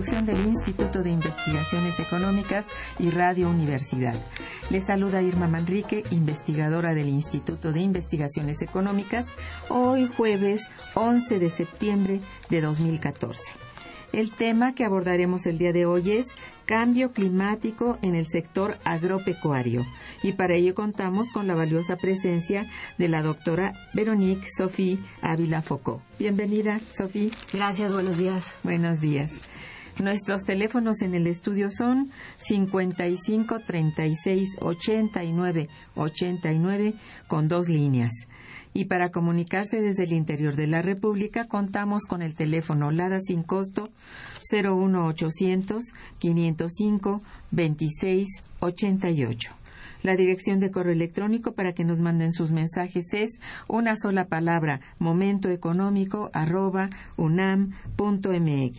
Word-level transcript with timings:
Del 0.00 0.46
Instituto 0.46 1.02
de 1.02 1.10
Investigaciones 1.10 2.00
Económicas 2.00 2.66
y 2.98 3.10
Radio 3.10 3.50
Universidad. 3.50 4.14
Les 4.70 4.86
saluda 4.86 5.20
Irma 5.20 5.46
Manrique, 5.46 6.04
investigadora 6.10 6.94
del 6.94 7.08
Instituto 7.10 7.70
de 7.70 7.80
Investigaciones 7.80 8.62
Económicas, 8.62 9.26
hoy 9.68 10.08
jueves 10.16 10.62
11 10.94 11.38
de 11.38 11.50
septiembre 11.50 12.20
de 12.48 12.60
2014. 12.62 13.42
El 14.14 14.32
tema 14.32 14.74
que 14.74 14.86
abordaremos 14.86 15.44
el 15.44 15.58
día 15.58 15.74
de 15.74 15.84
hoy 15.84 16.12
es 16.12 16.28
cambio 16.64 17.12
climático 17.12 17.98
en 18.00 18.14
el 18.14 18.26
sector 18.26 18.78
agropecuario 18.84 19.84
y 20.22 20.32
para 20.32 20.54
ello 20.54 20.74
contamos 20.74 21.30
con 21.30 21.46
la 21.46 21.54
valiosa 21.54 21.96
presencia 21.96 22.64
de 22.96 23.08
la 23.08 23.20
doctora 23.20 23.74
Veronique 23.92 24.48
Sophie 24.56 24.98
Ávila 25.20 25.60
Foucault. 25.60 26.00
Bienvenida, 26.18 26.80
Sophie. 26.90 27.32
Gracias, 27.52 27.92
buenos 27.92 28.16
días. 28.16 28.54
Buenos 28.62 29.02
días. 29.02 29.32
Nuestros 30.00 30.44
teléfonos 30.44 31.02
en 31.02 31.14
el 31.14 31.26
estudio 31.26 31.68
son 31.70 32.10
55 32.38 33.60
36 33.60 34.56
89 34.60 35.68
89 35.94 36.94
con 37.28 37.48
dos 37.48 37.68
líneas. 37.68 38.10
Y 38.72 38.86
para 38.86 39.10
comunicarse 39.10 39.82
desde 39.82 40.04
el 40.04 40.12
interior 40.12 40.56
de 40.56 40.68
la 40.68 40.80
República 40.80 41.46
contamos 41.48 42.04
con 42.06 42.22
el 42.22 42.34
teléfono 42.34 42.90
LADA 42.90 43.20
sin 43.20 43.42
costo 43.42 43.90
01800 44.50 45.84
505 46.18 47.22
26 47.50 48.28
88. 48.60 49.59
La 50.02 50.16
dirección 50.16 50.60
de 50.60 50.70
correo 50.70 50.92
electrónico 50.92 51.52
para 51.52 51.72
que 51.72 51.84
nos 51.84 51.98
manden 51.98 52.32
sus 52.32 52.52
mensajes 52.52 53.12
es 53.12 53.40
una 53.68 53.96
sola 53.96 54.26
palabra, 54.26 54.80
momentoeconómico 54.98 56.30
arroba 56.32 56.88
unam.mx. 57.16 58.78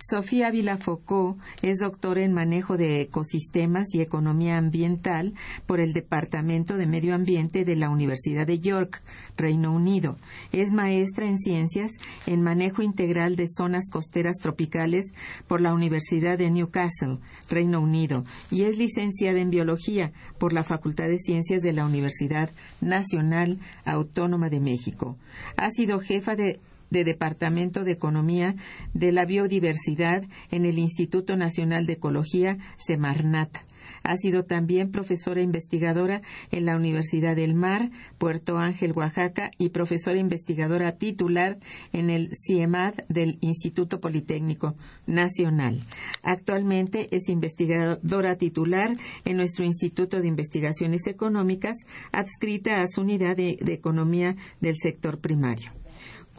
Sofía 0.01 0.49
Vilafocó 0.49 1.37
es 1.61 1.79
doctora 1.79 2.21
en 2.21 2.31
manejo 2.31 2.77
de 2.77 3.01
ecosistemas 3.01 3.93
y 3.93 3.99
economía 3.99 4.57
ambiental 4.57 5.33
por 5.65 5.81
el 5.81 5.91
Departamento 5.91 6.77
de 6.77 6.87
Medio 6.87 7.13
Ambiente 7.13 7.65
de 7.65 7.75
la 7.75 7.89
Universidad 7.89 8.47
de 8.47 8.59
York, 8.59 9.01
Reino 9.35 9.73
Unido. 9.73 10.17
Es 10.53 10.71
maestra 10.71 11.27
en 11.27 11.37
ciencias 11.37 11.91
en 12.25 12.41
manejo 12.41 12.81
integral 12.81 13.35
de 13.35 13.47
zonas 13.49 13.89
costeras 13.91 14.37
tropicales 14.37 15.11
por 15.47 15.59
la 15.59 15.73
Universidad 15.73 16.37
de 16.37 16.49
Newcastle, 16.49 17.17
Reino 17.49 17.81
Unido, 17.81 18.23
y 18.49 18.63
es 18.63 18.77
licenciada 18.77 19.41
en 19.41 19.49
biología 19.49 20.13
por 20.37 20.53
la 20.53 20.63
Facultad 20.63 21.09
de 21.09 21.17
Ciencias 21.17 21.61
de 21.61 21.73
la 21.73 21.85
Universidad 21.85 22.51
Nacional 22.79 23.59
Autónoma 23.83 24.49
de 24.49 24.61
México. 24.61 25.17
Ha 25.57 25.71
sido 25.71 25.99
jefa 25.99 26.37
de 26.37 26.61
de 26.89 27.03
Departamento 27.03 27.83
de 27.83 27.91
Economía 27.91 28.55
de 28.93 29.11
la 29.11 29.25
Biodiversidad 29.25 30.23
en 30.51 30.65
el 30.65 30.79
Instituto 30.79 31.37
Nacional 31.37 31.85
de 31.85 31.93
Ecología, 31.93 32.57
Semarnat. 32.77 33.69
Ha 34.03 34.17
sido 34.17 34.43
también 34.45 34.91
profesora 34.91 35.41
investigadora 35.41 36.21
en 36.51 36.65
la 36.65 36.75
Universidad 36.75 37.35
del 37.35 37.53
Mar, 37.53 37.91
Puerto 38.17 38.57
Ángel, 38.57 38.93
Oaxaca, 38.93 39.51
y 39.57 39.69
profesora 39.69 40.17
investigadora 40.17 40.93
titular 40.93 41.57
en 41.91 42.09
el 42.09 42.29
CIEMAD 42.45 42.95
del 43.09 43.37
Instituto 43.41 43.99
Politécnico 43.99 44.75
Nacional. 45.05 45.83
Actualmente 46.23 47.13
es 47.15 47.29
investigadora 47.29 48.35
titular 48.35 48.95
en 49.25 49.37
nuestro 49.37 49.65
Instituto 49.65 50.21
de 50.21 50.27
Investigaciones 50.27 51.07
Económicas, 51.07 51.77
adscrita 52.11 52.81
a 52.81 52.87
su 52.87 53.01
unidad 53.01 53.35
de, 53.35 53.57
de 53.61 53.73
Economía 53.73 54.35
del 54.61 54.75
sector 54.75 55.19
primario 55.19 55.71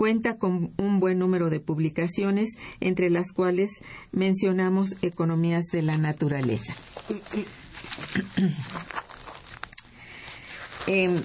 cuenta 0.01 0.39
con 0.39 0.73
un 0.79 0.99
buen 0.99 1.19
número 1.19 1.51
de 1.51 1.61
publicaciones, 1.61 2.57
entre 2.81 3.11
las 3.11 3.33
cuales 3.35 3.69
mencionamos 4.13 4.95
Economías 5.03 5.67
de 5.73 5.83
la 5.83 5.99
Naturaleza. 5.99 6.75
Em, 10.87 11.21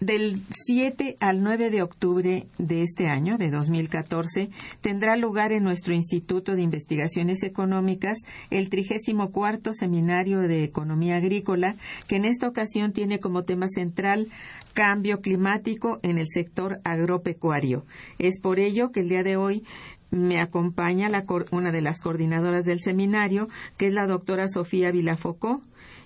del 0.00 0.42
7 0.50 1.16
al 1.20 1.42
9 1.42 1.70
de 1.70 1.82
octubre 1.82 2.46
de 2.58 2.82
este 2.82 3.08
año, 3.08 3.38
de 3.38 3.50
2014, 3.50 4.50
tendrá 4.80 5.16
lugar 5.16 5.52
en 5.52 5.64
nuestro 5.64 5.94
Instituto 5.94 6.54
de 6.54 6.62
Investigaciones 6.62 7.42
Económicas 7.42 8.18
el 8.50 8.68
34 8.68 9.72
Seminario 9.72 10.40
de 10.40 10.64
Economía 10.64 11.16
Agrícola, 11.16 11.76
que 12.08 12.16
en 12.16 12.26
esta 12.26 12.48
ocasión 12.48 12.92
tiene 12.92 13.20
como 13.20 13.44
tema 13.44 13.68
central 13.68 14.28
cambio 14.74 15.20
climático 15.22 15.98
en 16.02 16.18
el 16.18 16.26
sector 16.28 16.80
agropecuario. 16.84 17.84
Es 18.18 18.40
por 18.40 18.58
ello 18.58 18.92
que 18.92 19.00
el 19.00 19.08
día 19.08 19.22
de 19.22 19.36
hoy 19.36 19.64
me 20.10 20.40
acompaña 20.40 21.10
una 21.50 21.72
de 21.72 21.80
las 21.80 22.00
coordinadoras 22.00 22.64
del 22.64 22.80
seminario, 22.80 23.48
que 23.76 23.86
es 23.86 23.94
la 23.94 24.06
doctora 24.06 24.48
Sofía 24.48 24.90
Vilafocó. 24.90 25.62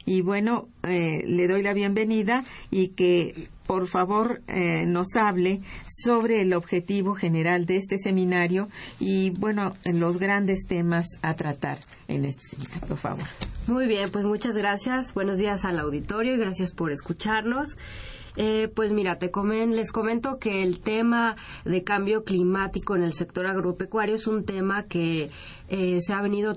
Y 0.07 0.23
bueno, 0.23 0.69
eh, 0.83 1.23
le 1.27 1.47
doy 1.47 1.63
la 1.63 1.75
bienvenida 1.75 2.45
y 2.71 2.89
que 2.89 3.49
por 3.71 3.87
favor 3.87 4.43
eh, 4.49 4.85
nos 4.85 5.15
hable 5.15 5.61
sobre 5.87 6.41
el 6.41 6.55
objetivo 6.55 7.15
general 7.15 7.67
de 7.67 7.77
este 7.77 7.99
seminario 7.99 8.67
y 8.99 9.31
bueno, 9.31 9.77
los 9.85 10.19
grandes 10.19 10.67
temas 10.67 11.07
a 11.23 11.35
tratar 11.35 11.79
en 12.09 12.25
este 12.25 12.43
seminario, 12.49 12.89
por 12.89 12.97
favor. 12.97 13.25
Muy 13.69 13.87
bien, 13.87 14.11
pues 14.11 14.25
muchas 14.25 14.57
gracias. 14.57 15.15
Buenos 15.15 15.39
días 15.39 15.65
al 15.65 15.79
auditorio 15.79 16.35
y 16.35 16.37
gracias 16.37 16.73
por 16.73 16.91
escucharnos. 16.91 17.77
Eh, 18.35 18.69
pues 18.75 18.91
mira, 18.91 19.19
te 19.19 19.31
comen, 19.31 19.77
les 19.77 19.93
comento 19.93 20.39
que 20.41 20.65
el 20.65 20.81
tema 20.81 21.37
de 21.65 21.85
cambio 21.85 22.25
climático 22.25 22.97
en 22.97 23.05
el 23.05 23.13
sector 23.13 23.47
agropecuario 23.47 24.17
es 24.17 24.27
un 24.27 24.45
tema 24.45 24.83
que 24.85 25.31
eh, 25.69 25.99
se 26.01 26.13
ha 26.13 26.21
venido 26.23 26.55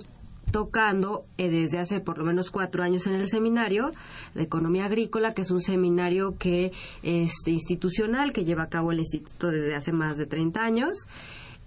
tocando 0.53 1.25
eh, 1.37 1.49
desde 1.49 1.79
hace 1.79 1.99
por 1.99 2.17
lo 2.17 2.23
menos 2.23 2.49
cuatro 2.49 2.81
años 2.81 3.05
en 3.07 3.15
el 3.15 3.27
seminario 3.27 3.91
de 4.35 4.43
economía 4.43 4.85
agrícola, 4.85 5.33
que 5.33 5.41
es 5.41 5.51
un 5.51 5.61
seminario 5.61 6.37
que 6.37 6.71
este 7.01 7.51
institucional 7.51 8.31
que 8.31 8.45
lleva 8.45 8.63
a 8.63 8.69
cabo 8.69 8.93
el 8.93 8.99
instituto 8.99 9.47
desde 9.51 9.75
hace 9.75 9.91
más 9.91 10.17
de 10.17 10.25
30 10.25 10.63
años. 10.63 11.07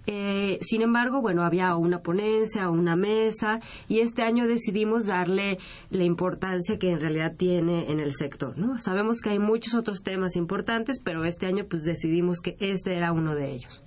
Eh, 0.09 0.57
sin 0.61 0.81
embargo, 0.81 1.21
bueno, 1.21 1.43
había 1.43 1.75
una 1.75 1.99
ponencia, 1.99 2.69
una 2.69 2.95
mesa, 2.95 3.59
y 3.89 3.99
este 3.99 4.23
año 4.23 4.47
decidimos 4.47 5.05
darle 5.05 5.59
la 5.89 6.05
importancia 6.05 6.79
que 6.79 6.91
en 6.91 7.01
realidad 7.01 7.35
tiene 7.35 7.91
en 7.91 7.99
el 7.99 8.13
sector, 8.13 8.57
¿no? 8.57 8.79
Sabemos 8.79 9.19
que 9.19 9.31
hay 9.31 9.39
muchos 9.39 9.73
otros 9.75 10.03
temas 10.03 10.37
importantes, 10.37 11.01
pero 11.03 11.25
este 11.25 11.45
año 11.45 11.65
pues 11.69 11.83
decidimos 11.83 12.39
que 12.39 12.55
este 12.61 12.95
era 12.95 13.11
uno 13.11 13.35
de 13.35 13.51
ellos. 13.51 13.83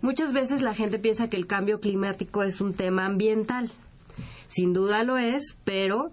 Muchas 0.00 0.32
veces 0.32 0.62
la 0.62 0.72
gente 0.72 0.98
piensa 0.98 1.28
que 1.28 1.36
el 1.36 1.46
cambio 1.46 1.80
climático 1.80 2.42
es 2.42 2.62
un 2.62 2.72
tema 2.72 3.04
ambiental. 3.04 3.70
Sin 4.48 4.72
duda 4.72 5.02
lo 5.02 5.18
es, 5.18 5.56
pero 5.64 6.12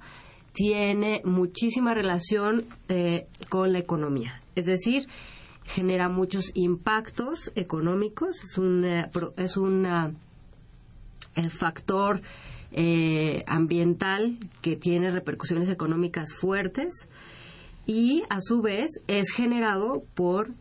tiene 0.54 1.22
muchísima 1.26 1.94
relación 1.94 2.66
eh, 2.90 3.28
con 3.50 3.74
la 3.74 3.80
economía. 3.80 4.42
Es 4.56 4.66
decir, 4.66 5.08
genera 5.66 6.10
muchos 6.10 6.52
impactos 6.56 7.52
económicos, 7.56 8.44
es 8.44 8.58
un, 8.58 8.86
eh, 8.86 9.10
es 9.38 9.58
un 9.58 9.86
eh, 9.86 11.50
factor 11.50 12.22
eh, 12.72 13.44
ambiental 13.48 14.38
que 14.62 14.76
tiene 14.76 15.12
repercusiones 15.12 15.70
económicas 15.70 16.34
fuertes 16.34 17.08
y 17.86 18.24
a 18.30 18.40
su 18.42 18.62
vez 18.62 19.02
es 19.08 19.32
generado 19.32 20.04
por 20.14 20.52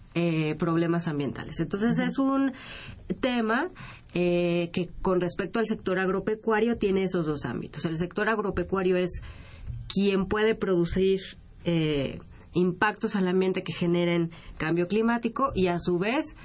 problemas 0.59 1.09
ambientales. 1.09 1.59
Entonces 1.61 1.99
es 1.99 2.19
un 2.19 2.53
tema 3.23 3.71
que 4.13 4.91
con 5.01 5.21
respecto 5.21 5.59
al 5.59 5.67
sector 5.67 5.99
agropecuario 5.99 6.77
tiene 6.77 7.05
esos 7.05 7.27
dos 7.27 7.45
ámbitos. 7.45 7.85
El 7.87 7.97
sector 7.97 8.29
agropecuario 8.29 8.97
es 8.97 9.23
quien 9.89 10.27
puede 10.27 10.55
producir 10.55 11.21
impactos 12.55 13.17
al 13.17 13.29
ambiente 13.29 13.63
que 13.63 13.73
generen 13.73 14.31
cambio 14.59 14.89
climático 14.89 15.53
y 15.55 15.69
a 15.69 15.79
su 15.79 15.99
vez 15.99 16.37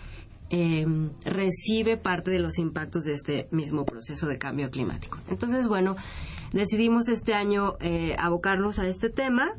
em, 0.49 1.09
recibe 1.25 1.97
parte 1.97 2.31
de 2.31 2.39
los 2.39 2.57
impactos 2.57 3.03
de 3.03 3.13
este 3.13 3.47
mismo 3.51 3.85
proceso 3.85 4.27
de 4.27 4.37
cambio 4.37 4.69
climático. 4.69 5.17
Entonces, 5.29 5.67
bueno, 5.67 5.95
decidimos 6.53 7.09
este 7.09 7.33
año 7.33 7.75
eh, 7.81 8.15
abocarnos 8.17 8.79
a 8.79 8.87
este 8.87 9.09
tema 9.09 9.51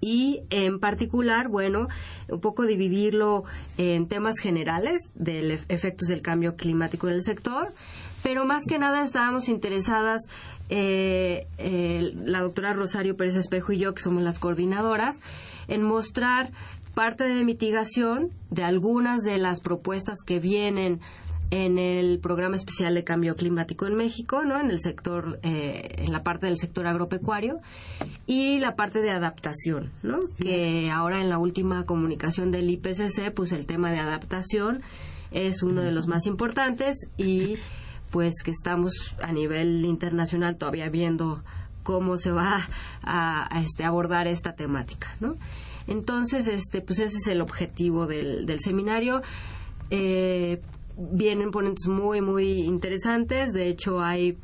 y 0.00 0.42
en 0.50 0.80
particular, 0.80 1.48
bueno, 1.48 1.88
un 2.28 2.40
poco 2.40 2.64
dividirlo 2.64 3.44
en 3.76 4.08
temas 4.08 4.38
generales 4.40 5.10
de 5.14 5.58
efectos 5.68 6.08
del 6.08 6.22
cambio 6.22 6.56
climático 6.56 7.08
en 7.08 7.14
el 7.14 7.22
sector, 7.22 7.68
pero 8.22 8.44
más 8.46 8.64
que 8.66 8.78
nada 8.78 9.04
estábamos 9.04 9.48
interesadas 9.48 10.22
eh, 10.68 11.46
la 12.24 12.40
doctora 12.40 12.72
Rosario 12.72 13.16
Pérez 13.16 13.36
Espejo 13.36 13.72
y 13.72 13.78
yo, 13.78 13.94
que 13.94 14.02
somos 14.02 14.22
las 14.22 14.38
coordinadoras, 14.38 15.20
en 15.68 15.82
mostrar 15.82 16.50
parte 16.94 17.24
de 17.24 17.44
mitigación 17.44 18.30
de 18.50 18.64
algunas 18.64 19.20
de 19.22 19.38
las 19.38 19.60
propuestas 19.60 20.18
que 20.26 20.40
vienen 20.40 21.00
en 21.50 21.78
el 21.78 22.20
programa 22.20 22.56
especial 22.56 22.94
de 22.94 23.04
cambio 23.04 23.34
climático 23.34 23.86
en 23.86 23.96
México, 23.96 24.44
¿no? 24.44 24.60
En 24.60 24.70
el 24.70 24.80
sector, 24.80 25.40
eh, 25.42 25.96
en 25.98 26.12
la 26.12 26.22
parte 26.22 26.46
del 26.46 26.58
sector 26.58 26.86
agropecuario 26.86 27.58
y 28.26 28.60
la 28.60 28.76
parte 28.76 29.00
de 29.00 29.10
adaptación, 29.10 29.90
¿no? 30.02 30.20
Que 30.38 30.90
ahora 30.90 31.20
en 31.20 31.28
la 31.28 31.38
última 31.38 31.84
comunicación 31.86 32.52
del 32.52 32.70
IPCC, 32.70 33.32
pues 33.34 33.52
el 33.52 33.66
tema 33.66 33.90
de 33.90 33.98
adaptación 33.98 34.82
es 35.32 35.62
uno 35.62 35.82
de 35.82 35.92
los 35.92 36.06
más 36.06 36.26
importantes 36.26 37.08
y 37.16 37.56
pues 38.10 38.42
que 38.44 38.50
estamos 38.50 39.14
a 39.22 39.32
nivel 39.32 39.84
internacional 39.84 40.56
todavía 40.56 40.88
viendo 40.88 41.42
cómo 41.82 42.16
se 42.16 42.30
va 42.30 42.68
a, 43.02 43.60
este, 43.62 43.84
abordar 43.84 44.26
esta 44.26 44.54
temática, 44.54 45.14
¿no? 45.20 45.36
Entonces, 45.86 46.46
este, 46.46 46.82
pues 46.82 46.98
ese 46.98 47.16
es 47.16 47.26
el 47.28 47.40
objetivo 47.40 48.06
del, 48.06 48.46
seminario. 48.60 49.22
Eh, 49.90 50.60
vienen 50.96 51.50
ponentes 51.50 51.86
muy, 51.88 52.20
muy 52.20 52.62
interesantes. 52.62 53.52
De 53.52 53.68
hecho, 53.68 54.00
hay 54.00 54.36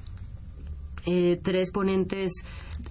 eh, 1.06 1.38
tres 1.42 1.70
ponentes, 1.70 2.32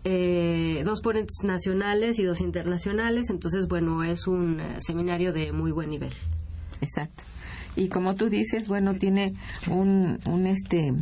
eh, 0.04 0.82
dos 0.86 1.02
ponentes 1.02 1.38
nacionales 1.44 2.20
y 2.20 2.24
dos 2.24 2.42
internacionales. 2.42 3.30
Entonces, 3.30 3.68
bueno, 3.68 4.04
es 4.04 4.28
un 4.28 4.62
seminario 4.80 5.34
de 5.34 5.52
muy 5.52 5.72
buen 5.72 5.90
nivel. 5.90 6.14
Exacto 6.82 7.24
y 7.76 7.90
como 7.90 8.16
tú 8.16 8.30
dices, 8.30 8.68
bueno, 8.68 8.96
tiene 8.96 9.34
un, 9.70 10.20
un 10.26 10.48
este 10.48 10.94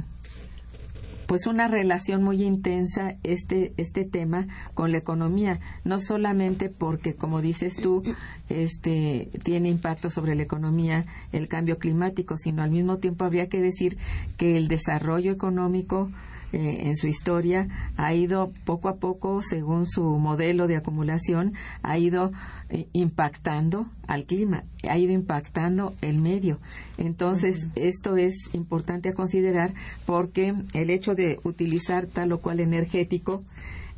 pues 1.33 1.47
una 1.47 1.68
relación 1.68 2.24
muy 2.24 2.44
intensa 2.44 3.15
este 3.24 3.74
este 3.77 4.06
tema 4.06 4.45
con 4.75 4.91
la 4.91 5.00
economía 5.00 5.59
no 5.83 5.97
solamente 5.97 6.69
porque 6.69 7.15
como 7.15 7.41
dices 7.41 7.75
tú 7.75 8.03
este 8.50 9.31
tiene 9.44 9.69
impacto 9.69 10.12
sobre 10.12 10.35
la 10.35 10.44
economía 10.44 11.07
el 11.31 11.47
cambio 11.47 11.80
climático 11.80 12.38
sino 12.38 12.62
al 12.62 12.69
mismo 12.69 13.00
tiempo 13.00 13.25
habría 13.25 13.50
que 13.50 13.62
decir 13.62 13.97
que 14.38 14.57
el 14.57 14.68
desarrollo 14.68 15.31
económico 15.31 16.12
eh, 16.53 16.83
en 16.88 16.95
su 16.95 17.07
historia 17.07 17.67
ha 17.97 18.13
ido 18.13 18.51
poco 18.63 18.88
a 18.88 18.97
poco, 18.97 19.41
según 19.41 19.88
su 19.88 20.03
modelo 20.19 20.67
de 20.67 20.75
acumulación, 20.75 21.51
ha 21.81 21.97
ido 21.97 22.31
eh, 22.69 22.85
impactando 22.94 23.88
al 24.05 24.25
clima, 24.25 24.63
ha 24.88 25.00
ido 25.00 25.13
impactando 25.13 25.95
el 26.01 26.21
medio. 26.21 26.59
Entonces, 27.00 27.69
esto 27.73 28.17
es 28.17 28.35
importante 28.53 29.09
a 29.09 29.13
considerar 29.13 29.73
porque 30.05 30.53
el 30.75 30.91
hecho 30.91 31.15
de 31.15 31.39
utilizar 31.44 32.05
tal 32.05 32.31
o 32.33 32.39
cual 32.39 32.59
energético 32.59 33.41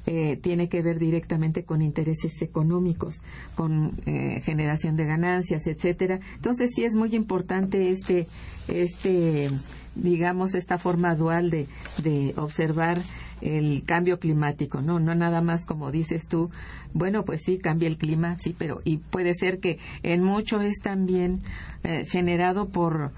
eh, 0.05 0.37
tiene 0.37 0.69
que 0.69 0.81
ver 0.81 0.97
directamente 0.97 1.65
con 1.65 1.81
intereses 1.81 2.41
económicos, 2.41 3.19
con 3.55 3.97
generación 4.43 4.95
de 4.95 5.05
ganancias, 5.05 5.67
etcétera. 5.67 6.21
Entonces 6.35 6.69
sí 6.73 6.85
es 6.85 6.95
muy 6.95 7.13
importante 7.15 7.89
este 7.89 8.27
este 8.67 9.49
digamos, 9.95 10.55
esta 10.55 10.77
forma 10.77 11.15
dual 11.15 11.49
de, 11.49 11.67
de 12.03 12.33
observar 12.37 13.01
el 13.41 13.83
cambio 13.85 14.19
climático, 14.19 14.81
¿no? 14.81 14.99
No 14.99 15.15
nada 15.15 15.41
más 15.41 15.65
como 15.65 15.91
dices 15.91 16.27
tú, 16.27 16.49
bueno, 16.93 17.25
pues 17.25 17.41
sí, 17.43 17.57
cambia 17.57 17.87
el 17.87 17.97
clima, 17.97 18.35
sí, 18.37 18.55
pero 18.57 18.79
y 18.83 18.97
puede 18.97 19.33
ser 19.33 19.59
que 19.59 19.77
en 20.03 20.23
mucho 20.23 20.61
es 20.61 20.79
también 20.81 21.41
eh, 21.83 22.05
generado 22.05 22.69
por, 22.69 23.11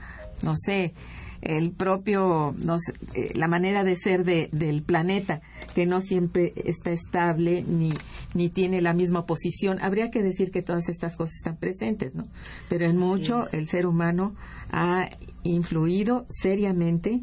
no 0.43 0.55
sé, 0.55 0.93
el 1.41 1.71
propio, 1.71 2.55
no 2.65 2.77
sé, 2.79 2.93
eh, 3.13 3.31
la 3.35 3.47
manera 3.47 3.83
de 3.83 3.95
ser 3.95 4.23
de, 4.23 4.49
del 4.51 4.81
planeta, 4.81 5.41
que 5.75 5.85
no 5.85 6.01
siempre 6.01 6.53
está 6.55 6.91
estable 6.91 7.63
ni, 7.67 7.93
ni 8.33 8.49
tiene 8.49 8.81
la 8.81 8.93
misma 8.93 9.25
posición. 9.25 9.77
Habría 9.81 10.09
que 10.09 10.23
decir 10.23 10.51
que 10.51 10.63
todas 10.63 10.89
estas 10.89 11.15
cosas 11.15 11.35
están 11.35 11.57
presentes, 11.57 12.15
¿no? 12.15 12.25
Pero 12.69 12.85
en 12.85 12.97
mucho 12.97 13.43
el 13.51 13.67
ser 13.67 13.85
humano 13.85 14.35
ha 14.71 15.09
influido 15.47 16.25
seriamente 16.29 17.21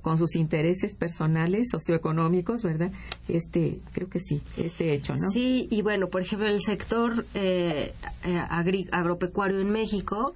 con 0.00 0.16
sus 0.16 0.36
intereses 0.36 0.94
personales, 0.94 1.68
socioeconómicos, 1.70 2.62
¿verdad? 2.62 2.92
Este, 3.26 3.80
creo 3.92 4.08
que 4.08 4.20
sí, 4.20 4.40
este 4.56 4.94
hecho, 4.94 5.14
¿no? 5.14 5.30
Sí, 5.30 5.66
y 5.70 5.82
bueno, 5.82 6.08
por 6.08 6.22
ejemplo, 6.22 6.46
el 6.46 6.62
sector 6.62 7.26
eh, 7.34 7.92
eh 8.24 8.86
agropecuario 8.92 9.58
en 9.58 9.70
México 9.70 10.34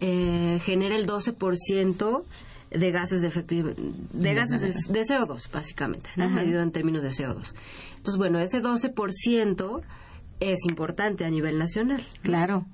eh, 0.00 0.58
genera 0.62 0.96
el 0.96 1.06
12% 1.06 2.24
de 2.70 2.90
gases 2.92 3.22
de 3.22 3.28
efecto 3.28 3.54
de 3.54 4.34
gases 4.34 4.88
de, 4.88 5.00
CO2 5.00 5.50
básicamente, 5.50 6.10
¿no? 6.16 6.28
medido 6.28 6.62
en 6.62 6.70
términos 6.70 7.02
de 7.02 7.08
CO2. 7.08 7.52
Entonces, 7.96 8.16
bueno, 8.16 8.38
ese 8.40 8.62
12% 8.62 9.82
es 10.38 10.64
importante 10.66 11.24
a 11.24 11.30
nivel 11.30 11.58
nacional. 11.58 12.02
Claro. 12.22 12.64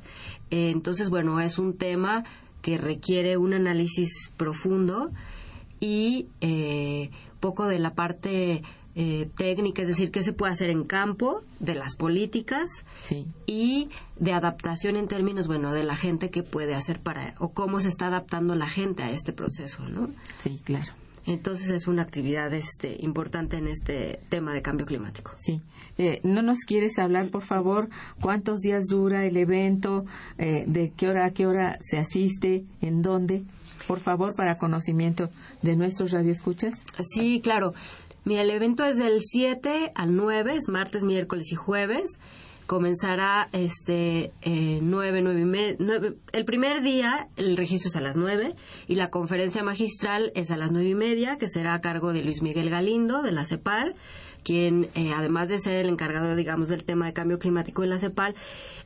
Eh, 0.50 0.70
entonces, 0.70 1.10
bueno, 1.10 1.40
es 1.40 1.58
un 1.58 1.76
tema 1.76 2.24
que 2.66 2.78
requiere 2.78 3.36
un 3.36 3.54
análisis 3.54 4.32
profundo 4.36 5.12
y 5.78 6.26
eh, 6.40 7.10
poco 7.38 7.68
de 7.68 7.78
la 7.78 7.94
parte 7.94 8.64
eh, 8.96 9.30
técnica, 9.36 9.82
es 9.82 9.88
decir, 9.88 10.10
qué 10.10 10.24
se 10.24 10.32
puede 10.32 10.52
hacer 10.52 10.70
en 10.70 10.82
campo 10.82 11.44
de 11.60 11.76
las 11.76 11.94
políticas 11.94 12.84
y 13.46 13.88
de 14.18 14.32
adaptación 14.32 14.96
en 14.96 15.06
términos, 15.06 15.46
bueno, 15.46 15.72
de 15.72 15.84
la 15.84 15.94
gente 15.94 16.30
que 16.30 16.42
puede 16.42 16.74
hacer 16.74 16.98
para, 16.98 17.36
o 17.38 17.52
cómo 17.52 17.78
se 17.78 17.86
está 17.86 18.08
adaptando 18.08 18.56
la 18.56 18.68
gente 18.68 19.04
a 19.04 19.12
este 19.12 19.32
proceso, 19.32 19.84
¿no? 19.84 20.10
Sí, 20.42 20.60
claro. 20.64 20.92
Entonces 21.24 21.70
es 21.70 21.86
una 21.86 22.02
actividad 22.02 22.52
este, 22.52 22.96
importante 22.98 23.58
en 23.58 23.68
este 23.68 24.18
tema 24.28 24.52
de 24.52 24.62
cambio 24.62 24.86
climático. 24.86 25.30
Sí. 25.38 25.62
Eh, 25.98 26.20
¿No 26.22 26.42
nos 26.42 26.60
quieres 26.60 26.98
hablar, 26.98 27.30
por 27.30 27.42
favor, 27.42 27.88
cuántos 28.20 28.60
días 28.60 28.84
dura 28.88 29.24
el 29.24 29.36
evento, 29.36 30.04
eh, 30.38 30.64
de 30.66 30.92
qué 30.96 31.08
hora 31.08 31.26
a 31.26 31.30
qué 31.30 31.46
hora 31.46 31.78
se 31.80 31.98
asiste, 31.98 32.64
en 32.80 33.02
dónde? 33.02 33.44
Por 33.86 34.00
favor, 34.00 34.34
para 34.36 34.58
conocimiento 34.58 35.30
de 35.62 35.76
nuestros 35.76 36.10
radioescuchas. 36.10 36.74
Sí, 37.14 37.40
claro. 37.42 37.72
Mira, 38.24 38.42
el 38.42 38.50
evento 38.50 38.84
es 38.84 38.96
del 38.96 39.20
7 39.22 39.92
al 39.94 40.16
9, 40.16 40.56
es 40.56 40.68
martes, 40.68 41.04
miércoles 41.04 41.52
y 41.52 41.54
jueves 41.54 42.18
comenzará 42.66 43.48
este 43.52 44.32
eh, 44.42 44.80
nueve, 44.82 45.22
nueve 45.22 45.40
y 45.40 45.44
media. 45.44 45.76
el 46.32 46.44
primer 46.44 46.82
día 46.82 47.28
el 47.36 47.56
registro 47.56 47.88
es 47.88 47.96
a 47.96 48.00
las 48.00 48.16
nueve 48.16 48.54
y 48.88 48.96
la 48.96 49.10
conferencia 49.10 49.62
magistral 49.62 50.32
es 50.34 50.50
a 50.50 50.56
las 50.56 50.72
nueve 50.72 50.88
y 50.88 50.94
media, 50.94 51.36
que 51.38 51.48
será 51.48 51.74
a 51.74 51.80
cargo 51.80 52.12
de 52.12 52.22
Luis 52.22 52.42
Miguel 52.42 52.68
Galindo 52.68 53.22
de 53.22 53.32
la 53.32 53.46
CEPAL, 53.46 53.94
quien, 54.46 54.88
eh, 54.94 55.12
además 55.12 55.48
de 55.48 55.58
ser 55.58 55.84
el 55.84 55.88
encargado, 55.88 56.36
digamos, 56.36 56.68
del 56.68 56.84
tema 56.84 57.06
de 57.06 57.12
cambio 57.12 57.40
climático 57.40 57.82
en 57.82 57.90
la 57.90 57.98
CEPAL, 57.98 58.36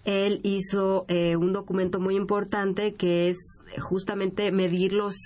él 0.07 0.41
hizo 0.43 1.05
eh, 1.09 1.37
un 1.37 1.53
documento 1.53 2.01
muy 2.01 2.17
importante 2.17 2.95
que 2.95 3.29
es 3.29 3.37
justamente 3.79 4.53
medir 4.53 4.95
los, 4.95 5.17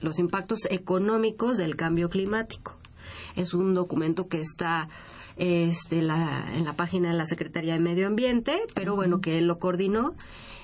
los 0.00 0.18
impactos 0.18 0.58
económicos 0.70 1.56
del 1.56 1.76
cambio 1.76 2.08
climático. 2.08 2.76
Es 3.36 3.54
un 3.54 3.74
documento 3.74 4.26
que 4.26 4.40
está 4.40 4.88
este, 5.36 6.02
la, 6.02 6.52
en 6.52 6.64
la 6.64 6.72
página 6.72 7.12
de 7.12 7.16
la 7.16 7.26
Secretaría 7.26 7.74
de 7.74 7.78
Medio 7.78 8.08
Ambiente, 8.08 8.60
pero 8.74 8.96
bueno, 8.96 9.20
que 9.20 9.38
él 9.38 9.46
lo 9.46 9.60
coordinó. 9.60 10.16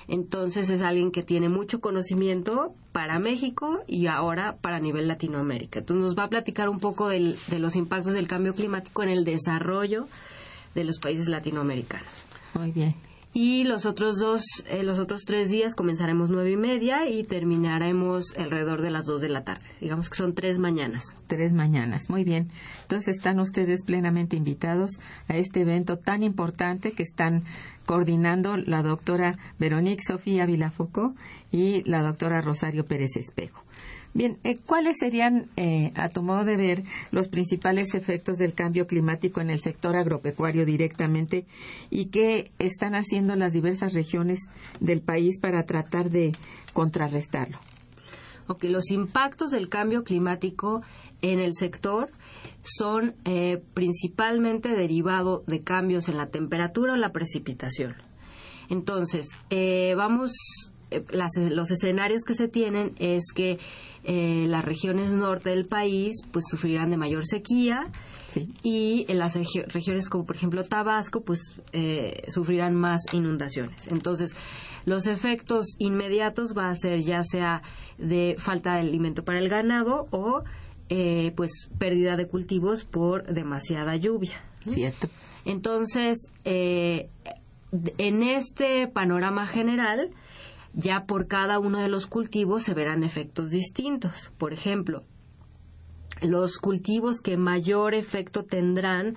Entonces 0.07 0.69
es 0.69 0.81
alguien 0.81 1.11
que 1.11 1.23
tiene 1.23 1.49
mucho 1.49 1.81
conocimiento 1.81 2.73
para 2.91 3.19
México 3.19 3.83
y 3.87 4.07
ahora 4.07 4.57
para 4.61 4.79
nivel 4.79 5.07
Latinoamérica. 5.07 5.79
Entonces 5.79 6.05
nos 6.05 6.17
va 6.17 6.23
a 6.23 6.29
platicar 6.29 6.69
un 6.69 6.79
poco 6.79 7.09
de 7.09 7.37
los 7.59 7.75
impactos 7.75 8.13
del 8.13 8.27
cambio 8.27 8.53
climático 8.53 9.03
en 9.03 9.09
el 9.09 9.25
desarrollo 9.25 10.07
de 10.75 10.83
los 10.83 10.99
países 10.99 11.27
latinoamericanos. 11.27 12.07
Muy 12.53 12.71
bien. 12.71 12.95
Y 13.33 13.65
los 13.65 13.85
otros 13.85 14.17
dos, 14.17 14.41
eh, 14.67 14.81
los 14.81 14.97
otros 14.97 15.21
tres 15.23 15.49
días 15.49 15.75
comenzaremos 15.75 16.31
nueve 16.31 16.53
y 16.53 16.57
media 16.57 17.07
y 17.07 17.23
terminaremos 17.23 18.33
alrededor 18.35 18.81
de 18.81 18.89
las 18.89 19.05
dos 19.05 19.21
de 19.21 19.29
la 19.29 19.43
tarde. 19.43 19.65
Digamos 19.79 20.09
que 20.09 20.15
son 20.15 20.33
tres 20.33 20.57
mañanas. 20.57 21.03
Tres 21.27 21.53
mañanas, 21.53 22.09
muy 22.09 22.23
bien. 22.23 22.49
Entonces 22.81 23.15
están 23.17 23.39
ustedes 23.39 23.83
plenamente 23.85 24.37
invitados 24.37 24.97
a 25.27 25.35
este 25.35 25.61
evento 25.61 25.97
tan 25.97 26.23
importante 26.23 26.93
que 26.93 27.03
están 27.03 27.43
coordinando 27.87 28.57
la 28.57 28.83
doctora 28.83 29.37
Veronique 29.57 30.03
Sofía 30.05 30.45
Vilafocó 30.45 31.15
y 31.51 31.81
la 31.89 32.03
doctora 32.03 32.41
Rosario 32.41 32.85
Pérez 32.85 33.15
Espejo. 33.15 33.63
Bien, 34.13 34.37
eh, 34.43 34.57
¿cuáles 34.65 34.97
serían, 34.99 35.47
eh, 35.55 35.91
a 35.95 36.09
tu 36.09 36.21
modo 36.21 36.43
de 36.43 36.57
ver, 36.57 36.83
los 37.11 37.29
principales 37.29 37.93
efectos 37.93 38.37
del 38.37 38.53
cambio 38.53 38.87
climático 38.87 39.41
en 39.41 39.49
el 39.49 39.61
sector 39.61 39.95
agropecuario 39.95 40.65
directamente 40.65 41.45
y 41.89 42.05
qué 42.07 42.51
están 42.59 42.93
haciendo 42.93 43.35
las 43.35 43.53
diversas 43.53 43.93
regiones 43.93 44.39
del 44.79 45.01
país 45.01 45.39
para 45.39 45.63
tratar 45.63 46.09
de 46.09 46.33
contrarrestarlo? 46.73 47.57
Ok, 48.47 48.65
los 48.65 48.91
impactos 48.91 49.51
del 49.51 49.69
cambio 49.69 50.03
climático 50.03 50.81
en 51.21 51.39
el 51.39 51.53
sector 51.53 52.09
son 52.67 53.15
eh, 53.25 53.61
principalmente 53.73 54.69
derivados 54.69 55.45
de 55.45 55.63
cambios 55.63 56.09
en 56.09 56.17
la 56.17 56.27
temperatura 56.27 56.93
o 56.93 56.97
la 56.97 57.11
precipitación. 57.11 57.95
Entonces, 58.69 59.29
vamos, 59.95 60.33
los 61.49 61.71
escenarios 61.71 62.23
que 62.23 62.35
se 62.35 62.47
tienen 62.49 62.95
es 62.99 63.31
que 63.33 63.59
eh, 64.09 64.45
las 64.47 64.63
regiones 64.63 65.11
norte 65.11 65.49
del 65.49 65.65
país 65.65 66.21
pues 66.31 66.45
sufrirán 66.49 66.91
de 66.91 66.95
mayor 66.95 67.25
sequía 67.25 67.87
y 68.63 69.05
en 69.09 69.19
las 69.19 69.35
regiones 69.67 70.07
como 70.07 70.25
por 70.25 70.37
ejemplo 70.37 70.63
Tabasco 70.63 71.21
pues 71.21 71.55
eh, 71.73 72.23
sufrirán 72.29 72.73
más 72.73 73.01
inundaciones. 73.11 73.87
Entonces 73.87 74.33
los 74.85 75.07
efectos 75.07 75.75
inmediatos 75.77 76.53
va 76.57 76.69
a 76.69 76.75
ser 76.75 77.01
ya 77.01 77.21
sea 77.23 77.61
de 77.97 78.37
falta 78.39 78.75
de 78.75 78.81
alimento 78.81 79.25
para 79.25 79.39
el 79.39 79.49
ganado 79.49 80.07
o 80.11 80.43
eh, 80.89 81.33
pues 81.35 81.69
pérdida 81.77 82.17
de 82.17 82.27
cultivos 82.27 82.83
por 82.85 83.25
demasiada 83.25 83.95
lluvia. 83.95 84.43
Cierto. 84.61 85.09
Entonces, 85.45 86.17
en 86.43 88.23
este 88.23 88.87
panorama 88.87 89.47
general, 89.47 90.09
ya 90.73 91.05
por 91.05 91.27
cada 91.27 91.59
uno 91.59 91.79
de 91.79 91.87
los 91.87 92.05
cultivos 92.05 92.63
se 92.63 92.73
verán 92.73 93.03
efectos 93.03 93.49
distintos. 93.49 94.31
Por 94.37 94.53
ejemplo, 94.53 95.03
los 96.21 96.57
cultivos 96.57 97.21
que 97.21 97.37
mayor 97.37 97.93
efecto 97.93 98.43
tendrán 98.43 99.15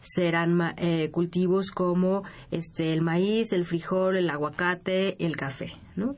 serán 0.00 0.74
eh, 0.76 1.10
cultivos 1.10 1.70
como 1.70 2.22
este 2.50 2.92
el 2.92 3.02
maíz, 3.02 3.52
el 3.52 3.64
frijol, 3.64 4.16
el 4.16 4.30
aguacate, 4.30 5.24
el 5.24 5.36
café, 5.36 5.72
¿no? 5.96 6.16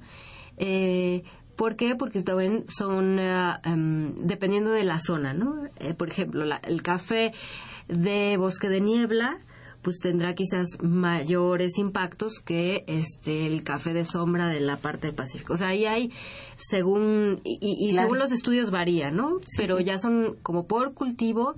Eh, 0.57 1.23
¿Por 1.59 1.75
qué? 1.75 1.97
Porque 1.97 2.23
también 2.23 2.67
son 2.69 3.19
eh, 3.19 3.53
em, 3.65 4.15
dependiendo 4.27 4.71
de 4.71 4.85
la 4.85 5.01
zona, 5.01 5.35
¿no? 5.35 5.65
por 5.97 6.09
ejemplo, 6.09 6.45
el 6.63 6.83
café 6.83 7.33
de 7.89 8.37
bosque 8.37 8.69
de 8.69 8.81
niebla 8.81 9.41
pues 9.83 9.99
tendrá 10.01 10.35
quizás 10.35 10.79
mayores 10.83 11.79
impactos 11.79 12.41
que 12.45 12.85
este 12.87 13.47
el 13.47 13.63
café 13.65 13.93
de 13.93 14.05
sombra 14.05 14.49
de 14.49 14.61
la 14.61 14.77
parte 14.77 15.09
del 15.09 15.17
Pacífico. 15.17 15.55
O 15.55 15.57
sea, 15.57 15.69
ahí 15.69 15.85
hay 15.87 16.13
según 16.57 17.41
y, 17.45 17.93
según 17.93 18.19
los 18.19 18.31
estudios 18.31 18.71
varía, 18.71 19.11
¿no? 19.11 19.39
Pero 19.57 19.81
ya 19.81 19.99
son 19.99 20.37
como 20.43 20.67
por 20.67 20.95
cultivo 20.95 21.55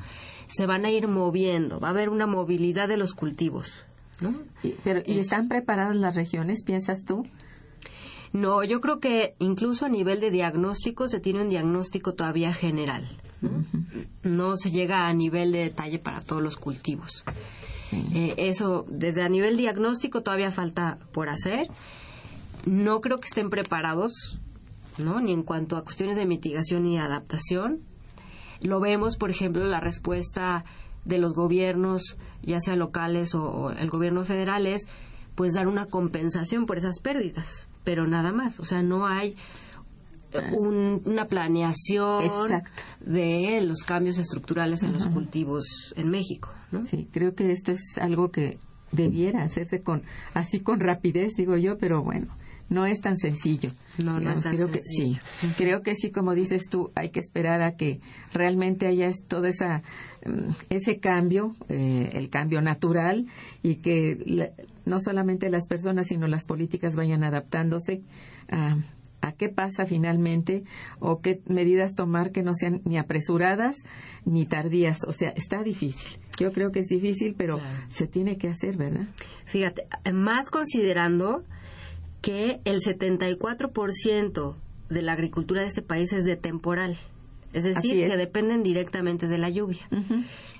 se 0.46 0.66
van 0.66 0.84
a 0.84 0.90
ir 0.90 1.08
moviendo, 1.08 1.78
va 1.78 1.88
a 1.88 1.90
haber 1.90 2.08
una 2.08 2.26
movilidad 2.26 2.88
de 2.88 2.96
los 2.96 3.12
cultivos, 3.12 3.84
¿no? 4.20 4.34
Y, 4.62 4.76
pero 4.82 5.00
¿y 5.04 5.18
están 5.18 5.48
preparadas 5.48 5.96
las 5.96 6.16
regiones, 6.16 6.64
piensas 6.64 7.04
tú? 7.04 7.26
No, 8.32 8.62
yo 8.62 8.80
creo 8.80 9.00
que 9.00 9.34
incluso 9.38 9.86
a 9.86 9.88
nivel 9.88 10.20
de 10.20 10.30
diagnóstico 10.30 11.08
se 11.08 11.20
tiene 11.20 11.42
un 11.42 11.48
diagnóstico 11.48 12.14
todavía 12.14 12.52
general. 12.52 13.08
no 14.22 14.56
se 14.56 14.70
llega 14.70 15.08
a 15.08 15.14
nivel 15.14 15.52
de 15.52 15.60
detalle 15.60 15.98
para 15.98 16.20
todos 16.20 16.42
los 16.42 16.56
cultivos. 16.56 17.24
Eh, 18.14 18.34
eso, 18.36 18.86
desde 18.88 19.22
a 19.22 19.28
nivel 19.28 19.56
diagnóstico 19.56 20.22
todavía 20.22 20.52
falta 20.52 20.98
por 21.12 21.28
hacer. 21.28 21.66
No 22.66 23.00
creo 23.00 23.18
que 23.18 23.26
estén 23.26 23.50
preparados, 23.50 24.38
¿no? 24.98 25.20
Ni 25.20 25.32
en 25.32 25.42
cuanto 25.42 25.76
a 25.76 25.82
cuestiones 25.82 26.16
de 26.16 26.26
mitigación 26.26 26.86
y 26.86 26.98
adaptación. 26.98 27.80
Lo 28.60 28.78
vemos, 28.80 29.16
por 29.16 29.30
ejemplo, 29.30 29.64
la 29.64 29.80
respuesta 29.80 30.64
de 31.04 31.18
los 31.18 31.32
gobiernos, 31.32 32.16
ya 32.42 32.60
sea 32.60 32.76
locales 32.76 33.34
o, 33.34 33.70
el 33.70 33.88
gobierno 33.88 34.24
federal, 34.24 34.66
es 34.66 34.86
pues 35.34 35.54
dar 35.54 35.68
una 35.68 35.86
compensación 35.86 36.66
por 36.66 36.76
esas 36.76 37.00
pérdidas, 37.00 37.68
pero 37.84 38.06
nada 38.06 38.32
más. 38.32 38.60
O 38.60 38.64
sea, 38.64 38.82
no 38.82 39.06
hay 39.06 39.36
una 40.56 41.26
planeación 41.26 42.24
de 43.00 43.60
los 43.62 43.80
cambios 43.80 44.18
estructurales 44.18 44.82
en 44.82 44.92
los 44.92 45.06
cultivos 45.08 45.92
en 45.96 46.10
México. 46.10 46.50
Sí, 46.86 47.08
creo 47.10 47.34
que 47.34 47.50
esto 47.50 47.72
es 47.72 47.98
algo 48.00 48.30
que 48.30 48.58
debiera 48.92 49.42
hacerse 49.42 49.82
con 49.82 50.02
así 50.34 50.60
con 50.60 50.80
rapidez, 50.80 51.32
digo 51.36 51.56
yo, 51.56 51.78
pero 51.78 52.02
bueno, 52.02 52.28
no 52.68 52.86
es 52.86 53.00
tan 53.00 53.16
sencillo. 53.16 53.70
No, 53.98 54.20
no 54.20 54.30
es 54.30 54.40
tan 54.42 54.54
creo 54.54 54.70
que 54.70 54.80
sí. 54.82 55.18
Creo 55.56 55.82
que 55.82 55.94
sí, 55.96 56.10
como 56.10 56.34
dices 56.34 56.68
tú, 56.70 56.92
hay 56.94 57.10
que 57.10 57.18
esperar 57.18 57.62
a 57.62 57.76
que 57.76 58.00
realmente 58.32 58.86
haya 58.86 59.10
todo 59.28 59.46
esa 59.46 59.82
mm, 60.24 60.52
ese 60.70 61.00
cambio, 61.00 61.56
eh, 61.68 62.10
el 62.12 62.30
cambio 62.30 62.62
natural 62.62 63.26
y 63.62 63.76
que 63.76 64.52
no 64.84 65.00
solamente 65.00 65.50
las 65.50 65.66
personas 65.66 66.08
sino 66.08 66.26
las 66.26 66.44
políticas 66.44 66.96
vayan 66.96 67.24
adaptándose 67.24 68.02
a 68.50 68.78
a 69.20 69.32
qué 69.32 69.48
pasa 69.48 69.86
finalmente 69.86 70.64
o 70.98 71.20
qué 71.20 71.40
medidas 71.46 71.94
tomar 71.94 72.32
que 72.32 72.42
no 72.42 72.54
sean 72.54 72.80
ni 72.84 72.98
apresuradas 72.98 73.76
ni 74.24 74.46
tardías. 74.46 75.04
O 75.06 75.12
sea, 75.12 75.30
está 75.30 75.62
difícil. 75.62 76.20
Yo 76.38 76.52
creo 76.52 76.72
que 76.72 76.80
es 76.80 76.88
difícil, 76.88 77.34
pero 77.36 77.60
se 77.88 78.06
tiene 78.06 78.38
que 78.38 78.48
hacer, 78.48 78.76
¿verdad? 78.76 79.06
Fíjate, 79.44 79.86
más 80.12 80.48
considerando 80.48 81.44
que 82.22 82.60
el 82.64 82.80
74% 82.80 84.56
de 84.88 85.02
la 85.02 85.12
agricultura 85.12 85.62
de 85.62 85.68
este 85.68 85.82
país 85.82 86.12
es 86.12 86.24
de 86.24 86.36
temporal. 86.36 86.96
Es 87.52 87.64
decir, 87.64 88.08
que 88.08 88.16
dependen 88.16 88.62
directamente 88.62 89.26
de 89.26 89.36
la 89.36 89.50
lluvia. 89.50 89.88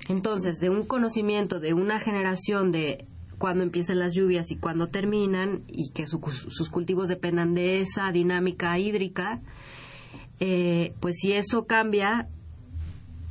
Entonces, 0.09 0.57
de 0.59 0.69
un 0.69 0.85
conocimiento 0.85 1.59
de 1.59 1.73
una 1.73 1.99
generación 1.99 2.71
de 2.71 3.07
cuándo 3.41 3.63
empiezan 3.63 3.97
las 3.97 4.13
lluvias 4.13 4.51
y 4.51 4.55
cuándo 4.55 4.89
terminan 4.89 5.63
y 5.67 5.89
que 5.89 6.05
sus 6.05 6.69
cultivos 6.69 7.07
dependan 7.07 7.55
de 7.55 7.79
esa 7.79 8.11
dinámica 8.11 8.77
hídrica, 8.77 9.41
eh, 10.39 10.93
pues 10.99 11.15
si 11.19 11.33
eso 11.33 11.65
cambia 11.65 12.27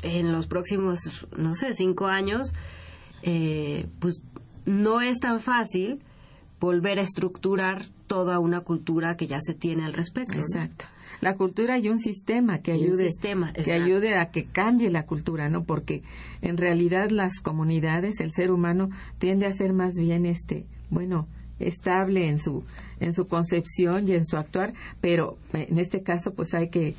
en 0.03 0.33
los 0.33 0.49
próximos, 0.49 1.29
no 1.39 1.55
sé, 1.55 1.75
cinco 1.75 2.09
años, 2.09 2.53
eh, 3.23 3.87
pues 4.01 4.21
no 4.67 5.01
es 5.01 5.21
tan 5.21 5.39
fácil 5.39 6.01
volver 6.59 6.99
a 6.99 7.03
estructurar 7.03 7.87
toda 8.09 8.41
una 8.41 8.63
cultura 8.63 9.17
que 9.17 9.29
ya 9.29 9.39
se 9.41 9.55
tiene 9.55 9.85
al 9.85 9.93
respecto. 9.93 10.39
Exacto 10.39 10.87
la 11.21 11.35
cultura 11.37 11.79
y 11.79 11.89
un 11.89 11.99
sistema 11.99 12.61
que 12.61 12.73
ayude 12.73 13.11
que 13.65 13.73
ayude 13.73 14.17
a 14.17 14.31
que 14.31 14.45
cambie 14.45 14.91
la 14.91 15.07
cultura, 15.07 15.49
¿no? 15.49 15.65
Porque 15.65 16.03
en 16.43 16.57
realidad 16.57 17.11
las 17.11 17.41
comunidades, 17.41 18.21
el 18.21 18.33
ser 18.33 18.51
humano 18.51 18.91
tiende 19.19 19.47
a 19.47 19.53
ser 19.53 19.73
más 19.73 19.95
bien 19.95 20.27
este, 20.27 20.65
bueno, 20.89 21.29
estable 21.59 22.29
en 22.29 22.39
su 22.39 22.65
en 23.01 23.13
su 23.13 23.27
concepción 23.29 24.09
y 24.09 24.13
en 24.13 24.25
su 24.25 24.37
actuar, 24.37 24.73
pero 25.01 25.37
en 25.53 25.79
este 25.79 26.03
caso 26.03 26.33
pues 26.33 26.55
hay 26.55 26.69
que 26.69 26.95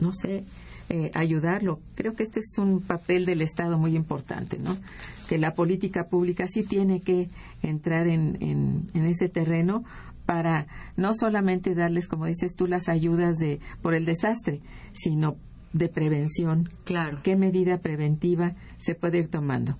no 0.00 0.12
sé, 0.12 0.44
eh, 0.90 1.10
ayudarlo. 1.14 1.80
Creo 1.94 2.14
que 2.14 2.22
este 2.22 2.40
es 2.40 2.56
un 2.58 2.80
papel 2.80 3.26
del 3.26 3.42
Estado 3.42 3.78
muy 3.78 3.94
importante, 3.94 4.58
¿no? 4.58 4.78
Que 5.28 5.36
la 5.36 5.54
política 5.54 6.06
pública 6.06 6.46
sí 6.46 6.62
tiene 6.62 7.00
que 7.00 7.28
entrar 7.62 8.06
en, 8.06 8.38
en, 8.40 8.86
en 8.94 9.06
ese 9.06 9.28
terreno 9.28 9.84
para 10.28 10.66
no 10.94 11.14
solamente 11.14 11.74
darles, 11.74 12.06
como 12.06 12.26
dices 12.26 12.54
tú, 12.54 12.66
las 12.66 12.90
ayudas 12.90 13.38
de 13.38 13.60
por 13.80 13.94
el 13.94 14.04
desastre, 14.04 14.60
sino 14.92 15.36
de 15.72 15.88
prevención. 15.88 16.68
Claro. 16.84 17.20
¿Qué 17.22 17.34
medida 17.34 17.78
preventiva 17.78 18.52
se 18.76 18.94
puede 18.94 19.20
ir 19.20 19.28
tomando? 19.28 19.78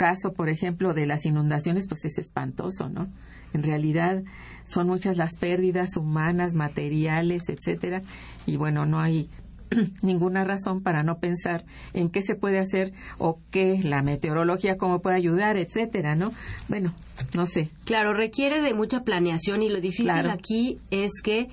caso, 0.00 0.32
por 0.32 0.48
ejemplo, 0.48 0.94
de 0.94 1.04
las 1.04 1.26
inundaciones, 1.26 1.86
pues 1.86 2.06
es 2.06 2.16
espantoso, 2.16 2.88
¿no? 2.88 3.06
En 3.52 3.62
realidad 3.62 4.22
son 4.64 4.86
muchas 4.86 5.18
las 5.18 5.36
pérdidas 5.36 5.94
humanas, 5.98 6.54
materiales, 6.54 7.42
etcétera, 7.50 8.00
y 8.46 8.56
bueno, 8.56 8.86
no 8.86 8.98
hay 8.98 9.28
ninguna 10.02 10.44
razón 10.44 10.82
para 10.82 11.02
no 11.02 11.18
pensar 11.18 11.64
en 11.92 12.10
qué 12.10 12.22
se 12.22 12.34
puede 12.34 12.58
hacer 12.58 12.92
o 13.18 13.38
qué 13.50 13.80
la 13.82 14.02
meteorología 14.02 14.76
cómo 14.76 15.00
puede 15.00 15.16
ayudar, 15.16 15.56
etcétera, 15.56 16.14
¿no? 16.14 16.32
Bueno, 16.68 16.94
no 17.34 17.46
sé. 17.46 17.70
Claro, 17.84 18.12
requiere 18.12 18.62
de 18.62 18.74
mucha 18.74 19.04
planeación 19.04 19.62
y 19.62 19.68
lo 19.68 19.80
difícil 19.80 20.10
aquí 20.10 20.78
es 20.90 21.12
que 21.22 21.48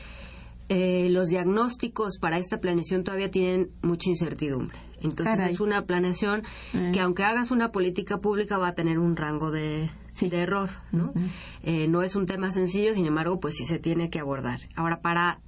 eh, 0.69 1.07
los 1.11 1.29
diagnósticos 1.29 2.17
para 2.19 2.37
esta 2.37 2.59
planeación 2.59 3.03
todavía 3.03 3.31
tienen 3.31 3.69
mucha 3.81 4.09
incertidumbre. 4.09 4.77
Entonces 5.01 5.39
es 5.51 5.59
una 5.59 5.85
planeación 5.85 6.43
eh. 6.73 6.91
que 6.93 6.99
aunque 6.99 7.23
hagas 7.23 7.51
una 7.51 7.71
política 7.71 8.17
pública 8.17 8.57
va 8.57 8.69
a 8.69 8.73
tener 8.73 8.99
un 8.99 9.15
rango 9.15 9.51
de, 9.51 9.89
error, 10.19 10.69
¿no? 10.91 11.13
Eh, 11.63 11.87
no 11.87 12.01
es 12.01 12.15
un 12.15 12.25
tema 12.25 12.51
sencillo, 12.51 12.93
sin 12.95 13.05
embargo, 13.05 13.39
pues 13.39 13.55
sí 13.55 13.65
se 13.65 13.77
tiene 13.77 14.09
que 14.09 14.19
abordar. 14.19 14.59
Ahora, 14.75 14.99
para, 14.99 15.39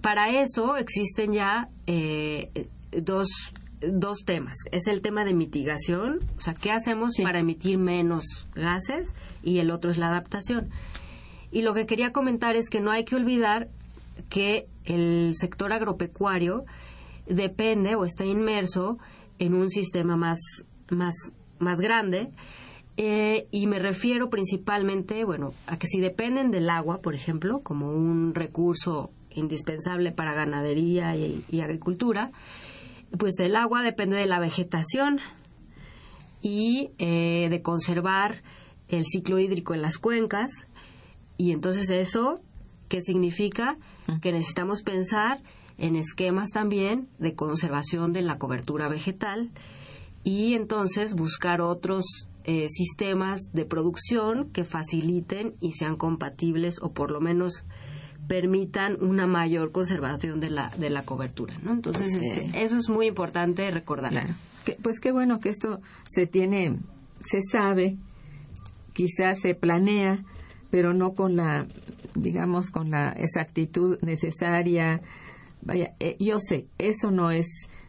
para 0.00 0.40
eso 0.40 0.76
existen 0.76 1.32
ya 1.32 1.68
dos, 2.92 3.28
dos 3.80 4.18
temas. 4.24 4.56
Es 4.72 4.86
el 4.86 5.02
tema 5.02 5.24
de 5.24 5.34
mitigación, 5.34 6.18
o 6.36 6.40
sea, 6.40 6.54
¿qué 6.54 6.70
hacemos 6.70 7.12
para 7.22 7.40
emitir 7.40 7.78
menos 7.78 8.24
gases? 8.54 9.14
Y 9.42 9.58
el 9.58 9.70
otro 9.70 9.90
es 9.90 9.98
la 9.98 10.08
adaptación. 10.08 10.70
Y 11.50 11.62
lo 11.62 11.74
que 11.74 11.86
quería 11.86 12.12
comentar 12.12 12.56
es 12.56 12.68
que 12.68 12.80
no 12.80 12.90
hay 12.90 13.04
que 13.04 13.16
olvidar 13.16 13.68
que 14.28 14.66
el 14.84 15.34
sector 15.34 15.72
agropecuario 15.72 16.64
depende 17.26 17.94
o 17.94 18.04
está 18.04 18.24
inmerso 18.24 18.98
en 19.38 19.54
un 19.54 19.70
sistema 19.70 20.16
más, 20.16 20.38
más, 20.90 21.14
más 21.58 21.78
grande. 21.78 22.30
Eh, 22.96 23.48
y 23.50 23.66
me 23.66 23.78
refiero 23.78 24.30
principalmente, 24.30 25.24
bueno, 25.24 25.52
a 25.66 25.78
que 25.78 25.86
si 25.86 26.00
dependen 26.00 26.50
del 26.50 26.70
agua, 26.70 26.98
por 26.98 27.14
ejemplo, 27.14 27.60
como 27.60 27.92
un 27.92 28.34
recurso 28.34 29.10
indispensable 29.34 30.12
para 30.12 30.34
ganadería 30.34 31.16
y, 31.16 31.60
agricultura, 31.60 32.30
pues 33.18 33.38
el 33.40 33.56
agua 33.56 33.82
depende 33.82 34.16
de 34.16 34.26
la 34.26 34.40
vegetación 34.40 35.20
y 36.40 36.90
eh, 36.98 37.48
de 37.50 37.62
conservar 37.62 38.42
el 38.88 39.04
ciclo 39.04 39.38
hídrico 39.38 39.74
en 39.74 39.82
las 39.82 39.98
cuencas. 39.98 40.50
Y 41.36 41.52
entonces 41.52 41.90
eso, 41.90 42.40
¿qué 42.88 43.00
significa? 43.00 43.76
que 44.20 44.32
necesitamos 44.32 44.82
pensar 44.82 45.42
en 45.78 45.96
esquemas 45.96 46.50
también 46.50 47.08
de 47.18 47.34
conservación 47.34 48.12
de 48.12 48.22
la 48.22 48.38
cobertura 48.38 48.88
vegetal 48.88 49.50
y 50.22 50.54
entonces 50.54 51.14
buscar 51.14 51.60
otros 51.60 52.04
eh, 52.44 52.68
sistemas 52.68 53.40
de 53.52 53.64
producción 53.64 54.50
que 54.50 54.64
faciliten 54.64 55.54
y 55.60 55.72
sean 55.72 55.96
compatibles 55.96 56.76
o 56.82 56.92
por 56.92 57.10
lo 57.10 57.20
menos 57.20 57.64
permitan 58.28 59.02
una 59.02 59.26
mayor 59.26 59.72
conservación 59.72 60.40
de 60.40 60.50
la, 60.50 60.70
de 60.78 60.90
la 60.90 61.04
cobertura. 61.04 61.58
¿no? 61.62 61.72
Entonces, 61.72 62.14
este, 62.14 62.62
eso 62.62 62.76
es 62.76 62.88
muy 62.88 63.06
importante 63.06 63.70
recordar. 63.70 64.12
pues 64.82 65.00
qué 65.00 65.12
bueno 65.12 65.40
que 65.40 65.50
esto 65.50 65.80
se 66.08 66.26
tiene, 66.26 66.78
se 67.20 67.40
sabe, 67.42 67.96
quizás 68.92 69.40
se 69.40 69.54
planea, 69.54 70.24
pero 70.70 70.94
no 70.94 71.14
con 71.14 71.36
la 71.36 71.66
digamos, 72.14 72.70
con 72.70 72.90
la 72.90 73.10
exactitud 73.10 73.98
necesaria. 74.02 75.00
Vaya, 75.62 75.94
eh, 76.00 76.16
yo 76.20 76.38
sé, 76.38 76.66
eso 76.78 77.10
no 77.10 77.30
es 77.30 77.46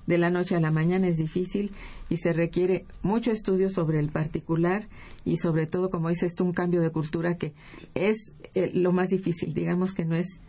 de 0.08 0.18
la 0.18 0.30
noche 0.30 0.56
a 0.56 0.60
la 0.60 0.72
mañana, 0.72 1.08
es 1.08 1.18
difícil 1.18 1.72
y 2.10 2.18
se 2.18 2.34
requiere 2.34 2.86
mucho 3.02 3.32
estudio 3.32 3.70
sobre 3.70 4.00
el 4.00 4.10
particular 4.10 4.88
y 5.24 5.38
sobre 5.38 5.68
todo, 5.68 5.90
como 5.90 6.10
dices 6.10 6.36
tú, 6.36 6.44
un 6.44 6.54
cambio 6.54 6.82
de 6.82 6.92
cultura 6.92 7.36
que 7.38 7.54
es 7.94 8.34
eh, 8.54 8.72
lo 8.74 8.92
más 8.92 9.10
difícil, 9.10 9.54
digamos 9.54 9.94
que 9.94 10.06
no 10.06 10.16
es 10.16 10.40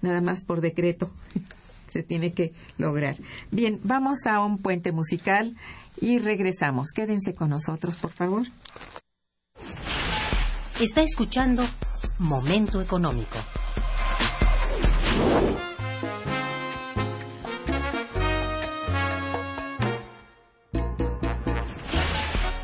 nada 0.00 0.20
más 0.20 0.42
por 0.44 0.60
decreto, 0.60 1.10
se 1.88 2.02
tiene 2.02 2.32
que 2.32 2.52
lograr. 2.78 3.16
Bien, 3.50 3.80
vamos 3.84 4.26
a 4.26 4.40
un 4.40 4.58
puente 4.58 4.92
musical 4.92 5.56
y 6.00 6.18
regresamos. 6.18 6.90
Quédense 6.90 7.34
con 7.34 7.50
nosotros, 7.50 7.96
por 7.96 8.12
favor. 8.12 8.46
Está 10.80 11.02
escuchando 11.02 11.62
Momento 12.18 12.80
Económico. 12.80 13.36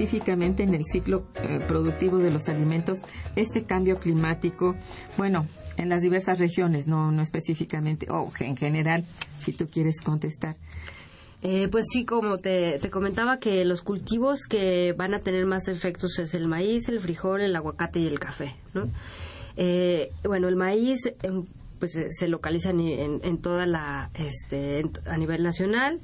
Específicamente 0.00 0.62
en 0.62 0.74
el 0.74 0.84
ciclo 0.84 1.24
eh, 1.42 1.60
productivo 1.68 2.18
de 2.18 2.30
los 2.30 2.48
alimentos 2.48 3.00
este 3.36 3.64
cambio 3.64 3.98
climático? 3.98 4.74
Bueno, 5.18 5.46
en 5.76 5.90
las 5.90 6.00
diversas 6.00 6.38
regiones, 6.38 6.86
no, 6.86 7.12
no 7.12 7.20
específicamente, 7.20 8.06
o 8.10 8.32
en 8.40 8.56
general, 8.56 9.04
si 9.40 9.52
tú 9.52 9.68
quieres 9.68 10.00
contestar. 10.00 10.56
Eh, 11.42 11.68
pues 11.70 11.86
sí, 11.92 12.04
como 12.04 12.38
te, 12.38 12.78
te, 12.78 12.90
comentaba 12.90 13.38
que 13.38 13.64
los 13.64 13.82
cultivos 13.82 14.46
que 14.48 14.94
van 14.96 15.14
a 15.14 15.20
tener 15.20 15.46
más 15.46 15.68
efectos 15.68 16.18
es 16.18 16.34
el 16.34 16.48
maíz, 16.48 16.88
el 16.88 17.00
frijol, 17.00 17.42
el 17.42 17.56
aguacate 17.56 17.98
y 17.98 18.06
el 18.06 18.18
café, 18.18 18.54
¿no? 18.74 18.88
Eh, 19.56 20.10
bueno, 20.22 20.48
el 20.48 20.56
maíz 20.56 21.12
em, 21.22 21.44
pues 21.80 21.98
se 22.08 22.28
localiza 22.28 22.70
en, 22.70 23.20
en, 23.24 23.38
toda 23.38 23.66
la 23.66 24.10
este 24.14 24.84
a 25.06 25.16
nivel 25.16 25.42
nacional. 25.42 26.00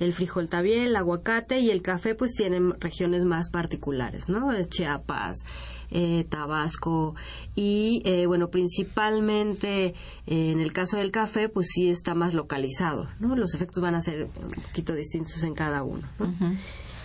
El 0.00 0.12
frijol 0.12 0.48
también 0.48 0.82
el 0.82 0.96
aguacate 0.96 1.60
y 1.60 1.70
el 1.70 1.82
café 1.82 2.14
pues 2.14 2.32
tienen 2.32 2.72
regiones 2.80 3.24
más 3.24 3.50
particulares 3.50 4.28
no 4.28 4.50
Chiapas 4.68 5.44
eh, 5.90 6.24
Tabasco 6.28 7.14
y 7.54 8.02
eh, 8.04 8.26
bueno 8.26 8.48
principalmente 8.48 9.94
eh, 10.26 10.52
en 10.52 10.60
el 10.60 10.72
caso 10.72 10.98
del 10.98 11.10
café 11.10 11.48
pues 11.48 11.68
sí 11.74 11.88
está 11.88 12.14
más 12.14 12.34
localizado 12.34 13.08
no 13.20 13.34
los 13.36 13.54
efectos 13.54 13.82
van 13.82 13.94
a 13.94 14.00
ser 14.00 14.24
un 14.24 14.62
poquito 14.62 14.94
distintos 14.94 15.42
en 15.42 15.54
cada 15.54 15.82
uno 15.82 16.06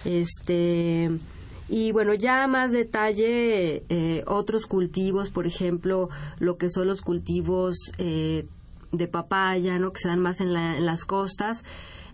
este 0.06 1.10
y 1.70 1.92
bueno, 1.92 2.14
ya 2.14 2.48
más 2.48 2.72
detalle, 2.72 3.84
eh, 3.90 4.24
otros 4.28 4.66
cultivos, 4.66 5.30
por 5.30 5.48
ejemplo, 5.48 6.10
lo 6.40 6.58
que 6.58 6.70
son 6.70 6.88
los 6.88 7.02
cultivos 7.02 7.76
eh, 7.98 8.46
de 8.92 9.08
papaya, 9.08 9.80
¿no? 9.80 9.92
Que 9.92 10.02
se 10.02 10.08
dan 10.08 10.20
más 10.20 10.42
en, 10.42 10.50
en 10.50 10.86
las 10.86 11.06
costas, 11.06 11.64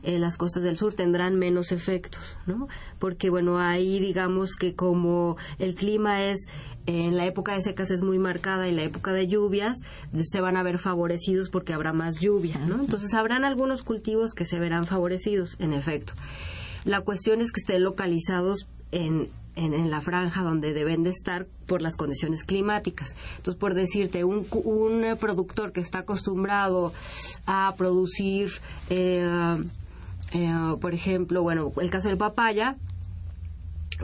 en 0.04 0.22
las 0.22 0.38
costas 0.38 0.64
del 0.64 0.78
sur 0.78 0.94
tendrán 0.94 1.36
menos 1.36 1.72
efectos, 1.72 2.22
¿no? 2.46 2.68
Porque 3.00 3.30
bueno, 3.30 3.60
ahí 3.60 4.00
digamos 4.00 4.56
que 4.56 4.76
como 4.76 5.36
el 5.58 5.76
clima 5.76 6.24
es 6.24 6.48
en 6.86 7.18
la 7.18 7.26
época 7.26 7.54
de 7.54 7.62
secas 7.62 7.92
es 7.92 8.02
muy 8.02 8.18
marcada 8.18 8.68
y 8.68 8.74
la 8.74 8.84
época 8.84 9.14
de 9.14 9.28
lluvias 9.28 9.78
se 10.14 10.42
van 10.42 10.58
a 10.58 10.64
ver 10.64 10.80
favorecidos 10.80 11.50
porque 11.50 11.74
habrá 11.74 11.94
más 11.94 12.20
lluvia, 12.20 12.60
¿no? 12.60 12.80
Entonces 12.80 13.14
habrán 13.14 13.46
algunos 13.46 13.84
cultivos 13.84 14.34
que 14.34 14.46
se 14.46 14.60
verán 14.60 14.86
favorecidos, 14.86 15.56
en 15.60 15.74
efecto. 15.74 16.14
La 16.86 17.02
cuestión 17.02 17.42
es 17.42 17.52
que 17.52 17.62
estén 17.62 17.84
localizados 17.84 18.68
en, 18.92 19.28
en, 19.56 19.90
la 19.90 20.02
franja 20.02 20.44
donde 20.44 20.74
deben 20.74 21.04
de 21.04 21.10
estar 21.10 21.46
por 21.66 21.82
las 21.82 21.96
condiciones 21.96 22.44
climáticas. 22.44 23.16
Entonces, 23.38 23.60
por 23.60 23.74
decirte, 23.74 24.24
un, 24.24 24.46
un 24.52 25.18
productor 25.20 25.72
que 25.72 25.82
está 25.82 26.00
acostumbrado 26.00 26.94
a 27.46 27.74
producir, 27.78 28.52
eh, 28.90 29.58
eh, 30.34 30.76
por 30.80 30.94
ejemplo, 30.94 31.44
bueno, 31.44 31.72
el 31.82 31.90
caso 31.90 32.08
del 32.08 32.18
papaya, 32.18 32.78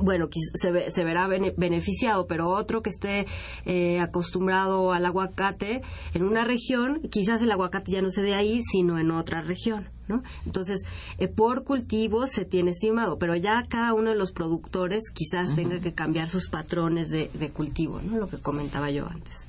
bueno, 0.02 0.28
se, 0.32 0.92
se 0.92 1.04
verá 1.04 1.28
beneficiado, 1.28 2.28
pero 2.28 2.50
otro 2.50 2.82
que 2.82 2.90
esté 2.90 3.26
eh, 3.66 4.00
acostumbrado 4.00 4.92
al 4.92 5.06
aguacate 5.06 5.82
en 6.14 6.24
una 6.24 6.44
región, 6.44 7.02
quizás 7.10 7.42
el 7.42 7.52
aguacate 7.52 7.92
ya 7.92 8.02
no 8.02 8.12
se 8.12 8.22
dé 8.22 8.36
ahí, 8.36 8.62
sino 8.72 9.00
en 9.00 9.12
otra 9.12 9.42
región. 9.42 9.88
¿no? 10.08 10.22
Entonces, 10.46 10.84
eh, 11.18 11.28
por 11.28 11.64
cultivo 11.64 12.28
se 12.28 12.46
tiene 12.46 12.72
estimado, 12.72 13.18
pero 13.18 13.36
ya 13.36 13.64
cada 13.68 13.94
uno 13.94 14.12
de 14.12 14.16
los 14.16 14.32
productores 14.32 15.10
quizás 15.12 15.56
tenga 15.56 15.80
que 15.80 15.94
cambiar 15.94 16.30
sus 16.30 16.48
patrones 16.48 17.10
de, 17.10 17.30
cultivo, 17.52 18.02
¿no? 18.02 18.18
Lo 18.18 18.28
que 18.28 18.38
comentaba 18.38 18.92
yo 18.92 19.08
antes. 19.08 19.46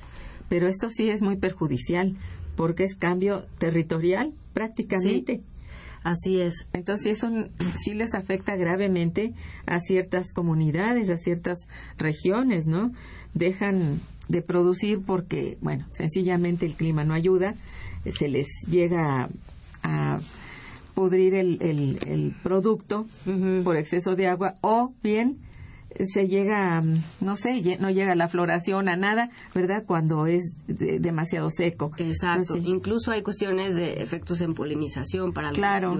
Pero 0.49 0.67
esto 0.67 0.89
sí 0.89 1.09
es 1.09 1.21
muy 1.21 1.35
perjudicial, 1.35 2.15
porque 2.55 2.85
es 2.85 2.95
cambio 2.95 3.43
territorial 3.59 4.33
prácticamente. 4.53 5.41
Así 6.07 6.39
es. 6.39 6.67
Entonces 6.71 7.17
eso 7.17 7.29
sí 7.83 7.93
les 7.93 8.13
afecta 8.13 8.55
gravemente 8.55 9.33
a 9.65 9.81
ciertas 9.81 10.31
comunidades, 10.31 11.09
a 11.09 11.17
ciertas 11.17 11.67
regiones, 11.97 12.65
¿no? 12.65 12.93
Dejan 13.33 13.99
de 14.29 14.41
producir 14.41 15.01
porque, 15.05 15.57
bueno, 15.59 15.85
sencillamente 15.91 16.65
el 16.65 16.75
clima 16.75 17.03
no 17.03 17.13
ayuda, 17.13 17.55
se 18.05 18.29
les 18.29 18.47
llega 18.69 19.27
a, 19.83 20.19
pudrir 20.95 21.35
el, 21.35 21.59
el, 21.61 22.33
producto 22.41 23.05
por 23.65 23.75
exceso 23.75 24.15
de 24.15 24.27
agua 24.27 24.53
o 24.61 24.93
bien 25.03 25.37
se 26.05 26.27
llega, 26.27 26.83
no 27.21 27.35
sé, 27.35 27.77
no 27.79 27.89
llega 27.89 28.15
la 28.15 28.27
floración 28.27 28.89
a 28.89 28.95
nada, 28.95 29.29
¿verdad? 29.53 29.83
Cuando 29.85 30.27
es 30.27 30.43
demasiado 30.67 31.49
seco. 31.49 31.91
Exacto. 31.97 32.57
Incluso 32.57 33.11
hay 33.11 33.23
cuestiones 33.23 33.75
de 33.75 34.01
efectos 34.01 34.41
en 34.41 34.53
polinización 34.53 35.33
para 35.33 35.51
Claro. 35.51 35.97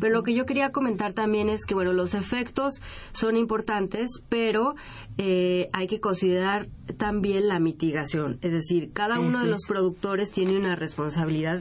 Pero 0.00 0.14
lo 0.14 0.22
que 0.22 0.34
yo 0.34 0.46
quería 0.46 0.70
comentar 0.72 1.12
también 1.12 1.48
es 1.48 1.64
que, 1.64 1.74
bueno, 1.74 1.92
los 1.92 2.14
efectos 2.14 2.80
son 3.12 3.36
importantes, 3.36 4.08
pero 4.28 4.74
eh, 5.18 5.68
hay 5.72 5.86
que 5.86 6.00
considerar 6.00 6.68
también 6.98 7.48
la 7.48 7.60
mitigación. 7.60 8.38
Es 8.42 8.52
decir, 8.52 8.92
cada 8.92 9.20
uno 9.20 9.40
de 9.40 9.46
los 9.46 9.62
productores 9.66 10.30
tiene 10.30 10.56
una 10.56 10.76
responsabilidad 10.76 11.60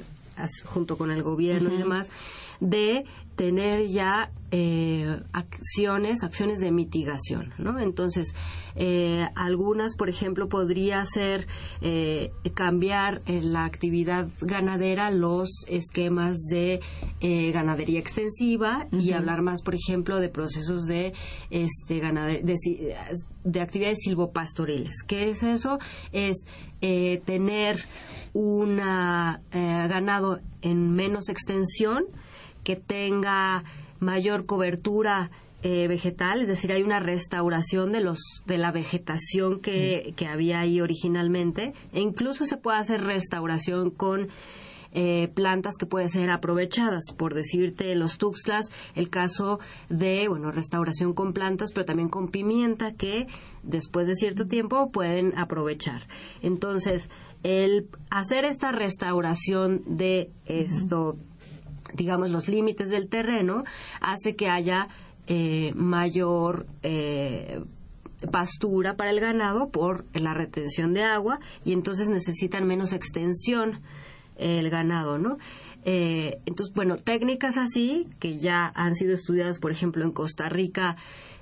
junto 0.65 0.97
con 0.97 1.11
el 1.11 1.21
gobierno 1.21 1.73
y 1.73 1.77
demás 1.77 2.11
de 2.59 3.05
tener 3.35 3.87
ya 3.87 4.31
eh, 4.51 5.21
acciones, 5.31 6.23
acciones 6.23 6.59
de 6.59 6.71
mitigación, 6.71 7.53
¿no? 7.57 7.79
Entonces, 7.79 8.33
eh, 8.75 9.27
algunas, 9.35 9.95
por 9.95 10.09
ejemplo, 10.09 10.49
podría 10.49 11.05
ser 11.05 11.47
eh, 11.81 12.31
cambiar 12.55 13.21
en 13.27 13.53
la 13.53 13.65
actividad 13.65 14.27
ganadera 14.41 15.11
los 15.11 15.49
esquemas 15.67 16.37
de 16.49 16.81
ganadería 17.53 17.99
extensiva 17.99 18.87
y 18.91 19.11
hablar 19.13 19.41
más, 19.41 19.61
por 19.61 19.75
ejemplo, 19.75 20.19
de 20.19 20.29
procesos 20.29 20.85
de 20.85 21.13
este 21.51 22.01
de, 22.01 22.55
de, 23.43 23.61
actividades 23.61 23.99
silvopastoriles. 24.01 25.03
¿Qué 25.07 25.29
es 25.29 25.43
eso? 25.43 25.77
Es 26.11 26.45
tener 26.81 27.85
un 28.33 28.77
ganado 29.51 30.39
en 30.61 30.91
menos 30.91 31.29
extensión 31.29 32.05
que 32.69 32.75
tenga 32.75 33.63
mayor 33.99 34.45
cobertura 34.45 35.31
eh, 35.63 35.87
vegetal, 35.87 36.43
es 36.43 36.47
decir, 36.47 36.71
hay 36.71 36.83
una 36.83 36.99
restauración 36.99 37.91
de 37.91 37.99
los 37.99 38.19
de 38.45 38.59
la 38.59 38.71
vegetación 38.71 39.59
que, 39.59 40.13
que 40.15 40.27
había 40.27 40.59
ahí 40.59 40.79
originalmente, 40.79 41.73
e 41.93 41.99
incluso 41.99 42.45
se 42.45 42.57
puede 42.57 42.77
hacer 42.77 43.01
restauración 43.01 43.89
con 43.89 44.27
eh, 44.91 45.29
plantas 45.33 45.77
que 45.79 45.87
pueden 45.87 46.09
ser 46.09 46.29
aprovechadas, 46.29 47.11
por 47.17 47.33
decirte 47.33 47.95
los 47.95 48.19
tuxtlas, 48.19 48.67
el 48.93 49.09
caso 49.09 49.59
de, 49.89 50.27
bueno, 50.27 50.51
restauración 50.51 51.13
con 51.13 51.33
plantas, 51.33 51.71
pero 51.73 51.85
también 51.85 52.09
con 52.09 52.27
pimienta 52.27 52.93
que 52.93 53.25
después 53.63 54.05
de 54.05 54.13
cierto 54.13 54.45
tiempo 54.45 54.91
pueden 54.91 55.35
aprovechar. 55.39 56.03
Entonces, 56.43 57.09
el 57.41 57.87
hacer 58.11 58.45
esta 58.45 58.71
restauración 58.71 59.81
de 59.87 60.29
esto 60.45 61.17
digamos, 61.93 62.29
los 62.29 62.47
límites 62.47 62.89
del 62.89 63.09
terreno, 63.09 63.63
hace 64.01 64.35
que 64.35 64.49
haya 64.49 64.87
eh, 65.27 65.73
mayor 65.75 66.65
eh, 66.83 67.61
pastura 68.31 68.95
para 68.95 69.11
el 69.11 69.19
ganado 69.19 69.69
por 69.69 70.05
la 70.13 70.33
retención 70.33 70.93
de 70.93 71.03
agua 71.03 71.39
y 71.63 71.73
entonces 71.73 72.09
necesitan 72.09 72.65
menos 72.65 72.93
extensión 72.93 73.79
el 74.37 74.69
ganado, 74.69 75.17
¿no? 75.17 75.37
Eh, 75.85 76.39
entonces, 76.45 76.73
bueno, 76.73 76.97
técnicas 76.97 77.57
así 77.57 78.07
que 78.19 78.37
ya 78.37 78.71
han 78.75 78.95
sido 78.95 79.13
estudiadas, 79.13 79.59
por 79.59 79.71
ejemplo, 79.71 80.03
en 80.03 80.11
Costa 80.11 80.49
Rica, 80.49 80.95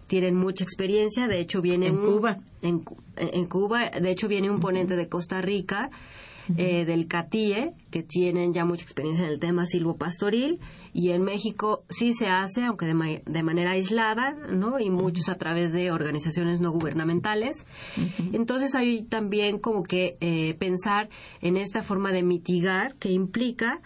tienen 0.07 0.35
mucha 0.35 0.63
experiencia. 0.63 1.27
De 1.27 1.39
hecho, 1.39 1.61
viene 1.61 1.87
en 1.87 1.97
Cuba. 1.97 2.39
En, 2.61 2.83
en, 3.15 3.45
Cuba, 3.45 3.89
de 3.89 4.11
hecho, 4.11 4.27
viene 4.27 4.49
un 4.49 4.59
ponente 4.59 4.95
de 4.95 5.09
Costa 5.09 5.41
Rica 5.41 5.89
eh, 6.55 6.85
del 6.85 7.07
CATIE, 7.07 7.73
que 7.91 8.03
tienen 8.03 8.53
ya 8.53 8.65
mucha 8.65 8.83
experiencia 8.83 9.25
en 9.25 9.31
el 9.31 9.39
tema 9.39 9.65
silvopastoril, 9.65 10.59
y 10.93 11.09
en 11.11 11.23
México 11.23 11.83
sí 11.89 12.13
se 12.13 12.27
hace, 12.27 12.63
aunque 12.63 12.85
de, 12.85 13.21
de 13.25 13.43
manera 13.43 13.71
aislada, 13.71 14.31
¿no? 14.51 14.79
Y 14.79 14.89
muchos 14.89 15.29
a 15.29 15.35
través 15.35 15.73
de 15.73 15.91
organizaciones 15.91 16.61
no 16.61 16.71
gubernamentales. 16.71 17.65
Entonces 18.33 18.75
hay 18.75 19.03
también 19.03 19.59
como 19.59 19.83
que 19.83 20.17
eh, 20.21 20.55
pensar 20.55 21.09
en 21.41 21.57
esta 21.57 21.83
forma 21.83 22.11
de 22.11 22.23
mitigar 22.23 22.95
que 22.95 23.11
implica 23.11 23.79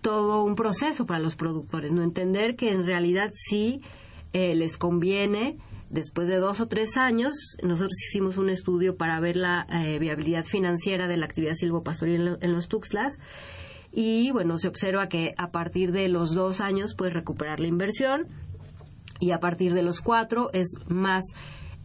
todo 0.00 0.44
un 0.44 0.54
proceso 0.54 1.04
para 1.04 1.18
los 1.18 1.34
productores, 1.34 1.92
no 1.92 2.02
entender 2.02 2.54
que 2.54 2.70
en 2.70 2.86
realidad 2.86 3.30
sí 3.34 3.80
eh, 4.32 4.54
les 4.54 4.76
conviene 4.76 5.56
después 5.90 6.28
de 6.28 6.36
dos 6.36 6.60
o 6.60 6.66
tres 6.66 6.96
años, 6.96 7.34
nosotros 7.62 7.96
hicimos 8.08 8.38
un 8.38 8.50
estudio 8.50 8.96
para 8.96 9.20
ver 9.20 9.36
la 9.36 9.66
eh, 9.70 9.98
viabilidad 9.98 10.44
financiera 10.44 11.08
de 11.08 11.16
la 11.16 11.26
actividad 11.26 11.54
silvopastoril 11.54 12.38
en, 12.40 12.52
los 12.52 12.68
Tuxtlas. 12.68 13.18
Y 13.92 14.30
bueno, 14.32 14.58
se 14.58 14.68
observa 14.68 15.08
que 15.08 15.34
a 15.38 15.50
partir 15.50 15.92
de 15.92 16.08
los 16.08 16.34
dos 16.34 16.60
años 16.60 16.94
puedes 16.94 17.14
recuperar 17.14 17.60
la 17.60 17.68
inversión. 17.68 18.26
Y 19.20 19.30
a 19.30 19.40
partir 19.40 19.72
de 19.72 19.82
los 19.82 20.00
cuatro 20.02 20.50
es 20.52 20.74
más 20.88 21.24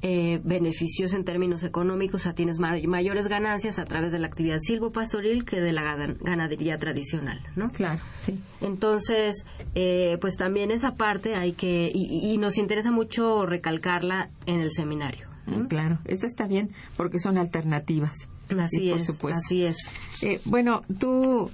eh, 0.03 0.41
beneficioso 0.43 1.15
en 1.15 1.23
términos 1.23 1.63
económicos, 1.63 2.21
o 2.21 2.23
sea, 2.23 2.33
tienes 2.33 2.59
mayores 2.59 3.27
ganancias 3.27 3.77
a 3.77 3.85
través 3.85 4.11
de 4.11 4.17
la 4.19 4.27
actividad 4.27 4.57
silvopastoril 4.59 5.45
que 5.45 5.61
de 5.61 5.73
la 5.73 5.95
ganadería 6.21 6.79
tradicional, 6.79 7.39
¿no? 7.55 7.71
Claro, 7.71 8.01
sí. 8.21 8.39
Entonces, 8.61 9.45
eh, 9.75 10.17
pues 10.19 10.37
también 10.37 10.71
esa 10.71 10.95
parte 10.95 11.35
hay 11.35 11.53
que, 11.53 11.91
y, 11.93 12.37
nos 12.39 12.57
interesa 12.57 12.91
mucho 12.91 13.45
recalcarla 13.45 14.29
en 14.47 14.61
el 14.61 14.71
seminario. 14.71 15.27
Claro, 15.69 15.99
eso 16.05 16.25
está 16.25 16.47
bien 16.47 16.71
porque 16.97 17.19
son 17.19 17.37
alternativas. 17.37 18.15
Así 18.59 18.91
es, 18.91 19.09
así 19.31 19.65
es. 19.65 19.77
Eh, 20.21 20.41
bueno, 20.45 20.81
tú 20.99 21.51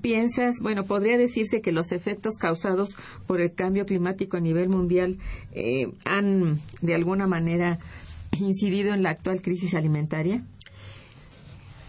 piensas, 0.00 0.56
bueno, 0.62 0.84
podría 0.84 1.18
decirse 1.18 1.60
que 1.60 1.72
los 1.72 1.92
efectos 1.92 2.34
causados 2.38 2.96
por 3.26 3.40
el 3.40 3.54
cambio 3.54 3.86
climático 3.86 4.36
a 4.36 4.40
nivel 4.40 4.68
mundial 4.68 5.18
eh, 5.52 5.92
han 6.04 6.60
de 6.80 6.94
alguna 6.94 7.26
manera 7.26 7.78
incidido 8.38 8.94
en 8.94 9.02
la 9.02 9.10
actual 9.10 9.40
crisis 9.42 9.74
alimentaria? 9.74 10.42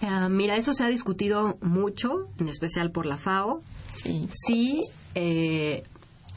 Ah, 0.01 0.29
mira, 0.29 0.55
eso 0.55 0.73
se 0.73 0.83
ha 0.83 0.87
discutido 0.87 1.57
mucho, 1.61 2.29
en 2.39 2.47
especial 2.47 2.91
por 2.91 3.05
la 3.05 3.17
FAO. 3.17 3.61
Sí. 3.95 4.27
Sí, 4.31 4.81
eh, 5.15 5.83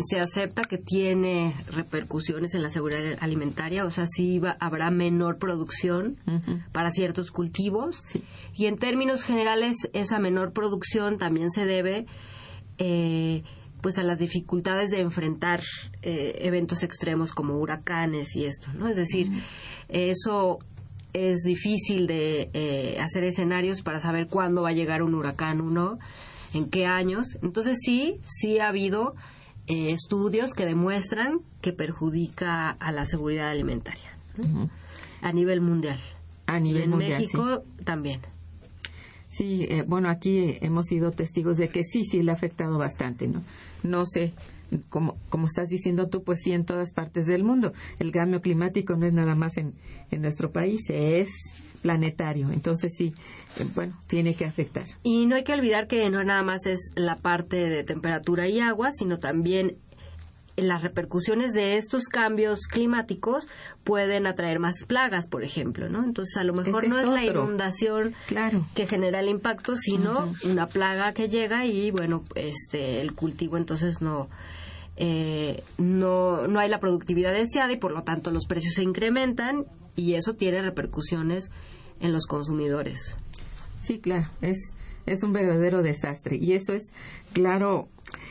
se 0.03 0.21
acepta 0.21 0.63
que 0.65 0.79
tiene 0.79 1.55
repercusiones 1.71 2.55
en 2.55 2.63
la 2.63 2.71
seguridad 2.71 3.17
alimentaria, 3.21 3.85
o 3.85 3.91
sea, 3.91 4.07
sí 4.07 4.41
habrá 4.59 4.91
menor 4.91 5.39
producción 5.39 6.17
para 6.73 6.91
ciertos 6.91 7.31
cultivos. 7.31 8.03
Y 8.55 8.67
en 8.67 8.79
términos 8.79 9.23
generales, 9.23 9.77
esa 9.93 10.19
menor 10.19 10.53
producción 10.53 11.19
también 11.19 11.51
se 11.51 11.65
debe 11.65 12.07
eh, 12.79 13.43
pues 13.81 13.99
a 13.99 14.05
las 14.05 14.19
dificultades 14.19 14.91
de 14.91 15.01
enfrentar 15.01 15.61
eh, 16.03 16.39
eventos 16.43 16.83
extremos 16.85 17.33
como 17.33 17.59
huracanes 17.59 18.37
y 18.37 18.45
esto, 18.45 18.73
¿no? 18.73 18.89
Es 18.89 18.97
decir, 18.97 19.29
eso 19.89 20.61
es 21.13 21.43
difícil 21.43 22.07
de 22.07 22.49
eh, 22.55 22.97
hacer 23.01 23.25
escenarios 23.25 23.83
para 23.83 23.99
saber 23.99 24.29
cuándo 24.29 24.63
va 24.63 24.71
a 24.71 24.73
llegar 24.73 25.03
un 25.03 25.15
huracán 25.15 25.61
o 25.61 25.71
no, 25.71 25.99
en 26.55 26.71
qué 26.71 26.87
años. 26.87 27.39
Entonces 27.43 27.79
sí, 27.81 28.21
sí 28.25 28.61
ha 28.61 28.69
habido 28.69 29.15
eh, 29.73 29.93
estudios 29.93 30.53
que 30.53 30.67
demuestran 30.67 31.41
que 31.63 31.73
perjudica 31.73 32.69
a 32.69 32.93
la 32.93 33.07
seguridad 33.07 33.49
alimentaria 33.49 34.11
a 35.23 35.33
nivel 35.33 35.63
mundial. 35.63 35.99
A 36.47 36.61
nivel 36.61 36.83
en 36.83 36.91
mundial. 36.91 37.23
México 37.23 37.63
también. 37.85 38.21
Sí, 39.31 39.65
eh, 39.71 39.83
bueno, 39.87 40.11
aquí 40.11 40.59
hemos 40.61 40.89
sido 40.89 41.11
testigos 41.13 41.57
de 41.57 41.71
que 41.71 41.85
sí, 41.85 42.05
sí 42.05 42.23
le 42.23 42.33
ha 42.33 42.35
afectado 42.35 42.77
bastante, 42.77 43.29
¿no? 43.29 43.43
No 43.83 44.05
sé, 44.05 44.35
como, 44.91 45.17
como 45.31 45.47
estás 45.47 45.69
diciendo 45.69 46.09
tú, 46.09 46.23
pues 46.23 46.41
sí 46.43 46.53
en 46.53 46.67
todas 46.67 46.93
partes 46.93 47.27
del 47.27 47.43
mundo. 47.43 47.73
El 47.99 48.13
cambio 48.13 48.43
climático 48.43 48.95
no 48.97 49.07
es 49.07 49.15
nada 49.15 49.35
más 49.35 49.57
en, 49.57 49.73
en 50.11 50.21
nuestro 50.21 50.53
país, 50.53 50.83
es 50.91 51.31
planetario. 51.83 52.51
Entonces 52.51 52.93
sí, 52.97 53.13
eh, 53.59 53.67
bueno, 53.75 53.99
tiene 54.07 54.35
que 54.35 54.47
afectar. 54.47 54.87
Y 55.03 55.27
no 55.27 55.37
hay 55.37 55.45
que 55.45 55.53
olvidar 55.53 55.87
que 55.87 56.09
no 56.09 56.23
nada 56.25 56.43
más 56.43 56.67
es 56.67 56.93
la 56.95 57.17
parte 57.17 57.69
de 57.69 57.85
temperatura 57.85 58.49
y 58.49 58.61
agua, 58.61 58.91
sino 58.93 59.19
también 59.19 59.77
las 60.57 60.83
repercusiones 60.83 61.53
de 61.53 61.77
estos 61.77 62.05
cambios 62.09 62.67
climáticos 62.67 63.47
pueden 63.85 64.27
atraer 64.27 64.59
más 64.59 64.85
plagas, 64.87 65.29
por 65.29 65.45
ejemplo, 65.45 65.89
¿no? 65.89 66.05
Entonces, 66.05 66.37
a 66.37 66.45
lo 66.45 66.53
mejor 66.53 66.87
no 66.89 66.99
es 66.99 67.09
la 67.09 67.25
inundación 67.25 68.15
que 68.75 68.87
genera 68.87 69.21
el 69.21 69.29
impacto, 69.29 69.77
sino 69.77 70.33
una 70.45 70.67
plaga 70.67 71.13
que 71.13 71.29
llega 71.29 71.65
y, 71.65 71.91
bueno, 71.91 72.23
este, 72.35 73.01
el 73.01 73.15
cultivo 73.15 73.57
entonces 73.57 74.03
no, 74.03 74.29
eh, 74.97 75.63
no, 75.79 76.47
no 76.47 76.61
hay 76.61 76.69
la 76.69 76.81
productividad 76.81 77.33
deseada 77.33 77.73
y, 77.73 77.79
por 77.79 77.93
lo 77.93 78.03
tanto, 78.03 78.31
los 78.31 78.47
precios 78.47 78.75
se 78.75 78.83
incrementan 78.83 79.65
y 79.97 80.15
eso 80.15 80.35
tiene 80.35 80.63
repercusiones 80.63 81.51
en 82.03 82.13
los 82.13 82.27
consumidores. 82.27 83.17
Sí, 83.81 83.99
claro, 83.99 84.29
es, 84.43 84.59
es 85.07 85.23
un 85.23 85.33
verdadero 85.33 85.83
desastre 85.83 86.37
y 86.37 86.53
eso 86.53 86.75
es, 86.75 86.93
claro, 87.33 87.89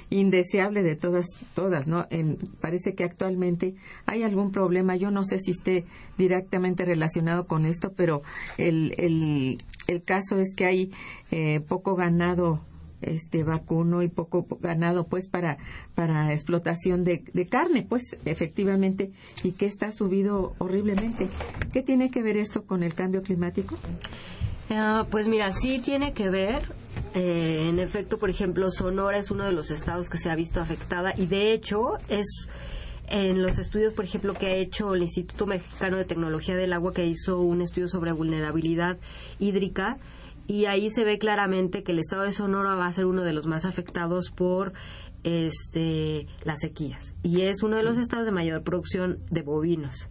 indeseable 0.09 0.83
de 0.83 0.95
todas, 0.95 1.25
todas, 1.55 1.87
¿no? 1.87 2.05
En, 2.09 2.37
parece 2.59 2.93
que 2.93 3.03
actualmente 3.03 3.75
hay 4.05 4.23
algún 4.23 4.51
problema, 4.51 4.95
yo 4.95 5.09
no 5.09 5.23
sé 5.23 5.39
si 5.39 5.51
esté 5.51 5.85
directamente 6.17 6.85
relacionado 6.85 7.47
con 7.47 7.65
esto, 7.65 7.93
pero 7.95 8.21
el, 8.57 8.93
el, 8.97 9.57
el 9.87 10.03
caso 10.03 10.37
es 10.39 10.53
que 10.55 10.65
hay 10.65 10.91
eh, 11.31 11.61
poco 11.61 11.95
ganado 11.95 12.61
este 13.01 13.43
vacuno 13.43 14.01
y 14.01 14.09
poco 14.09 14.47
ganado 14.59 15.07
pues 15.07 15.27
para 15.27 15.57
para 15.95 16.31
explotación 16.33 17.03
de, 17.03 17.23
de, 17.33 17.47
carne 17.47 17.85
pues 17.87 18.17
efectivamente 18.25 19.11
y 19.43 19.51
que 19.51 19.65
está 19.65 19.91
subido 19.91 20.55
horriblemente. 20.59 21.27
Qué 21.73 21.81
tiene 21.81 22.09
que 22.09 22.23
ver 22.23 22.37
esto 22.37 22.63
con 22.65 22.83
el 22.83 22.93
cambio 22.93 23.21
climático 23.21 23.77
ah, 24.69 25.05
pues 25.09 25.27
mira 25.27 25.51
sí 25.51 25.79
tiene 25.79 26.13
que 26.13 26.29
ver 26.29 26.63
eh, 27.15 27.67
en 27.69 27.79
efecto 27.79 28.17
por 28.17 28.29
ejemplo 28.29 28.71
Sonora 28.71 29.17
es 29.17 29.31
uno 29.31 29.45
de 29.45 29.51
los 29.51 29.71
estados 29.71 30.09
que 30.09 30.17
se 30.17 30.29
ha 30.29 30.35
visto 30.35 30.61
afectada 30.61 31.13
y 31.17 31.25
de 31.25 31.53
hecho 31.53 31.97
es 32.09 32.47
en 33.11 33.41
los 33.41 33.59
estudios, 33.59 33.93
por 33.93 34.05
ejemplo, 34.05 34.33
que 34.33 34.47
ha 34.47 34.55
hecho 34.55 34.95
el 34.95 35.01
Instituto 35.01 35.45
Mexicano 35.45 35.97
de 35.97 36.05
Tecnología 36.05 36.55
del 36.55 36.71
Agua, 36.71 36.93
que 36.93 37.05
hizo 37.05 37.41
un 37.41 37.61
estudio 37.61 37.89
sobre 37.89 38.13
vulnerabilidad 38.13 38.97
hídrica, 39.37 39.97
y 40.51 40.65
ahí 40.65 40.89
se 40.89 41.05
ve 41.05 41.17
claramente 41.17 41.81
que 41.81 41.93
el 41.93 41.99
estado 41.99 42.23
de 42.23 42.33
Sonora 42.33 42.75
va 42.75 42.85
a 42.85 42.91
ser 42.91 43.05
uno 43.05 43.23
de 43.23 43.31
los 43.31 43.47
más 43.47 43.63
afectados 43.63 44.31
por 44.31 44.73
este 45.23 46.27
las 46.43 46.59
sequías 46.59 47.15
y 47.23 47.43
es 47.43 47.63
uno 47.63 47.77
de 47.77 47.83
los 47.83 47.95
estados 47.95 48.25
de 48.25 48.33
mayor 48.33 48.61
producción 48.61 49.19
de 49.29 49.43
bovinos. 49.43 50.09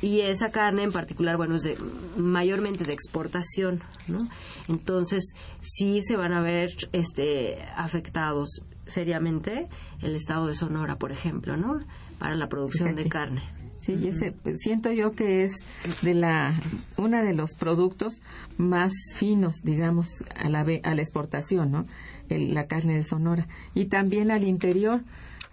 Y 0.00 0.22
esa 0.22 0.50
carne 0.50 0.82
en 0.82 0.90
particular, 0.90 1.36
bueno, 1.36 1.54
es 1.54 1.62
de, 1.62 1.78
mayormente 2.16 2.82
de 2.82 2.92
exportación, 2.94 3.80
¿no? 4.08 4.26
Entonces, 4.68 5.34
sí 5.60 6.00
se 6.02 6.16
van 6.16 6.32
a 6.32 6.40
ver 6.40 6.68
este, 6.90 7.62
afectados 7.76 8.62
seriamente 8.86 9.68
el 10.00 10.16
estado 10.16 10.48
de 10.48 10.56
Sonora, 10.56 10.96
por 10.96 11.12
ejemplo, 11.12 11.56
¿no? 11.56 11.78
Para 12.18 12.34
la 12.34 12.48
producción 12.48 12.96
de 12.96 13.08
carne. 13.08 13.61
Sí, 13.84 13.98
ese, 14.06 14.32
pues, 14.32 14.60
siento 14.60 14.92
yo 14.92 15.12
que 15.12 15.42
es 15.42 15.52
de 16.02 16.14
la 16.14 16.54
una 16.96 17.22
de 17.22 17.34
los 17.34 17.54
productos 17.54 18.20
más 18.56 18.92
finos, 19.16 19.56
digamos, 19.64 20.08
a 20.36 20.48
la, 20.48 20.60
a 20.60 20.94
la 20.94 21.02
exportación, 21.02 21.72
¿no? 21.72 21.86
la 22.28 22.66
carne 22.66 22.94
de 22.94 23.04
Sonora. 23.04 23.46
Y 23.74 23.86
también 23.86 24.30
al 24.30 24.44
interior, 24.44 25.02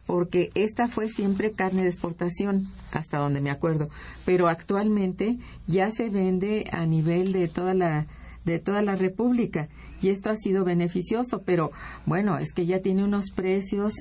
porque 0.06 0.52
esta 0.56 0.88
fue 0.88 1.08
siempre 1.08 1.52
carne 1.52 1.84
de 1.84 1.90
exportación, 1.90 2.68
hasta 2.92 3.18
donde 3.18 3.42
me 3.42 3.52
acuerdo. 3.52 3.90
Pero 4.26 4.48
actualmente 4.48 5.38
ya 5.68 5.90
se 5.92 6.10
vende 6.10 6.70
a 6.72 6.86
nivel 6.86 7.32
de 7.32 7.48
toda 7.48 7.74
la 7.74 8.08
de 8.46 8.58
toda 8.58 8.82
la 8.82 8.96
República 8.96 9.68
y 10.02 10.10
esto 10.10 10.30
ha 10.30 10.36
sido 10.36 10.64
beneficioso, 10.64 11.44
pero 11.46 11.72
bueno, 12.06 12.38
es 12.38 12.54
que 12.54 12.66
ya 12.66 12.80
tiene 12.80 13.04
unos 13.04 13.32
precios 13.32 13.94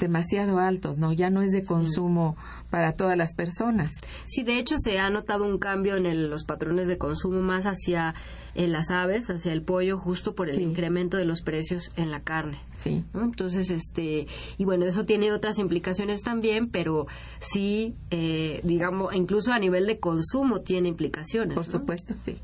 demasiado 0.00 0.58
altos, 0.58 0.98
¿no? 0.98 1.12
Ya 1.12 1.30
no 1.30 1.42
es 1.42 1.50
de 1.50 1.64
consumo 1.64 2.36
para 2.70 2.92
todas 2.92 3.16
las 3.16 3.34
personas. 3.34 3.92
Sí, 4.26 4.42
de 4.42 4.58
hecho 4.58 4.76
se 4.78 4.98
ha 4.98 5.10
notado 5.10 5.44
un 5.44 5.58
cambio 5.58 5.96
en 5.96 6.30
los 6.30 6.44
patrones 6.44 6.88
de 6.88 6.98
consumo 6.98 7.40
más 7.40 7.64
hacia 7.64 8.14
las 8.54 8.90
aves, 8.90 9.30
hacia 9.30 9.52
el 9.52 9.62
pollo, 9.62 9.98
justo 9.98 10.34
por 10.34 10.48
el 10.50 10.60
incremento 10.60 11.16
de 11.16 11.24
los 11.24 11.42
precios 11.42 11.90
en 11.96 12.10
la 12.10 12.20
carne. 12.20 12.58
Sí. 12.76 13.04
Entonces, 13.14 13.70
este, 13.70 14.26
y 14.56 14.64
bueno, 14.64 14.84
eso 14.84 15.04
tiene 15.04 15.32
otras 15.32 15.58
implicaciones 15.58 16.22
también, 16.22 16.64
pero 16.70 17.06
sí, 17.38 17.94
eh, 18.10 18.60
digamos, 18.64 19.14
incluso 19.14 19.52
a 19.52 19.58
nivel 19.58 19.86
de 19.86 19.98
consumo 19.98 20.60
tiene 20.60 20.88
implicaciones. 20.88 21.54
Por 21.54 21.66
supuesto, 21.66 22.14
sí. 22.24 22.36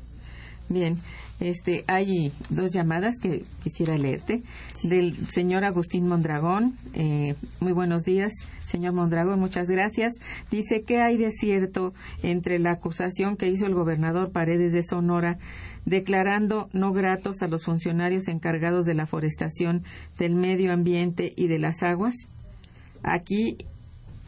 Bien, 0.69 0.97
este, 1.39 1.83
hay 1.87 2.31
dos 2.49 2.71
llamadas 2.71 3.19
que 3.19 3.43
quisiera 3.63 3.97
leerte. 3.97 4.41
Del 4.83 5.27
señor 5.27 5.63
Agustín 5.63 6.07
Mondragón. 6.07 6.77
Eh, 6.93 7.35
muy 7.59 7.73
buenos 7.73 8.03
días, 8.03 8.31
señor 8.65 8.93
Mondragón, 8.93 9.39
muchas 9.39 9.67
gracias. 9.67 10.13
Dice 10.49 10.83
que 10.83 11.01
hay 11.01 11.17
de 11.17 11.31
cierto 11.31 11.93
entre 12.23 12.59
la 12.59 12.71
acusación 12.71 13.35
que 13.35 13.49
hizo 13.49 13.65
el 13.65 13.73
gobernador 13.73 14.31
Paredes 14.31 14.71
de 14.73 14.83
Sonora 14.83 15.37
declarando 15.85 16.69
no 16.73 16.93
gratos 16.93 17.41
a 17.41 17.47
los 17.47 17.65
funcionarios 17.65 18.27
encargados 18.27 18.85
de 18.85 18.95
la 18.95 19.05
forestación, 19.05 19.83
del 20.17 20.35
medio 20.35 20.73
ambiente 20.73 21.33
y 21.35 21.47
de 21.47 21.59
las 21.59 21.83
aguas. 21.83 22.15
Aquí 23.03 23.57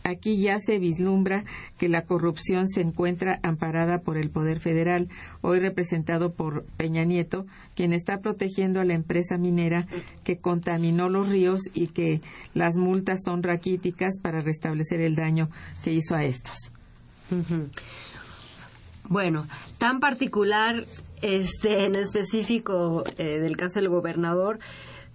Aquí 0.07 0.37
ya 0.39 0.59
se 0.61 0.79
vislumbra 0.79 1.43
que 1.77 1.89
la 1.89 2.03
corrupción 2.03 2.69
se 2.69 2.79
encuentra 2.79 3.41
amparada 3.43 3.99
por 3.99 4.17
el 4.17 4.29
Poder 4.29 4.61
Federal, 4.61 5.09
hoy 5.41 5.59
representado 5.59 6.31
por 6.31 6.63
Peña 6.77 7.03
Nieto, 7.03 7.45
quien 7.75 7.91
está 7.91 8.21
protegiendo 8.21 8.79
a 8.79 8.85
la 8.85 8.93
empresa 8.93 9.37
minera 9.37 9.85
que 10.23 10.37
contaminó 10.37 11.09
los 11.09 11.27
ríos 11.27 11.61
y 11.73 11.87
que 11.87 12.21
las 12.53 12.77
multas 12.77 13.19
son 13.25 13.43
raquíticas 13.43 14.19
para 14.21 14.39
restablecer 14.39 15.01
el 15.01 15.15
daño 15.15 15.49
que 15.83 15.91
hizo 15.91 16.15
a 16.15 16.23
estos. 16.23 16.71
Bueno, 19.09 19.45
tan 19.77 19.99
particular 19.99 20.85
este 21.21 21.85
en 21.85 21.95
específico 21.95 23.03
eh, 23.17 23.39
del 23.39 23.57
caso 23.57 23.79
del 23.79 23.89
gobernador 23.89 24.59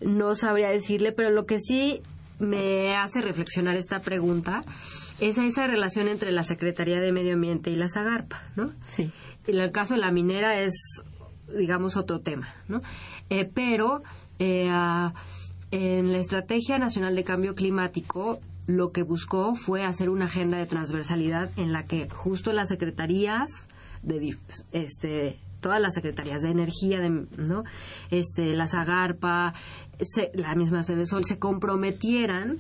no 0.01 0.35
sabría 0.35 0.69
decirle, 0.69 1.13
pero 1.13 1.31
lo 1.31 1.47
que 1.47 1.61
sí 1.61 2.03
me 2.43 2.97
hace 2.97 3.21
reflexionar 3.21 3.77
esta 3.77 4.01
pregunta 4.01 4.63
es 5.21 5.39
esa 5.39 5.67
relación 5.67 6.09
entre 6.09 6.33
la 6.33 6.43
Secretaría 6.43 7.01
de 7.01 7.13
Medio 7.13 7.35
Ambiente 7.35 7.71
y 7.71 7.77
la 7.77 7.89
Zagarpa, 7.89 8.43
¿no? 8.57 8.73
Sí. 8.91 9.11
En 9.47 9.59
el 9.59 9.71
caso 9.71 9.95
de 9.95 10.01
la 10.01 10.11
minera 10.11 10.61
es, 10.61 11.03
digamos, 11.57 11.97
otro 11.97 12.19
tema, 12.19 12.49
¿no? 12.69 12.83
Eh, 13.31 13.49
pero 13.53 14.03
eh, 14.39 14.69
en 15.71 16.13
la 16.13 16.19
Estrategia 16.19 16.79
Nacional 16.79 17.15
de 17.15 17.25
Cambio 17.25 17.55
Climático 17.55 18.41
lo 18.67 18.93
que 18.93 19.03
buscó 19.03 19.55
fue 19.55 19.85
hacer 19.85 20.09
una 20.09 20.27
agenda 20.27 20.59
de 20.59 20.67
transversalidad 20.67 21.51
en 21.57 21.73
la 21.73 21.85
que 21.85 22.09
justo 22.11 22.53
las 22.53 22.69
secretarías 22.69 23.67
de 24.03 24.37
este 24.73 25.39
todas 25.61 25.81
las 25.81 25.95
secretarías 25.95 26.43
de 26.43 26.51
energía 26.51 27.01
de, 27.01 27.09
no 27.37 27.65
este 28.11 28.55
la 28.55 28.67
Zagarpa 28.67 29.55
se- 30.01 30.31
la 30.35 30.55
misma 30.55 30.83
sede 30.85 31.07
Sol 31.07 31.25
se 31.25 31.39
comprometieran 31.39 32.59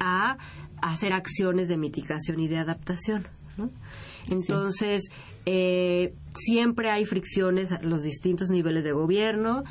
a 0.00 0.36
hacer 0.82 1.12
acciones 1.12 1.68
de 1.68 1.76
mitigación 1.76 2.40
y 2.40 2.48
de 2.48 2.58
adaptación 2.58 3.26
¿no? 3.56 3.70
entonces 4.30 5.04
eh, 5.46 6.14
siempre 6.36 6.90
hay 6.90 7.04
fricciones 7.04 7.70
a 7.72 7.80
los 7.82 8.02
distintos 8.02 8.50
niveles 8.50 8.84
de 8.84 8.92
gobierno 8.92 9.62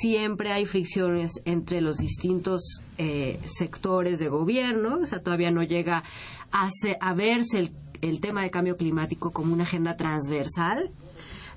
siempre 0.00 0.52
hay 0.52 0.66
fricciones 0.66 1.32
entre 1.44 1.80
los 1.80 1.96
distintos 1.96 2.60
eh, 2.98 3.40
sectores 3.46 4.20
de 4.20 4.28
gobierno, 4.28 4.98
o 5.02 5.06
sea, 5.06 5.20
todavía 5.20 5.50
no 5.50 5.64
llega 5.64 6.04
a, 6.52 6.68
se- 6.70 6.96
a 7.00 7.12
verse 7.14 7.58
el, 7.58 7.70
el 8.00 8.20
tema 8.20 8.42
de 8.42 8.50
cambio 8.50 8.76
climático 8.76 9.32
como 9.32 9.52
una 9.52 9.64
agenda 9.64 9.96
transversal. 9.96 10.90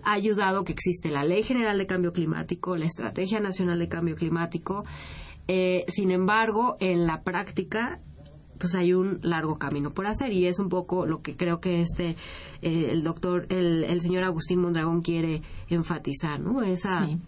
Ha 0.04 0.14
ayudado 0.14 0.64
que 0.64 0.74
existe 0.74 1.10
la 1.10 1.24
Ley 1.24 1.44
General 1.44 1.78
de 1.78 1.88
Cambio 1.88 2.14
Climático, 2.14 2.76
la 2.76 2.86
Estrategia 2.86 3.40
Nacional 3.40 3.80
de 3.80 3.88
Cambio 3.88 4.16
Climático. 4.16 4.84
Eh, 5.48 5.86
sin 5.88 6.12
embargo, 6.12 6.78
en 6.80 7.08
la 7.08 7.24
práctica, 7.24 8.00
pues 8.58 8.76
hay 8.76 8.94
un 8.94 9.20
largo 9.22 9.58
camino 9.58 9.94
por 9.94 10.08
hacer 10.08 10.34
y 10.34 10.46
es 10.46 10.60
un 10.60 10.70
poco 10.70 11.06
lo 11.06 11.22
que 11.22 11.36
creo 11.36 11.60
que 11.60 11.82
este 11.82 12.16
eh, 12.62 12.90
el 12.92 13.04
doctor 13.04 13.46
el, 13.50 13.84
el 13.84 14.02
señor 14.02 14.24
Agustín 14.24 14.60
Mondragón 14.60 15.02
quiere 15.02 15.42
enfatizar, 15.70 16.40
¿no? 16.40 16.64
Esa 16.64 17.06
Sí. 17.06 17.20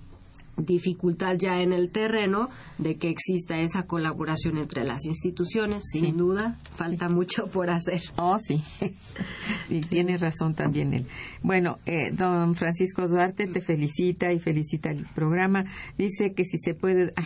Dificultad 0.65 1.35
ya 1.37 1.61
en 1.61 1.73
el 1.73 1.89
terreno 1.91 2.49
de 2.77 2.95
que 2.97 3.09
exista 3.09 3.59
esa 3.59 3.83
colaboración 3.83 4.57
entre 4.57 4.83
las 4.83 5.05
instituciones, 5.05 5.83
sin 5.91 6.05
Sí. 6.05 6.11
duda, 6.11 6.57
falta 6.75 7.09
mucho 7.09 7.47
por 7.47 7.69
hacer. 7.69 8.01
Oh, 8.17 8.37
sí. 8.39 8.61
y 9.69 9.81
tiene 9.81 10.17
razón 10.17 10.53
también 10.53 10.93
él. 10.93 11.05
Bueno, 11.41 11.79
eh, 11.85 12.11
don 12.11 12.55
Francisco 12.55 13.07
Duarte 13.07 13.47
te 13.47 13.61
felicita 13.61 14.31
y 14.33 14.39
felicita 14.39 14.89
el 14.91 15.05
programa. 15.15 15.65
Dice 15.97 16.33
que 16.33 16.45
si 16.45 16.57
se 16.57 16.73
puede... 16.73 17.11
ay, 17.15 17.25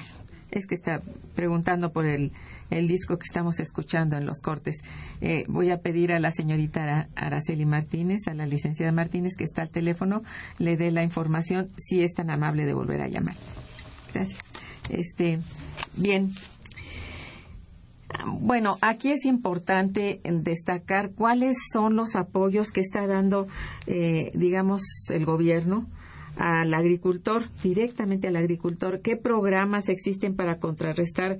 es 0.51 0.67
que 0.67 0.75
está 0.75 1.01
preguntando 1.35 1.91
por 1.91 2.05
el, 2.05 2.31
el 2.77 2.87
disco 2.87 3.17
que 3.17 3.25
estamos 3.25 3.59
escuchando 3.59 4.17
en 4.17 4.25
los 4.25 4.41
cortes. 4.41 4.77
Eh, 5.21 5.45
voy 5.47 5.71
a 5.71 5.81
pedir 5.81 6.11
a 6.11 6.19
la 6.19 6.31
señorita 6.31 6.83
Ara- 6.83 7.07
Araceli 7.15 7.65
Martínez, 7.65 8.27
a 8.27 8.33
la 8.33 8.45
licenciada 8.45 8.91
Martínez, 8.91 9.33
que 9.37 9.43
está 9.43 9.61
al 9.61 9.69
teléfono, 9.69 10.23
le 10.59 10.77
dé 10.77 10.91
la 10.91 11.03
información 11.03 11.69
si 11.77 12.03
es 12.03 12.13
tan 12.13 12.29
amable 12.29 12.65
de 12.65 12.73
volver 12.73 13.01
a 13.01 13.07
llamar. 13.07 13.35
Gracias. 14.13 14.39
Este, 14.89 15.39
bien, 15.95 16.33
bueno, 18.27 18.77
aquí 18.81 19.11
es 19.11 19.25
importante 19.25 20.19
destacar 20.23 21.11
cuáles 21.11 21.57
son 21.71 21.95
los 21.95 22.15
apoyos 22.15 22.71
que 22.71 22.81
está 22.81 23.07
dando, 23.07 23.47
eh, 23.87 24.31
digamos, 24.35 24.81
el 25.09 25.25
gobierno 25.25 25.87
al 26.35 26.73
agricultor, 26.73 27.43
directamente 27.63 28.27
al 28.27 28.35
agricultor, 28.35 29.01
qué 29.01 29.17
programas 29.17 29.87
existen 29.87 30.35
para 30.35 30.59
contrarrestar 30.59 31.37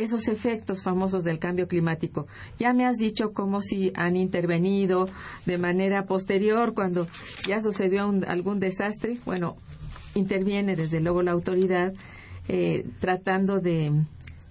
esos 0.00 0.28
efectos 0.28 0.82
famosos 0.82 1.24
del 1.24 1.38
cambio 1.38 1.68
climático. 1.68 2.26
Ya 2.58 2.72
me 2.72 2.86
has 2.86 2.96
dicho 2.96 3.32
cómo 3.32 3.60
si 3.60 3.92
han 3.94 4.16
intervenido 4.16 5.08
de 5.46 5.58
manera 5.58 6.04
posterior 6.06 6.74
cuando 6.74 7.06
ya 7.48 7.60
sucedió 7.62 8.08
un- 8.08 8.24
algún 8.24 8.60
desastre. 8.60 9.18
Bueno, 9.24 9.56
interviene 10.14 10.74
desde 10.76 11.00
luego 11.00 11.22
la 11.22 11.32
autoridad 11.32 11.92
eh, 12.48 12.84
tratando 13.00 13.60
de 13.60 13.92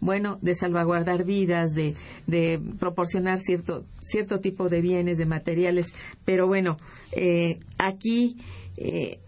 bueno 0.02 0.38
de 0.42 0.56
salvaguardar 0.56 1.26
vidas 1.26 1.72
de, 1.74 1.94
de 2.28 2.62
proporcionar 2.80 3.40
cierto 3.40 3.84
cierto 4.02 4.40
tipo 4.40 4.70
de 4.70 4.80
bienes 4.82 5.18
de 5.18 5.26
materiales 5.26 5.88
pero 6.24 6.48
bueno 6.48 6.78
eh, 7.12 7.60
aquí 7.78 8.38
eh, 8.78 9.20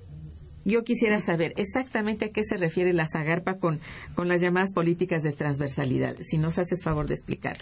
yo 0.66 0.84
quisiera 0.84 1.22
saber 1.22 1.54
exactamente 1.58 2.26
a 2.26 2.30
qué 2.30 2.44
se 2.44 2.58
refiere 2.58 2.94
la 2.94 3.08
Zagarpa 3.08 3.58
con, 3.58 3.80
con 4.16 4.28
las 4.28 4.42
llamadas 4.42 4.74
políticas 4.74 5.24
de 5.24 5.34
transversalidad, 5.34 6.16
si 6.22 6.38
nos 6.38 6.60
haces 6.60 6.84
favor 6.84 7.08
de 7.08 7.16
explicar. 7.16 7.58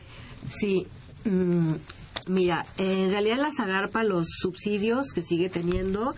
Sí, 0.50 0.88
mm, 1.26 1.74
mira, 2.28 2.66
en 2.78 3.10
realidad 3.10 3.38
la 3.38 3.52
Zagarpa, 3.56 4.04
los 4.04 4.28
subsidios 4.30 5.14
que 5.14 5.22
sigue 5.22 5.50
teniendo, 5.50 6.16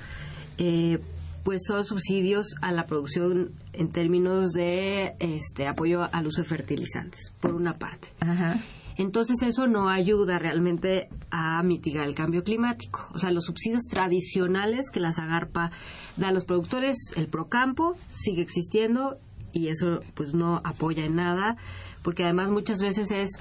eh, 0.57 0.99
pues 1.43 1.61
son 1.65 1.85
subsidios 1.85 2.55
a 2.61 2.71
la 2.71 2.85
producción 2.85 3.51
en 3.73 3.89
términos 3.89 4.51
de 4.51 5.15
este 5.19 5.67
apoyo 5.67 6.07
al 6.11 6.27
uso 6.27 6.43
de 6.43 6.47
fertilizantes, 6.47 7.31
por 7.39 7.53
una 7.53 7.77
parte. 7.77 8.09
Ajá. 8.19 8.59
Entonces 9.01 9.41
eso 9.41 9.65
no 9.67 9.89
ayuda 9.89 10.37
realmente 10.37 11.09
a 11.31 11.63
mitigar 11.63 12.05
el 12.05 12.13
cambio 12.13 12.43
climático. 12.43 13.09
O 13.15 13.17
sea, 13.17 13.31
los 13.31 13.45
subsidios 13.45 13.85
tradicionales 13.89 14.91
que 14.91 14.99
la 14.99 15.11
Zagarpa 15.11 15.71
da 16.17 16.27
a 16.27 16.31
los 16.31 16.45
productores, 16.45 16.95
el 17.15 17.25
Procampo 17.25 17.97
sigue 18.11 18.43
existiendo 18.43 19.17
y 19.53 19.69
eso 19.69 20.01
pues 20.13 20.35
no 20.35 20.61
apoya 20.63 21.03
en 21.03 21.15
nada, 21.15 21.57
porque 22.03 22.25
además 22.25 22.51
muchas 22.51 22.79
veces 22.79 23.09
es 23.09 23.31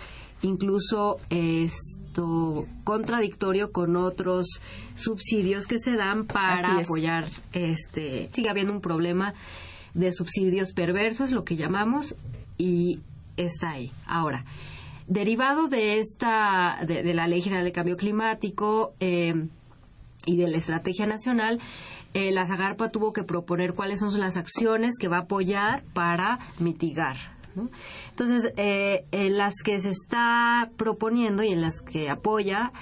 incluso 0.40 1.18
esto 1.28 2.64
contradictorio 2.84 3.70
con 3.70 3.96
otros 3.96 4.46
subsidios 4.96 5.66
que 5.66 5.78
se 5.78 5.94
dan 5.94 6.24
para 6.24 6.80
es. 6.80 6.86
apoyar 6.86 7.28
este 7.52 8.30
sigue 8.32 8.48
habiendo 8.48 8.72
un 8.72 8.80
problema 8.80 9.34
de 9.92 10.10
subsidios 10.14 10.72
perversos, 10.72 11.32
lo 11.32 11.44
que 11.44 11.56
llamamos, 11.56 12.14
y 12.56 13.00
está 13.36 13.72
ahí. 13.72 13.92
Ahora, 14.06 14.46
derivado 15.10 15.66
de 15.66 15.98
esta, 15.98 16.78
de, 16.86 17.02
la 17.12 17.26
Ley 17.26 17.42
General 17.42 17.64
de 17.64 17.72
Cambio 17.72 17.96
Climático 17.96 18.94
eh, 19.00 19.34
y 20.24 20.36
de 20.36 20.48
la 20.48 20.56
Estrategia 20.56 21.06
Nacional, 21.06 21.60
eh, 22.14 22.30
la 22.30 22.46
Zagarpa 22.46 22.88
tuvo 22.88 23.12
que 23.12 23.24
proponer 23.24 23.74
cuáles 23.74 24.00
son 24.00 24.18
las 24.18 24.36
acciones 24.36 24.96
que 24.98 25.08
va 25.08 25.18
a 25.18 25.20
apoyar 25.22 25.82
para 25.92 26.38
mitigar. 26.60 27.16
Entonces, 28.10 28.52
eh, 28.56 29.04
en 29.10 29.36
las 29.36 29.54
que 29.64 29.80
se 29.80 29.90
está 29.90 30.70
proponiendo 30.76 31.42
y 31.42 31.52
en 31.52 31.60
las 31.60 31.82
que 31.82 32.08
apoya, 32.08 32.72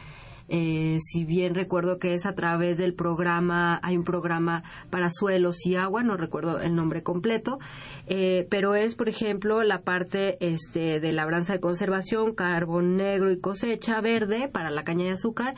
eh, 0.49 0.99
si 1.01 1.25
bien 1.25 1.55
recuerdo 1.55 1.99
que 1.99 2.15
es 2.15 2.27
a 2.27 2.35
través 2.35 2.79
del 2.79 2.95
programa, 2.95 3.81
hay 3.83 3.97
un 3.97 4.05
programa 4.05 4.63
para 4.91 5.11
suelos 5.11 5.65
y 5.67 5.77
agua, 5.77 6.03
no 6.03 6.17
recuerdo 6.17 6.61
el 6.61 6.75
nombre 6.75 7.03
completo, 7.03 7.59
eh, 8.07 8.47
pero 8.51 8.75
es, 8.75 8.95
por 8.95 9.09
ejemplo, 9.09 9.63
la 9.63 9.83
parte 9.83 10.39
este, 10.41 11.01
de 11.01 11.13
labranza 11.13 11.53
de 11.53 11.61
conservación, 11.61 12.35
carbón 12.35 12.97
negro 12.97 13.31
y 13.31 13.39
cosecha 13.39 14.01
verde 14.01 14.49
para 14.49 14.71
la 14.71 14.85
caña 14.85 15.05
de 15.05 15.13
azúcar 15.13 15.55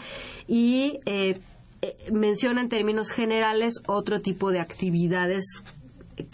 y 0.48 1.00
eh, 1.06 1.38
eh, 1.82 1.96
menciona 2.12 2.60
en 2.60 2.68
términos 2.68 3.10
generales 3.10 3.80
otro 3.86 4.20
tipo 4.20 4.50
de 4.50 4.60
actividades 4.60 5.44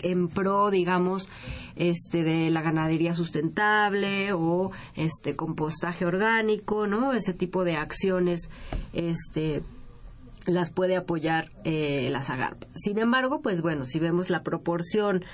en 0.03 0.29
pro, 0.29 0.71
digamos, 0.71 1.29
este 1.77 2.25
de 2.25 2.51
la 2.51 2.63
ganadería 2.63 3.15
sustentable 3.15 4.33
o 4.33 4.73
este 4.95 5.37
compostaje 5.37 6.05
orgánico, 6.05 6.87
¿no? 6.87 7.13
Ese 7.13 7.35
tipo 7.35 7.65
de 7.65 7.77
acciones, 7.77 8.49
este 8.93 9.63
las 10.47 10.71
puede 10.71 10.97
apoyar 10.97 11.51
eh, 11.65 12.09
la 12.11 12.23
Zagarpa. 12.23 12.69
Sin 12.75 12.99
embargo, 12.99 13.41
pues 13.43 13.63
bueno, 13.63 13.85
si 13.85 13.99
vemos 13.99 14.31
la 14.31 14.43
proporción 14.43 15.25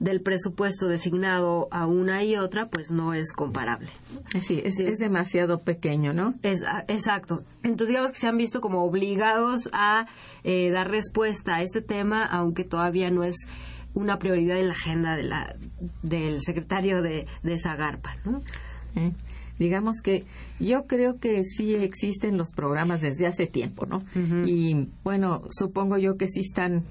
del 0.00 0.20
presupuesto 0.20 0.88
designado 0.88 1.68
a 1.70 1.86
una 1.86 2.24
y 2.24 2.36
otra, 2.36 2.68
pues 2.68 2.90
no 2.90 3.14
es 3.14 3.32
comparable. 3.32 3.90
Sí, 4.40 4.60
es, 4.64 4.80
es 4.80 4.98
demasiado 4.98 5.60
pequeño, 5.60 6.12
¿no? 6.12 6.34
Es, 6.42 6.62
ah, 6.66 6.84
exacto. 6.88 7.44
Entonces, 7.62 7.88
digamos 7.88 8.12
que 8.12 8.18
se 8.18 8.26
han 8.26 8.36
visto 8.36 8.60
como 8.60 8.84
obligados 8.84 9.68
a 9.72 10.06
eh, 10.42 10.70
dar 10.70 10.90
respuesta 10.90 11.56
a 11.56 11.62
este 11.62 11.82
tema, 11.82 12.24
aunque 12.24 12.64
todavía 12.64 13.10
no 13.10 13.22
es 13.22 13.46
una 13.94 14.18
prioridad 14.18 14.58
en 14.58 14.68
la 14.68 14.74
agenda 14.74 15.16
de 15.16 15.22
la, 15.24 15.54
del 16.02 16.40
secretario 16.42 17.02
de, 17.02 17.26
de 17.42 17.58
Zagarpa, 17.58 18.16
¿no? 18.24 18.42
¿eh? 18.96 19.12
Digamos 19.58 20.00
que 20.02 20.24
yo 20.58 20.86
creo 20.86 21.18
que 21.18 21.44
sí 21.44 21.74
existen 21.74 22.36
los 22.36 22.50
programas 22.50 23.00
desde 23.00 23.26
hace 23.26 23.46
tiempo, 23.46 23.86
¿no? 23.86 24.02
Y 24.44 24.88
bueno, 25.04 25.42
supongo 25.50 25.98
yo 25.98 26.16
que 26.16 26.26
sí 26.26 26.40
están 26.40 26.84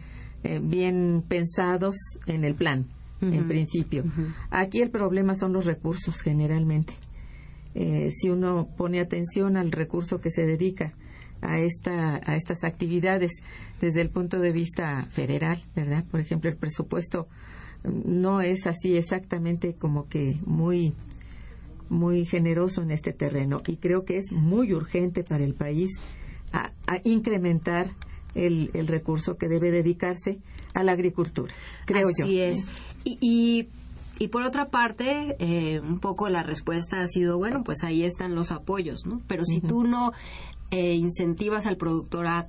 eh, 0.43 0.59
bien 0.63 1.23
pensados 1.27 1.95
en 2.27 2.45
el 2.45 2.55
plan, 2.55 2.85
en 3.19 3.47
principio. 3.47 4.05
Aquí 4.51 4.79
el 4.79 4.89
problema 4.89 5.35
son 5.35 5.53
los 5.53 5.65
recursos 5.65 6.21
generalmente. 6.21 6.93
Eh, 7.73 8.09
si 8.11 8.29
uno 8.29 8.69
pone 8.77 8.99
atención 8.99 9.57
al 9.57 9.71
recurso 9.71 10.21
que 10.21 10.31
se 10.31 10.45
dedica 10.45 10.93
a 11.41 11.59
esta 11.59 12.21
a 12.23 12.35
estas 12.35 12.63
actividades 12.63 13.31
desde 13.79 14.01
el 14.01 14.09
punto 14.09 14.39
de 14.39 14.51
vista 14.51 15.05
federal, 15.11 15.61
¿verdad? 15.75 16.05
Por 16.09 16.19
ejemplo, 16.19 16.49
el 16.49 16.57
presupuesto 16.57 17.27
mm, 17.83 18.21
no 18.21 18.41
es 18.41 18.67
así 18.67 18.95
exactamente 18.95 19.75
como 19.75 20.07
que 20.07 20.37
muy 20.45 20.93
muy 21.89 22.23
generoso 22.25 22.81
en 22.81 22.91
este 22.91 23.11
terreno 23.11 23.61
y 23.67 23.75
creo 23.75 24.05
que 24.05 24.17
es 24.17 24.31
muy 24.31 24.73
urgente 24.73 25.23
para 25.23 25.43
el 25.43 25.53
país 25.53 25.89
a, 26.53 26.71
incrementar 27.03 27.91
el, 28.35 28.71
el, 28.73 28.87
recurso 28.87 29.37
que 29.37 29.47
debe 29.47 29.71
dedicarse 29.71 30.39
a 30.73 30.83
la 30.83 30.93
agricultura, 30.93 31.53
creo 31.85 32.09
yo. 32.17 32.25
Así 32.25 32.39
es. 32.39 32.65
Y, 33.03 33.67
y, 34.19 34.27
por 34.27 34.43
otra 34.43 34.69
parte, 34.69 35.35
eh, 35.39 35.79
un 35.79 35.99
poco 35.99 36.29
la 36.29 36.43
respuesta 36.43 37.01
ha 37.01 37.07
sido, 37.07 37.37
bueno, 37.37 37.63
pues 37.63 37.83
ahí 37.83 38.03
están 38.03 38.35
los 38.35 38.51
apoyos, 38.51 39.05
¿no? 39.05 39.21
Pero 39.27 39.43
si 39.45 39.61
tú 39.61 39.83
no 39.83 40.11
eh, 40.71 40.95
incentivas 40.95 41.65
al 41.65 41.77
productor 41.77 42.25
a, 42.27 42.47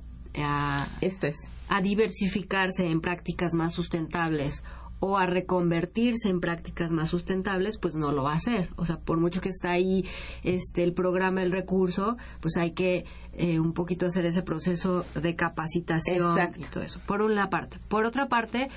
Esto 1.01 1.27
es. 1.27 1.35
a 1.69 1.81
diversificarse 1.81 2.89
en 2.89 3.01
prácticas 3.01 3.53
más 3.53 3.73
sustentables 3.73 4.63
o 5.05 5.17
a 5.17 5.25
reconvertirse 5.25 6.29
en 6.29 6.39
prácticas 6.39 6.91
más 6.91 7.09
sustentables, 7.09 7.77
pues 7.77 7.93
no 7.93 8.13
lo 8.13 8.23
va 8.23 8.31
a 8.31 8.37
hacer. 8.37 8.69
O 8.77 8.85
sea, 8.85 8.99
por 9.01 9.19
mucho 9.19 9.41
que 9.41 9.49
está 9.49 9.71
ahí 9.71 10.05
este 10.43 10.81
el 10.83 10.93
programa, 10.93 11.43
el 11.43 11.51
recurso, 11.51 12.15
pues 12.39 12.55
hay 12.55 12.71
que 12.71 13.03
eh, 13.33 13.59
un 13.59 13.73
poquito 13.73 14.05
hacer 14.05 14.25
ese 14.25 14.43
proceso 14.43 15.05
de 15.13 15.35
capacitación 15.35 16.37
y 16.55 16.63
todo 16.63 16.83
eso. 16.83 17.01
Por 17.05 17.21
una 17.21 17.49
parte. 17.49 17.79
Por 17.89 18.05
otra 18.05 18.29
parte, 18.29 18.69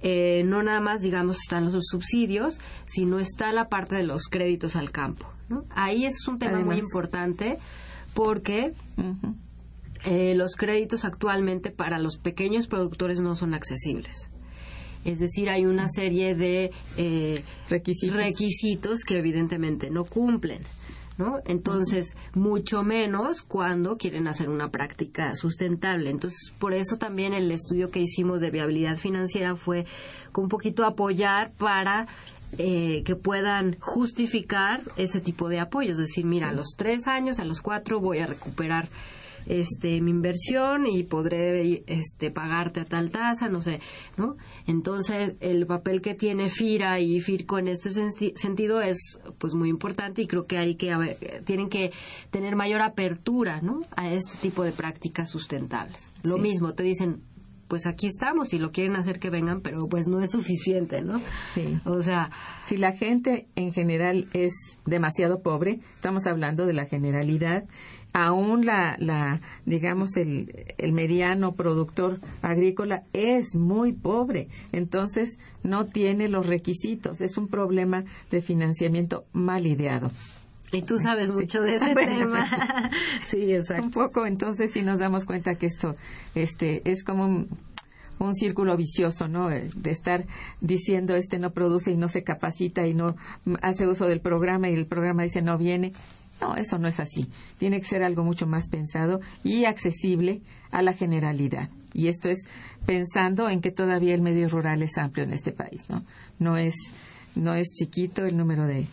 eh, 0.00 0.44
no 0.44 0.62
nada 0.62 0.80
más, 0.80 1.00
digamos, 1.00 1.38
están 1.38 1.72
los 1.72 1.84
subsidios, 1.88 2.60
sino 2.86 3.18
está 3.18 3.52
la 3.52 3.68
parte 3.68 3.96
de 3.96 4.04
los 4.04 4.28
créditos 4.28 4.76
al 4.76 4.92
campo. 4.92 5.26
Ahí 5.70 6.06
es 6.06 6.28
un 6.28 6.38
tema 6.38 6.60
muy 6.60 6.78
importante 6.78 7.58
porque 8.16 8.72
eh, 10.06 10.34
los 10.34 10.56
créditos 10.56 11.04
actualmente 11.04 11.70
para 11.70 11.98
los 11.98 12.16
pequeños 12.16 12.66
productores 12.66 13.20
no 13.20 13.36
son 13.36 13.52
accesibles. 13.52 14.30
Es 15.04 15.20
decir, 15.20 15.50
hay 15.50 15.66
una 15.66 15.88
serie 15.90 16.34
de 16.34 16.72
eh, 16.96 17.42
requisitos. 17.68 19.04
que 19.04 19.18
evidentemente 19.18 19.90
no 19.90 20.04
cumplen. 20.04 20.60
¿No? 21.18 21.40
Entonces, 21.46 22.16
mucho 22.34 22.82
menos 22.82 23.42
cuando 23.42 23.96
quieren 23.96 24.28
hacer 24.28 24.48
una 24.48 24.70
práctica 24.70 25.34
sustentable. 25.34 26.10
Entonces, 26.10 26.52
por 26.58 26.72
eso 26.72 26.96
también 26.96 27.32
el 27.32 27.50
estudio 27.50 27.90
que 27.90 28.00
hicimos 28.00 28.40
de 28.40 28.50
viabilidad 28.50 28.96
financiera 28.96 29.56
fue 29.56 29.86
un 30.36 30.48
poquito 30.48 30.84
apoyar 30.84 31.52
para 31.52 32.06
eh, 32.58 33.02
que 33.04 33.16
puedan 33.16 33.76
justificar 33.80 34.82
ese 34.96 35.20
tipo 35.20 35.48
de 35.48 35.60
apoyo. 35.60 35.92
Es 35.92 35.98
decir, 35.98 36.24
mira, 36.24 36.50
a 36.50 36.52
los 36.52 36.74
tres 36.76 37.06
años, 37.06 37.38
a 37.38 37.44
los 37.44 37.60
cuatro 37.60 38.00
voy 38.00 38.18
a 38.18 38.26
recuperar 38.26 38.88
este 39.46 40.00
mi 40.00 40.10
inversión 40.10 40.86
y 40.86 41.02
podré 41.04 41.82
este 41.86 42.30
pagarte 42.30 42.80
a 42.80 42.84
tal 42.84 43.10
tasa, 43.10 43.48
no 43.48 43.62
sé, 43.62 43.80
¿no? 44.16 44.34
Entonces, 44.66 45.36
el 45.40 45.66
papel 45.66 46.02
que 46.02 46.14
tiene 46.14 46.48
FIRA 46.48 47.00
y 47.00 47.20
FIRCO 47.20 47.58
en 47.58 47.68
este 47.68 47.90
sentido 48.34 48.80
es 48.80 49.18
pues 49.38 49.54
muy 49.54 49.68
importante 49.68 50.22
y 50.22 50.26
creo 50.26 50.46
que 50.46 50.58
hay 50.58 50.76
que 50.76 51.16
tienen 51.44 51.68
que 51.68 51.92
tener 52.30 52.56
mayor 52.56 52.82
apertura, 52.82 53.60
¿no? 53.60 53.80
a 53.96 54.12
este 54.12 54.38
tipo 54.38 54.62
de 54.62 54.72
prácticas 54.72 55.30
sustentables. 55.30 56.10
Lo 56.22 56.38
mismo, 56.38 56.74
te 56.74 56.82
dicen, 56.82 57.22
pues 57.68 57.86
aquí 57.86 58.06
estamos 58.06 58.52
y 58.52 58.58
lo 58.58 58.70
quieren 58.70 58.96
hacer 58.96 59.18
que 59.18 59.30
vengan, 59.30 59.60
pero 59.60 59.88
pues 59.88 60.06
no 60.06 60.20
es 60.20 60.30
suficiente, 60.30 61.02
¿no? 61.02 61.20
Sí. 61.54 61.78
O 61.84 62.00
sea, 62.00 62.30
si 62.64 62.76
la 62.76 62.92
gente 62.92 63.46
en 63.56 63.72
general 63.72 64.26
es 64.32 64.54
demasiado 64.84 65.40
pobre, 65.40 65.80
estamos 65.94 66.26
hablando 66.26 66.66
de 66.66 66.74
la 66.74 66.86
generalidad, 66.86 67.64
aún 68.16 68.64
la, 68.64 68.96
la 68.98 69.42
digamos, 69.66 70.16
el, 70.16 70.64
el 70.78 70.92
mediano 70.94 71.54
productor 71.54 72.18
agrícola 72.40 73.02
es 73.12 73.54
muy 73.56 73.92
pobre, 73.92 74.48
entonces 74.72 75.38
no 75.62 75.84
tiene 75.84 76.28
los 76.28 76.46
requisitos, 76.46 77.20
es 77.20 77.36
un 77.36 77.48
problema 77.48 78.04
de 78.30 78.40
financiamiento 78.40 79.26
mal 79.34 79.66
ideado. 79.66 80.10
Y 80.72 80.80
tú 80.80 80.98
sabes 80.98 81.30
mucho 81.30 81.60
de 81.60 81.74
ese 81.74 81.94
tema. 81.94 82.90
sí, 83.22 83.52
exacto. 83.52 83.84
Un 83.84 83.90
poco, 83.90 84.24
entonces, 84.24 84.72
si 84.72 84.80
nos 84.80 84.98
damos 84.98 85.26
cuenta 85.26 85.56
que 85.56 85.66
esto 85.66 85.94
este, 86.34 86.90
es 86.90 87.04
como 87.04 87.26
un, 87.26 87.48
un 88.18 88.34
círculo 88.34 88.78
vicioso, 88.78 89.28
¿no? 89.28 89.50
Eh, 89.50 89.68
de 89.76 89.90
estar 89.90 90.24
diciendo 90.62 91.14
este 91.16 91.38
no 91.38 91.50
produce 91.50 91.90
y 91.90 91.98
no 91.98 92.08
se 92.08 92.24
capacita 92.24 92.86
y 92.86 92.94
no 92.94 93.14
hace 93.60 93.86
uso 93.86 94.06
del 94.06 94.22
programa 94.22 94.70
y 94.70 94.74
el 94.74 94.86
programa 94.86 95.22
dice 95.24 95.42
no 95.42 95.58
viene. 95.58 95.92
No, 96.40 96.54
eso 96.56 96.78
no 96.78 96.88
es 96.88 97.00
así. 97.00 97.28
Tiene 97.58 97.80
que 97.80 97.86
ser 97.86 98.02
algo 98.02 98.24
mucho 98.24 98.46
más 98.46 98.68
pensado 98.68 99.20
y 99.42 99.64
accesible 99.64 100.42
a 100.70 100.82
la 100.82 100.92
generalidad. 100.92 101.70
Y 101.92 102.08
esto 102.08 102.28
es 102.28 102.38
pensando 102.84 103.48
en 103.48 103.60
que 103.60 103.70
todavía 103.70 104.14
el 104.14 104.20
medio 104.20 104.48
rural 104.48 104.82
es 104.82 104.98
amplio 104.98 105.24
en 105.24 105.32
este 105.32 105.52
país, 105.52 105.84
¿no? 105.88 106.04
No 106.38 106.58
es, 106.58 106.74
no 107.34 107.54
es 107.54 107.68
chiquito 107.74 108.26
el 108.26 108.36
número 108.36 108.66
de, 108.66 108.86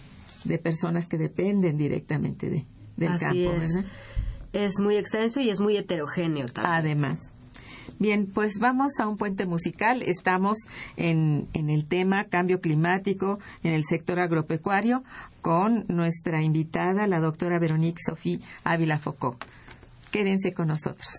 de 0.46 0.58
personas 0.58 1.08
que 1.08 1.18
dependen 1.18 1.76
directamente 1.76 2.50
de, 2.50 2.66
del 2.96 3.20
campo, 3.20 3.54
es. 3.62 3.72
Es 4.54 4.74
muy 4.82 4.98
extenso 4.98 5.42
y 5.42 5.50
es 5.50 5.60
muy 5.60 5.78
heterogéneo 5.78 6.48
también. 6.48 6.76
Además. 6.76 7.33
Bien, 8.00 8.28
pues 8.28 8.60
vamos 8.60 9.00
a 9.00 9.08
un 9.08 9.18
puente 9.18 9.46
musical. 9.46 10.02
Estamos 10.02 10.58
en, 10.98 11.48
en, 11.54 11.70
el 11.70 11.86
tema 11.86 12.26
cambio 12.26 12.60
climático 12.60 13.40
en 13.64 13.74
el 13.74 13.84
sector 13.86 14.20
agropecuario 14.20 15.04
con 15.42 15.86
nuestra 15.88 16.42
invitada, 16.42 17.08
la 17.08 17.20
doctora 17.20 17.60
Veronique 17.60 18.02
Sofía 18.06 18.40
Ávila 18.64 19.00
Focó. 19.00 19.38
Quédense 20.12 20.54
con 20.54 20.68
nosotros. 20.68 21.10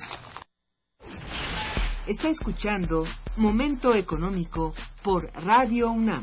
Está 2.07 2.29
escuchando 2.29 3.05
Momento 3.39 3.95
Económico 3.95 4.75
por 5.03 5.31
Radio 5.45 5.91
UNAM. 5.91 6.23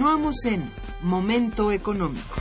Continuamos 0.00 0.46
en 0.46 0.64
Momento 1.02 1.70
Económico. 1.70 2.36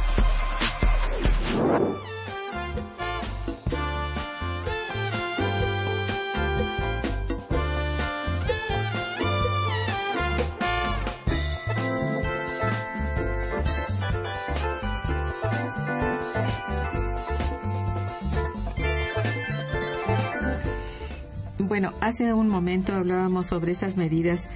Bueno, 21.57 21.91
hace 21.99 22.32
un 22.34 22.47
momento 22.47 22.93
hablábamos 22.93 23.47
sobre 23.47 23.74
esas 23.74 23.97
medidas 23.97 24.47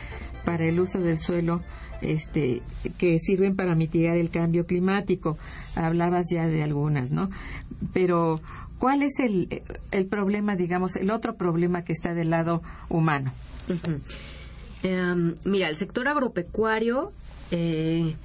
para 0.45 0.63
el 0.63 0.79
uso 0.79 1.01
del 1.01 1.19
suelo 1.19 1.61
este, 2.03 2.61
que 2.97 3.19
sirven 3.19 3.55
para 3.55 3.75
mitigar 3.75 4.17
el 4.17 4.29
cambio 4.29 4.65
climático. 4.65 5.37
Hablabas 5.75 6.27
ya 6.31 6.47
de 6.47 6.63
algunas, 6.63 7.11
¿no? 7.11 7.29
Pero, 7.93 8.41
¿cuál 8.77 9.03
es 9.03 9.19
el, 9.19 9.61
el 9.91 10.05
problema, 10.07 10.55
digamos, 10.55 10.95
el 10.95 11.11
otro 11.11 11.35
problema 11.35 11.83
que 11.83 11.93
está 11.93 12.13
del 12.13 12.29
lado 12.29 12.61
humano? 12.89 13.31
Em, 14.83 15.35
mira, 15.45 15.69
el 15.69 15.75
sector 15.75 16.07
agropecuario 16.07 17.11
eh, 17.51 18.15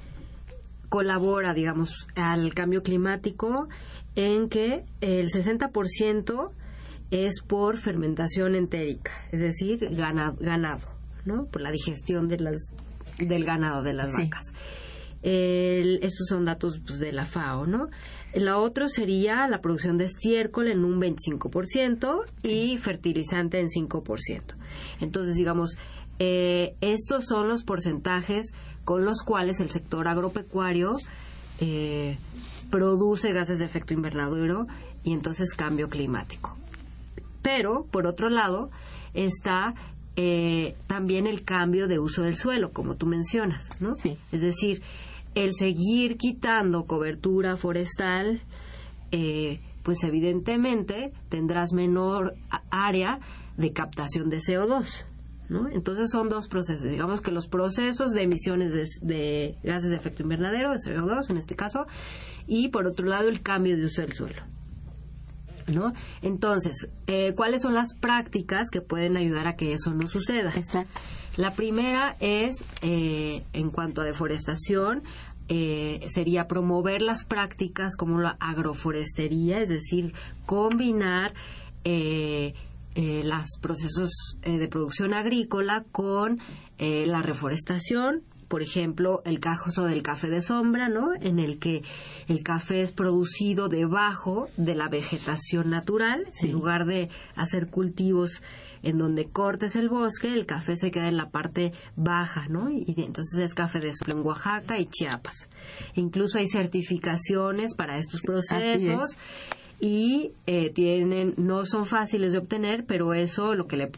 colabora, 0.89 1.55
digamos, 1.55 2.09
al 2.17 2.55
cambio 2.55 2.83
climático 2.83 3.69
en 4.17 4.49
que 4.49 4.85
el 5.01 5.29
60% 5.29 6.51
es 7.11 7.41
por 7.41 7.79
fermentación 7.79 8.55
entérica, 8.55 9.13
es 9.33 9.41
decir, 9.41 9.89
ganado, 9.93 10.37
ganado 10.41 10.99
¿no? 11.29 11.45
Por 11.47 11.63
la 11.63 11.71
digestión 11.71 12.29
de 12.29 12.39
las, 12.39 12.73
del 13.19 13.45
ganado 13.45 13.83
de 13.83 13.93
las 13.93 14.13
vacas. 14.13 14.53
estos 15.23 16.27
son 16.29 16.45
datos 16.45 16.81
pues, 16.85 16.99
de 16.99 17.13
la 17.13 17.25
FAO, 17.25 17.67
¿no? 17.67 17.89
La 18.35 18.59
otra 18.59 18.89
sería 18.89 19.49
la 19.49 19.61
producción 19.61 19.97
de 19.97 20.05
estiércol 20.05 20.69
en 20.69 20.85
un 20.85 21.01
25% 21.01 22.25
y 22.43 22.77
fertilizante 22.77 23.59
en 23.59 23.69
5%. 23.69 24.43
Entonces, 25.01 25.35
digamos, 25.35 25.77
eh, 26.19 26.75
estos 26.81 27.27
son 27.27 27.49
los 27.49 27.65
porcentajes 27.65 28.53
con 28.85 29.05
los 29.05 29.23
cuales 29.23 29.61
el 29.61 29.71
sector 29.71 30.09
agropecuario 30.09 30.97
eh, 31.61 32.19
produce 32.71 33.33
gases 33.33 33.61
de 33.61 33.65
efecto 33.65 33.95
invernadero 33.95 34.67
y 35.05 35.13
entonces 35.13 35.55
cambio 35.55 35.89
climático. 35.89 36.57
Pero, 37.43 37.87
por 37.91 38.07
otro 38.07 38.29
lado, 38.29 38.71
está 39.15 39.75
eh, 40.21 40.75
también 40.89 41.29
el 41.29 41.45
cambio 41.45 41.87
de 41.87 42.01
uso 42.01 42.23
del 42.23 42.35
suelo, 42.35 42.73
como 42.73 42.97
tú 42.97 43.07
mencionas, 43.07 43.71
¿no? 43.81 43.95
Sí. 43.95 44.19
Es 44.33 44.41
decir, 44.41 44.83
el 45.37 45.55
seguir 45.55 46.17
quitando 46.17 46.87
cobertura 46.87 47.57
forestal, 47.57 48.41
eh, 49.13 49.61
pues 49.85 50.03
evidentemente 50.03 51.13
tendrás 51.29 51.73
menor 51.73 52.35
área 52.69 53.21
de 53.57 53.73
captación 53.73 54.29
de 54.29 54.39
CO2. 54.39 55.05
¿No? 55.51 55.69
Entonces 55.71 56.11
son 56.11 56.29
dos 56.29 56.49
procesos. 56.49 56.91
Digamos 56.91 57.21
que 57.21 57.31
los 57.31 57.47
procesos 57.47 58.11
de 58.11 58.23
emisiones 58.23 58.73
de, 58.73 58.87
de, 59.01 59.57
gases 59.63 59.89
de 59.91 59.97
efecto 59.97 60.25
invernadero, 60.25 60.73
de 60.73 60.79
CO2 60.79 61.31
en 61.31 61.37
este 61.37 61.55
caso, 61.55 61.87
y 62.49 62.71
por 62.71 62.87
otro 62.89 63.07
lado 63.07 63.29
el 63.29 63.41
cambio 63.41 63.77
de 63.77 63.85
uso 63.85 64.03
del 64.03 64.13
suelo. 64.15 64.43
¿No? 65.69 65.93
Entonces, 66.23 66.89
eh, 67.07 67.35
¿cuáles 67.35 67.63
son 67.63 67.75
las 67.75 67.95
prácticas 67.95 68.71
que 68.71 68.81
pueden 68.81 69.17
ayudar 69.17 69.47
a 69.47 69.57
que 69.57 69.73
eso 69.73 69.93
no 69.93 70.09
suceda? 70.09 70.53
Exacto. 70.55 71.01
La 71.37 71.53
primera 71.53 72.17
es, 72.21 72.65
eh, 72.83 73.45
en 73.53 73.71
cuanto 73.71 74.01
a 74.01 74.05
deforestación, 74.05 75.03
eh, 75.49 76.05
sería 76.09 76.49
promover 76.49 77.01
las 77.01 77.25
prácticas 77.25 77.97
como 77.97 78.21
la 78.21 78.37
agroforestería, 78.41 79.61
es 79.61 79.69
decir, 79.69 80.13
combinar 80.47 81.33
los 82.95 83.59
procesos 83.63 84.11
de 84.43 84.69
producción 84.69 85.15
agrícola 85.15 85.85
con 85.91 86.39
la 86.79 87.23
reforestación 87.23 88.23
por 88.49 88.63
ejemplo, 88.63 89.23
el 89.25 89.41
caso 89.41 89.85
del 89.85 90.03
café 90.03 90.29
de 90.29 90.43
sombra, 90.43 90.89
¿no? 90.89 91.11
En 91.21 91.39
el 91.39 91.59
que 91.59 91.83
el 92.29 92.43
café 92.43 92.81
es 92.81 92.93
producido 92.93 93.69
debajo 93.69 94.49
de 94.57 94.75
la 94.75 94.89
vegetación 94.89 95.71
natural, 95.71 96.27
en 96.43 96.53
lugar 96.53 96.87
de 96.87 97.09
hacer 97.37 97.69
cultivos 97.69 98.43
en 98.83 98.99
donde 98.99 99.27
cortes 99.27 99.77
el 99.77 99.89
bosque, 99.89 100.33
el 100.33 100.47
café 100.47 100.77
se 100.77 100.91
queda 100.91 101.09
en 101.09 101.17
la 101.17 101.31
parte 101.31 101.73
baja, 101.97 102.49
¿no? 102.49 102.71
Y 102.71 102.95
entonces 102.99 103.39
es 103.41 103.55
café 103.55 103.81
de 103.81 103.93
sombra 103.93 104.15
en 104.15 104.27
Oaxaca 104.27 104.79
y 104.79 104.87
Chiapas. 104.87 105.49
Incluso 105.95 106.39
hay 106.39 106.49
certificaciones 106.49 107.75
para 107.75 107.99
estos 107.99 108.23
procesos 108.23 109.17
y 109.81 110.33
eh, 110.47 110.71
tienen 110.71 111.35
no 111.37 111.65
son 111.65 111.87
fáciles 111.87 112.33
de 112.33 112.39
obtener, 112.39 112.85
pero 112.85 113.15
eso 113.15 113.55
lo 113.55 113.67
que 113.67 113.77
le 113.77 113.89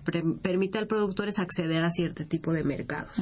permite 0.43 0.79
al 0.79 0.87
productor 0.87 1.29
es 1.29 1.39
acceder 1.39 1.83
a 1.83 1.91
cierto 1.91 2.27
tipo 2.27 2.53
de 2.53 2.65
mercados. 2.65 3.15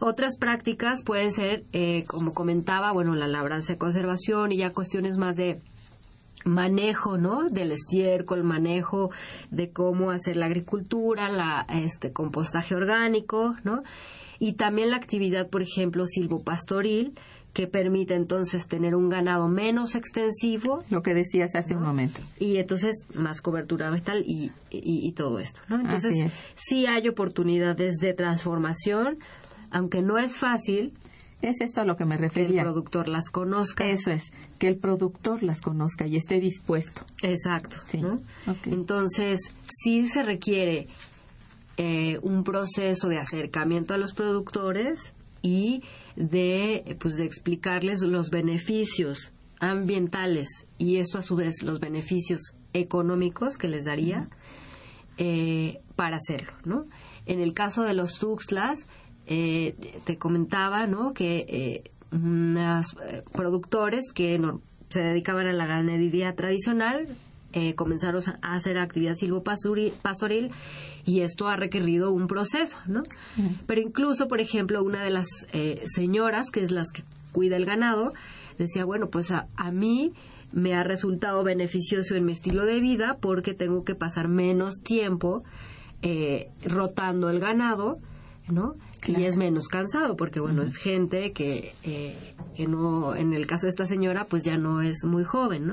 Otras 0.00 0.38
prácticas 0.38 1.02
pueden 1.02 1.30
ser, 1.30 1.64
eh, 1.72 2.04
como 2.06 2.32
comentaba, 2.32 2.92
bueno, 2.92 3.14
la 3.14 3.28
labranza 3.28 3.74
de 3.74 3.78
conservación 3.78 4.50
y 4.50 4.56
ya 4.58 4.72
cuestiones 4.72 5.18
más 5.18 5.36
de 5.36 5.60
manejo, 6.44 7.18
¿no? 7.18 7.46
Del 7.48 7.72
estiércol, 7.72 8.42
manejo 8.42 9.10
de 9.50 9.70
cómo 9.70 10.10
hacer 10.10 10.36
la 10.36 10.46
agricultura, 10.46 11.28
la 11.28 11.66
este 11.68 12.12
compostaje 12.12 12.74
orgánico, 12.74 13.56
¿no? 13.62 13.82
Y 14.38 14.54
también 14.54 14.90
la 14.90 14.96
actividad, 14.96 15.50
por 15.50 15.60
ejemplo, 15.60 16.06
silvopastoril, 16.06 17.12
que 17.52 17.66
permite 17.66 18.14
entonces 18.14 18.68
tener 18.68 18.94
un 18.94 19.10
ganado 19.10 19.48
menos 19.48 19.94
extensivo. 19.96 20.82
Lo 20.88 21.02
que 21.02 21.12
decías 21.14 21.54
hace 21.54 21.76
un 21.76 21.82
momento. 21.82 22.20
Y 22.38 22.56
entonces 22.56 23.06
más 23.14 23.42
cobertura 23.42 23.90
vegetal 23.90 24.24
y, 24.26 24.50
y, 24.70 25.12
todo 25.12 25.40
esto, 25.40 25.60
¿no? 25.68 25.80
Entonces, 25.80 26.42
sí 26.54 26.86
hay 26.86 27.08
oportunidades 27.08 27.96
de 27.96 28.14
transformación 28.14 29.18
aunque 29.70 30.02
no 30.02 30.18
es 30.18 30.36
fácil, 30.36 30.92
es 31.42 31.60
esto 31.60 31.80
a 31.80 31.84
lo 31.84 31.96
que 31.96 32.04
me 32.04 32.16
refería. 32.16 32.62
Que 32.62 32.68
el 32.68 32.74
productor 32.74 33.08
las 33.08 33.30
conozca. 33.30 33.88
Eso 33.88 34.10
es, 34.10 34.32
que 34.58 34.68
el 34.68 34.76
productor 34.76 35.42
las 35.42 35.60
conozca 35.60 36.06
y 36.06 36.16
esté 36.16 36.40
dispuesto. 36.40 37.02
Exacto. 37.22 37.76
Entonces, 38.66 39.40
sí 39.66 40.06
se 40.06 40.22
requiere 40.22 40.86
eh, 41.76 42.18
un 42.22 42.44
proceso 42.44 43.08
de 43.08 43.18
acercamiento 43.18 43.94
a 43.94 43.98
los 43.98 44.12
productores 44.12 45.12
y 45.42 45.82
de, 46.16 46.96
pues, 47.00 47.16
de 47.16 47.24
explicarles 47.24 48.00
los 48.00 48.30
beneficios 48.30 49.32
ambientales 49.60 50.66
y 50.78 50.96
esto 50.96 51.18
a 51.18 51.22
su 51.22 51.36
vez 51.36 51.62
los 51.62 51.80
beneficios 51.80 52.54
económicos 52.72 53.56
que 53.58 53.68
les 53.68 53.84
daría 53.84 54.28
eh, 55.18 55.80
para 55.96 56.16
hacerlo, 56.16 56.52
¿no? 56.64 56.84
En 57.26 57.40
el 57.40 57.52
caso 57.52 57.82
de 57.82 57.94
los 57.94 58.18
tuxtlas, 58.18 58.86
eh, 59.30 59.76
te 60.04 60.18
comentaba, 60.18 60.88
¿no? 60.88 61.14
Que 61.14 61.46
eh, 61.48 61.90
unos 62.10 62.96
eh, 63.08 63.22
productores 63.32 64.12
que 64.12 64.40
se 64.88 65.00
dedicaban 65.00 65.46
a 65.46 65.52
la 65.52 65.66
ganadería 65.66 66.34
tradicional 66.34 67.06
eh, 67.52 67.76
comenzaron 67.76 68.22
a 68.42 68.54
hacer 68.54 68.76
actividad 68.76 69.14
silvopastoril 69.14 70.50
y 71.06 71.20
esto 71.20 71.46
ha 71.46 71.54
requerido 71.54 72.12
un 72.12 72.26
proceso, 72.26 72.76
¿no? 72.86 73.04
Pero 73.66 73.80
incluso, 73.80 74.26
por 74.26 74.40
ejemplo, 74.40 74.82
una 74.82 75.02
de 75.04 75.10
las 75.10 75.26
señoras, 75.84 76.50
que 76.50 76.60
es 76.60 76.72
las 76.72 76.90
que 76.92 77.02
cuida 77.32 77.56
el 77.56 77.66
ganado, 77.66 78.12
decía, 78.58 78.84
bueno, 78.84 79.08
pues 79.10 79.30
a, 79.30 79.46
a 79.56 79.70
mí 79.70 80.12
me 80.52 80.74
ha 80.74 80.82
resultado 80.82 81.42
beneficioso 81.44 82.16
en 82.16 82.24
mi 82.24 82.32
estilo 82.32 82.64
de 82.66 82.80
vida 82.80 83.16
porque 83.20 83.54
tengo 83.54 83.84
que 83.84 83.94
pasar 83.94 84.28
menos 84.28 84.80
tiempo 84.82 85.42
rotando 86.64 87.30
el 87.30 87.40
ganado, 87.40 87.96
¿no? 88.48 88.74
Y 89.06 89.24
es 89.24 89.36
menos 89.36 89.68
cansado 89.68 90.16
porque 90.16 90.40
bueno 90.40 90.62
es 90.62 90.76
gente 90.76 91.32
que, 91.32 91.72
eh, 91.84 92.16
que 92.56 92.66
no 92.66 93.14
en 93.14 93.32
el 93.32 93.46
caso 93.46 93.66
de 93.66 93.70
esta 93.70 93.86
señora 93.86 94.24
pues 94.24 94.44
ya 94.44 94.56
no 94.56 94.82
es 94.82 95.04
muy 95.04 95.24
joven 95.24 95.68
no 95.68 95.72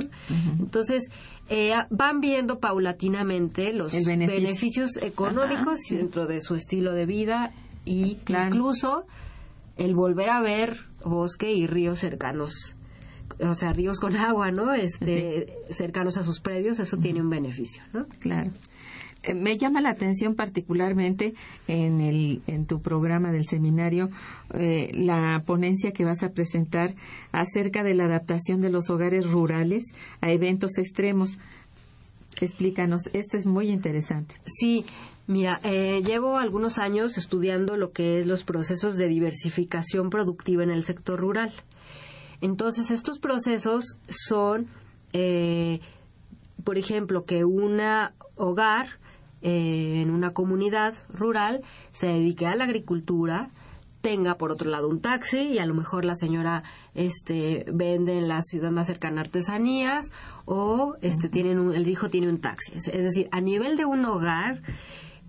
entonces 0.59 1.09
eh, 1.49 1.73
van 1.89 2.19
viendo 2.19 2.59
paulatinamente 2.59 3.73
los 3.73 3.91
beneficios 3.91 4.97
económicos 5.01 5.79
dentro 5.89 6.25
de 6.27 6.41
su 6.41 6.55
estilo 6.55 6.93
de 6.93 7.05
vida 7.05 7.51
y 7.85 8.17
incluso 8.27 9.05
el 9.77 9.95
volver 9.95 10.29
a 10.29 10.41
ver 10.41 10.77
bosque 11.03 11.53
y 11.53 11.67
ríos 11.67 11.99
cercanos 11.99 12.75
o 13.39 13.53
sea 13.53 13.73
ríos 13.73 13.99
con 13.99 14.15
agua 14.15 14.51
no 14.51 14.73
este 14.73 15.53
cercanos 15.69 16.17
a 16.17 16.23
sus 16.23 16.39
predios 16.39 16.79
eso 16.79 16.97
tiene 16.97 17.21
un 17.21 17.29
beneficio 17.29 17.83
no 17.93 18.05
claro 18.19 18.51
me 19.35 19.57
llama 19.57 19.81
la 19.81 19.89
atención 19.89 20.35
particularmente 20.35 21.33
en, 21.67 22.01
el, 22.01 22.41
en 22.47 22.65
tu 22.65 22.81
programa 22.81 23.31
del 23.31 23.45
seminario 23.45 24.09
eh, 24.53 24.91
la 24.93 25.43
ponencia 25.45 25.91
que 25.91 26.05
vas 26.05 26.23
a 26.23 26.31
presentar 26.31 26.95
acerca 27.31 27.83
de 27.83 27.93
la 27.93 28.05
adaptación 28.05 28.61
de 28.61 28.69
los 28.69 28.89
hogares 28.89 29.29
rurales 29.29 29.83
a 30.21 30.31
eventos 30.31 30.77
extremos. 30.77 31.37
Explícanos, 32.39 33.09
esto 33.13 33.37
es 33.37 33.45
muy 33.45 33.69
interesante. 33.69 34.35
Sí, 34.45 34.85
Mira, 35.29 35.59
eh, 35.63 36.01
llevo 36.05 36.37
algunos 36.37 36.77
años 36.77 37.17
estudiando 37.17 37.75
lo 37.75 37.91
que 37.91 38.21
es 38.21 38.25
los 38.25 38.45
procesos 38.45 38.95
de 38.95 39.09
diversificación 39.09 40.09
productiva 40.09 40.63
en 40.63 40.69
el 40.69 40.85
sector 40.85 41.19
rural. 41.19 41.51
Entonces, 42.39 42.91
estos 42.91 43.19
procesos 43.19 43.97
son, 44.07 44.67
eh, 45.11 45.81
por 46.63 46.77
ejemplo, 46.77 47.25
que 47.25 47.43
una 47.43 48.13
hogar 48.35 48.87
eh, 49.41 50.01
en 50.01 50.09
una 50.09 50.31
comunidad 50.31 50.93
rural 51.09 51.61
se 51.91 52.07
dedique 52.07 52.45
a 52.45 52.55
la 52.55 52.63
agricultura, 52.65 53.49
tenga 54.01 54.35
por 54.35 54.51
otro 54.51 54.69
lado 54.69 54.87
un 54.87 55.01
taxi 55.01 55.39
y 55.39 55.59
a 55.59 55.65
lo 55.65 55.73
mejor 55.73 56.05
la 56.05 56.15
señora 56.15 56.63
este 56.93 57.65
vende 57.71 58.17
en 58.17 58.27
la 58.27 58.41
ciudad 58.41 58.71
más 58.71 58.87
cercana 58.87 59.21
artesanías 59.21 60.11
o 60.45 60.95
este 61.01 61.29
tienen 61.29 61.59
un, 61.59 61.75
el 61.75 61.87
hijo 61.87 62.09
tiene 62.09 62.29
un 62.29 62.39
taxi. 62.39 62.73
Es, 62.73 62.87
es 62.87 63.03
decir 63.03 63.27
a 63.31 63.41
nivel 63.41 63.75
de 63.75 63.85
un 63.85 64.05
hogar 64.05 64.61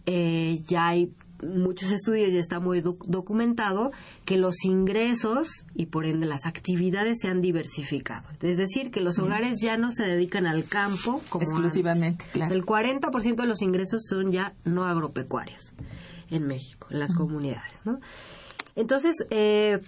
eh, 0.07 0.63
ya 0.67 0.89
hay 0.89 1.13
muchos 1.43 1.91
estudios 1.93 2.31
y 2.31 2.39
está 2.39 2.61
muy 2.61 2.81
doc- 2.81 3.05
documentado 3.07 3.91
que 4.25 4.37
los 4.37 4.65
ingresos 4.65 5.49
y 5.75 5.87
por 5.87 6.05
ende 6.07 6.27
las 6.27 6.47
actividades 6.47 7.19
se 7.21 7.29
han 7.29 7.41
diversificado. 7.41 8.29
Es 8.43 8.57
decir, 8.57 8.91
que 8.91 9.01
los 9.01 9.19
hogares 9.19 9.59
ya 9.63 9.77
no 9.77 9.93
se 9.93 10.05
dedican 10.05 10.47
al 10.47 10.65
campo 10.65 11.21
como 11.31 11.45
Exclusivamente, 11.45 12.25
antes. 12.25 12.29
claro. 12.33 12.55
El 12.55 12.65
40% 12.65 13.37
de 13.37 13.47
los 13.47 13.63
ingresos 13.63 14.03
son 14.09 14.33
ya 14.33 14.53
no 14.65 14.85
agropecuarios 14.85 15.73
en 16.31 16.47
México, 16.47 16.89
en 16.91 16.99
las 16.99 17.15
comunidades. 17.15 17.85
¿no? 17.87 17.99
Entonces, 18.77 19.17
eh, 19.31 19.79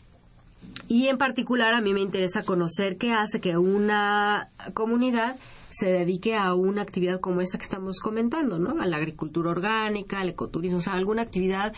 y 0.88 1.08
en 1.08 1.18
particular 1.18 1.74
a 1.74 1.80
mí 1.80 1.92
me 1.94 2.00
interesa 2.00 2.42
conocer 2.42 2.96
qué 2.96 3.12
hace 3.12 3.40
que 3.40 3.56
una 3.58 4.48
comunidad 4.74 5.36
se 5.70 5.92
dedique 5.92 6.34
a 6.36 6.54
una 6.54 6.82
actividad 6.82 7.20
como 7.20 7.40
esta 7.40 7.58
que 7.58 7.64
estamos 7.64 8.00
comentando, 8.00 8.58
¿no? 8.58 8.80
A 8.80 8.86
la 8.86 8.96
agricultura 8.96 9.50
orgánica, 9.50 10.20
al 10.20 10.30
ecoturismo, 10.30 10.78
o 10.78 10.82
sea, 10.82 10.94
alguna 10.94 11.22
actividad 11.22 11.72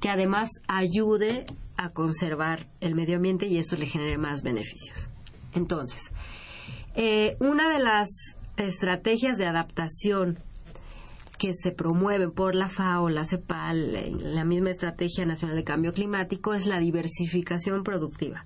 que 0.00 0.08
además 0.08 0.50
ayude 0.68 1.46
a 1.76 1.90
conservar 1.90 2.66
el 2.80 2.94
medio 2.94 3.16
ambiente 3.16 3.46
y 3.46 3.58
esto 3.58 3.76
le 3.76 3.86
genere 3.86 4.18
más 4.18 4.42
beneficios. 4.42 5.10
Entonces, 5.54 6.12
eh, 6.94 7.36
una 7.40 7.72
de 7.72 7.78
las 7.78 8.08
estrategias 8.56 9.38
de 9.38 9.46
adaptación 9.46 10.38
que 11.38 11.54
se 11.54 11.72
promueven 11.72 12.32
por 12.32 12.54
la 12.54 12.68
FAO, 12.68 13.08
la 13.08 13.24
CEPAL, 13.24 14.34
la 14.34 14.44
misma 14.44 14.70
Estrategia 14.70 15.24
Nacional 15.24 15.56
de 15.56 15.64
Cambio 15.64 15.94
Climático, 15.94 16.52
es 16.52 16.66
la 16.66 16.78
diversificación 16.78 17.82
productiva. 17.82 18.44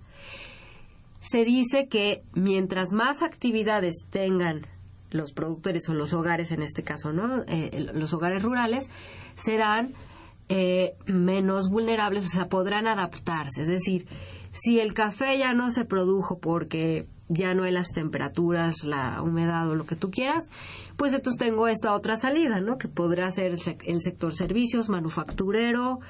Se 1.20 1.45
dice 1.45 1.88
que 1.88 2.22
mientras 2.34 2.92
más 2.92 3.22
actividades 3.22 4.07
tengan 4.11 4.66
los 5.15 5.33
productores 5.33 5.89
o 5.89 5.95
los 5.95 6.12
hogares, 6.12 6.51
en 6.51 6.61
este 6.61 6.83
caso, 6.83 7.12
¿no? 7.12 7.45
Eh, 7.47 7.87
los 7.95 8.12
hogares 8.12 8.43
rurales, 8.43 8.91
serán 9.37 9.95
eh, 10.49 10.95
menos 11.07 11.71
vulnerables, 11.71 12.27
o 12.27 12.29
sea, 12.29 12.49
podrán 12.49 12.89
adaptarse. 12.89 13.62
Es 13.62 13.69
decir, 13.69 14.07
si 14.51 14.81
el 14.81 14.93
café 14.93 15.39
ya 15.39 15.55
no 15.55 15.71
se 15.71 15.85
produjo 15.85 16.39
porque 16.39 17.07
ya 17.29 17.55
no 17.55 17.62
hay 17.62 17.73
las 17.73 17.93
temperaturas, 17.93 18.83
la 18.83 19.23
humedad 19.23 19.71
o 19.71 19.77
lo 19.77 19.87
que 19.87 19.95
tú 19.95 20.11
quieras, 20.11 20.51
pues 20.97 21.15
entonces 21.15 21.39
tengo 21.39 21.69
esta 21.69 21.95
otra 21.95 22.17
salida, 22.17 22.61
¿no? 22.61 22.77
Que 22.77 22.89
podrá 22.89 23.31
ser 23.31 23.53
el 23.85 24.01
sector 24.01 24.35
servicios, 24.35 24.89
manufacturero 24.89 26.01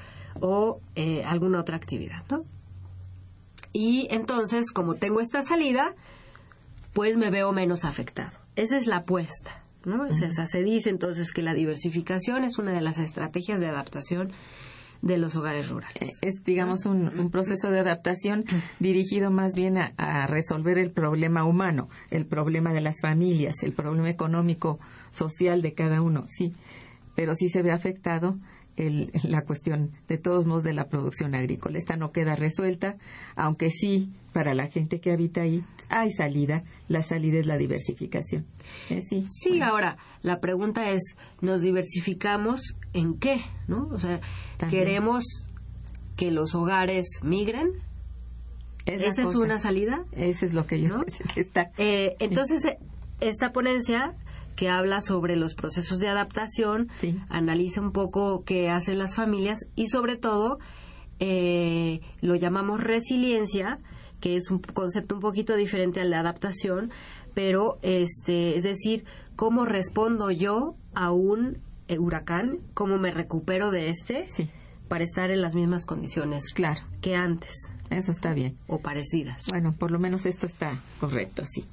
o 0.41 0.81
eh, 0.95 1.23
alguna 1.23 1.59
otra 1.59 1.77
actividad, 1.77 2.23
¿no? 2.31 2.43
Y 3.71 4.07
entonces, 4.09 4.71
como 4.71 4.95
tengo 4.95 5.19
esta 5.19 5.43
salida, 5.43 5.93
pues 6.93 7.17
me 7.17 7.29
veo 7.29 7.51
menos 7.51 7.85
afectado. 7.85 8.44
Esa 8.55 8.77
es 8.77 8.87
la 8.87 8.97
apuesta, 8.97 9.63
¿no? 9.83 10.03
O 10.03 10.11
sea, 10.11 10.45
se 10.45 10.63
dice 10.63 10.89
entonces 10.89 11.31
que 11.31 11.41
la 11.41 11.53
diversificación 11.53 12.43
es 12.43 12.57
una 12.57 12.71
de 12.71 12.81
las 12.81 12.97
estrategias 12.97 13.59
de 13.59 13.67
adaptación 13.67 14.31
de 15.01 15.17
los 15.17 15.35
hogares 15.35 15.69
rurales. 15.69 15.97
Eh, 16.01 16.09
Es, 16.21 16.43
digamos, 16.43 16.85
un, 16.85 17.19
un 17.19 17.29
proceso 17.29 17.69
de 17.69 17.79
adaptación 17.79 18.45
dirigido 18.79 19.29
más 19.29 19.53
bien 19.55 19.77
a, 19.77 19.93
a 19.97 20.25
resolver 20.25 20.77
el 20.77 20.91
problema 20.91 21.43
humano, 21.43 21.89
el 22.09 22.25
problema 22.25 22.73
de 22.73 22.81
las 22.81 23.01
familias, 23.01 23.61
el 23.63 23.73
problema 23.73 24.09
económico, 24.09 24.79
social 25.11 25.61
de 25.61 25.73
cada 25.73 26.01
uno, 26.01 26.23
sí. 26.27 26.53
Pero 27.15 27.35
sí 27.35 27.49
se 27.49 27.61
ve 27.61 27.71
afectado 27.71 28.37
el- 28.77 29.11
la 29.23 29.43
cuestión, 29.43 29.91
de 30.07 30.17
todos 30.17 30.45
modos, 30.45 30.63
de 30.63 30.73
la 30.73 30.87
producción 30.89 31.35
agrícola. 31.35 31.77
Esta 31.77 31.95
no 31.97 32.11
queda 32.11 32.35
resuelta, 32.35 32.95
aunque 33.35 33.69
sí, 33.71 34.11
para 34.33 34.53
la 34.53 34.67
gente 34.67 34.99
que 34.99 35.11
habita 35.11 35.41
ahí, 35.41 35.63
hay 35.89 36.11
salida. 36.11 36.63
La 36.87 37.03
salida 37.03 37.39
es 37.39 37.45
la 37.45 37.57
diversificación. 37.57 38.45
Eh, 38.89 39.01
sí. 39.01 39.25
Sí, 39.31 39.61
ahora, 39.61 39.97
la 40.23 40.39
pregunta 40.39 40.89
es, 40.89 41.15
¿nos 41.41 41.61
diversificamos 41.61 42.75
en 42.93 43.17
qué? 43.19 43.39
¿No? 43.67 43.87
O 43.91 43.99
sea, 43.99 44.19
También. 44.57 44.83
¿queremos 44.83 45.23
que 46.17 46.31
los 46.31 46.55
hogares 46.55 47.05
migren? 47.23 47.69
Es 48.85 49.01
¿Esa 49.01 49.23
es 49.23 49.35
una 49.35 49.57
salida? 49.59 50.03
Eso 50.11 50.45
es 50.45 50.53
lo 50.53 50.65
que 50.65 50.79
yo 50.81 50.89
¿No? 50.89 51.03
que 51.33 51.41
está. 51.41 51.71
Eh, 51.77 52.15
entonces, 52.19 52.63
eh, 52.65 52.77
esta 53.19 53.51
ponencia 53.51 54.13
que 54.55 54.69
habla 54.69 55.01
sobre 55.01 55.35
los 55.35 55.53
procesos 55.55 55.99
de 55.99 56.07
adaptación, 56.07 56.89
Sí. 56.99 57.19
analiza 57.29 57.81
un 57.81 57.91
poco 57.91 58.43
qué 58.45 58.69
hacen 58.69 58.97
las 58.97 59.15
familias 59.15 59.59
y 59.75 59.87
sobre 59.87 60.15
todo 60.17 60.59
eh, 61.19 62.01
lo 62.21 62.35
llamamos 62.35 62.83
resiliencia, 62.83 63.79
que 64.19 64.35
es 64.35 64.49
un 64.51 64.59
concepto 64.59 65.15
un 65.15 65.21
poquito 65.21 65.55
diferente 65.55 66.01
al 66.01 66.09
de 66.09 66.15
adaptación, 66.17 66.91
pero 67.33 67.77
este, 67.83 68.57
es 68.57 68.63
decir, 68.63 69.05
cómo 69.35 69.65
respondo 69.65 70.31
yo 70.31 70.75
a 70.93 71.11
un 71.11 71.57
eh, 71.87 71.99
huracán, 71.99 72.57
cómo 72.73 72.97
me 72.97 73.11
recupero 73.11 73.71
de 73.71 73.89
este 73.89 74.27
Sí, 74.31 74.49
para 74.87 75.03
estar 75.03 75.31
en 75.31 75.41
las 75.41 75.55
mismas 75.55 75.85
condiciones 75.85 76.53
claro. 76.53 76.81
que 77.01 77.15
antes 77.15 77.51
Eso 77.89 78.11
está 78.11 78.33
bien. 78.33 78.57
o 78.67 78.79
parecidas. 78.79 79.43
Bueno, 79.49 79.73
por 79.73 79.91
lo 79.91 79.99
menos 79.99 80.25
esto 80.25 80.45
está 80.47 80.79
correcto, 80.99 81.43
sí. 81.49 81.63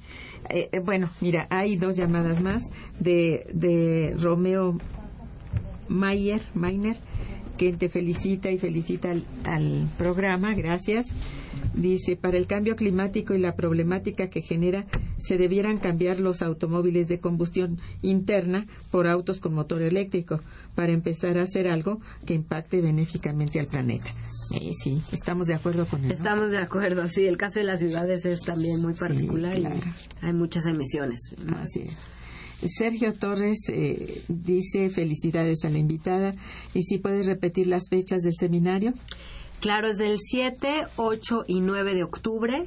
Eh, 0.49 0.69
eh, 0.71 0.79
bueno, 0.79 1.09
mira, 1.21 1.47
hay 1.49 1.75
dos 1.75 1.95
llamadas 1.95 2.41
más 2.41 2.63
de, 2.99 3.47
de 3.53 4.15
Romeo 4.19 4.77
Mayer, 5.87 6.41
Mainer, 6.53 6.97
que 7.57 7.73
te 7.73 7.89
felicita 7.89 8.51
y 8.51 8.57
felicita 8.57 9.11
al, 9.11 9.23
al 9.45 9.87
programa, 9.97 10.53
gracias. 10.53 11.07
Dice, 11.73 12.15
para 12.15 12.37
el 12.37 12.45
cambio 12.45 12.75
climático 12.75 13.33
y 13.33 13.39
la 13.39 13.55
problemática 13.55 14.29
que 14.29 14.41
genera, 14.41 14.85
se 15.17 15.37
debieran 15.37 15.77
cambiar 15.79 16.19
los 16.19 16.41
automóviles 16.41 17.07
de 17.07 17.19
combustión 17.19 17.79
interna 18.01 18.65
por 18.91 19.07
autos 19.07 19.39
con 19.39 19.53
motor 19.53 19.81
eléctrico, 19.81 20.39
para 20.75 20.91
empezar 20.91 21.37
a 21.37 21.43
hacer 21.43 21.67
algo 21.67 21.99
que 22.25 22.33
impacte 22.33 22.81
benéficamente 22.81 23.59
al 23.59 23.67
planeta. 23.67 24.11
Eh, 24.53 24.71
sí, 24.81 25.01
estamos 25.11 25.47
de 25.47 25.55
acuerdo 25.55 25.87
con 25.87 26.01
él. 26.01 26.09
¿no? 26.09 26.13
Estamos 26.13 26.51
de 26.51 26.57
acuerdo, 26.57 27.07
sí. 27.07 27.25
El 27.25 27.37
caso 27.37 27.59
de 27.59 27.65
las 27.65 27.79
ciudades 27.79 28.25
es 28.25 28.41
también 28.41 28.81
muy 28.81 28.93
particular 28.93 29.55
claro. 29.55 29.75
y 29.75 30.25
hay 30.25 30.33
muchas 30.33 30.65
emisiones. 30.65 31.19
Así 31.55 31.81
es. 31.81 31.97
Sergio 32.69 33.13
Torres 33.13 33.59
eh, 33.69 34.23
dice 34.27 34.89
felicidades 34.89 35.65
a 35.65 35.69
la 35.69 35.77
invitada 35.79 36.33
y 36.73 36.83
si 36.83 36.97
puedes 36.97 37.25
repetir 37.25 37.67
las 37.67 37.89
fechas 37.89 38.21
del 38.21 38.33
seminario. 38.39 38.93
Claro, 39.63 39.87
es 39.87 39.97
del 39.97 40.17
7, 40.19 40.87
8 40.97 41.45
y 41.47 41.61
9 41.61 41.93
de 41.93 42.03
octubre 42.03 42.65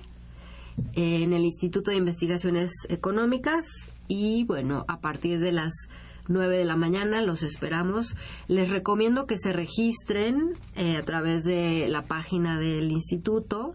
eh, 0.94 1.22
en 1.24 1.34
el 1.34 1.44
Instituto 1.44 1.90
de 1.90 1.98
Investigaciones 1.98 2.72
Económicas 2.88 3.66
y 4.08 4.44
bueno, 4.44 4.86
a 4.88 5.00
partir 5.00 5.38
de 5.40 5.52
las 5.52 5.90
9 6.28 6.56
de 6.56 6.64
la 6.64 6.76
mañana 6.76 7.20
los 7.20 7.42
esperamos. 7.42 8.16
Les 8.48 8.70
recomiendo 8.70 9.26
que 9.26 9.36
se 9.36 9.52
registren 9.52 10.54
eh, 10.74 10.96
a 10.96 11.02
través 11.02 11.44
de 11.44 11.86
la 11.90 12.00
página 12.00 12.58
del 12.58 12.90
instituto 12.90 13.74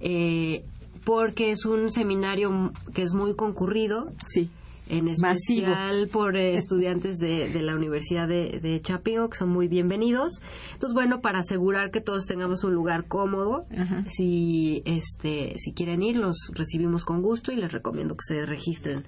eh, 0.00 0.64
porque 1.04 1.52
es 1.52 1.64
un 1.64 1.92
seminario 1.92 2.72
que 2.92 3.02
es 3.02 3.14
muy 3.14 3.36
concurrido. 3.36 4.08
Sí. 4.26 4.50
En 4.88 5.04
Masivo. 5.04 5.28
especial 5.30 6.08
por 6.08 6.36
eh, 6.36 6.56
estudiantes 6.56 7.18
de, 7.18 7.48
de 7.48 7.62
la 7.62 7.74
Universidad 7.74 8.26
de, 8.28 8.60
de 8.60 8.80
Chapingo, 8.80 9.28
que 9.28 9.36
son 9.38 9.50
muy 9.50 9.68
bienvenidos. 9.68 10.40
Entonces, 10.72 10.94
bueno, 10.94 11.20
para 11.20 11.40
asegurar 11.40 11.90
que 11.90 12.00
todos 12.00 12.26
tengamos 12.26 12.64
un 12.64 12.74
lugar 12.74 13.06
cómodo, 13.06 13.66
Ajá. 13.76 14.04
si 14.08 14.82
este 14.84 15.54
si 15.58 15.72
quieren 15.72 16.02
ir, 16.02 16.16
los 16.16 16.50
recibimos 16.54 17.04
con 17.04 17.22
gusto 17.22 17.52
y 17.52 17.56
les 17.56 17.72
recomiendo 17.72 18.14
que 18.14 18.24
se 18.24 18.46
registren 18.46 19.04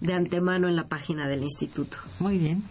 de 0.00 0.14
antemano 0.14 0.68
en 0.68 0.76
la 0.76 0.88
página 0.88 1.28
del 1.28 1.42
instituto. 1.42 1.98
Muy 2.18 2.38
bien. 2.38 2.62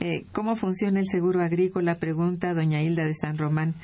Eh, 0.00 0.26
¿Cómo 0.32 0.54
funciona 0.54 1.00
el 1.00 1.06
seguro 1.08 1.42
agrícola? 1.42 1.96
Pregunta 1.98 2.54
doña 2.54 2.82
Hilda 2.82 3.04
de 3.04 3.14
San 3.14 3.36
Román, 3.36 3.74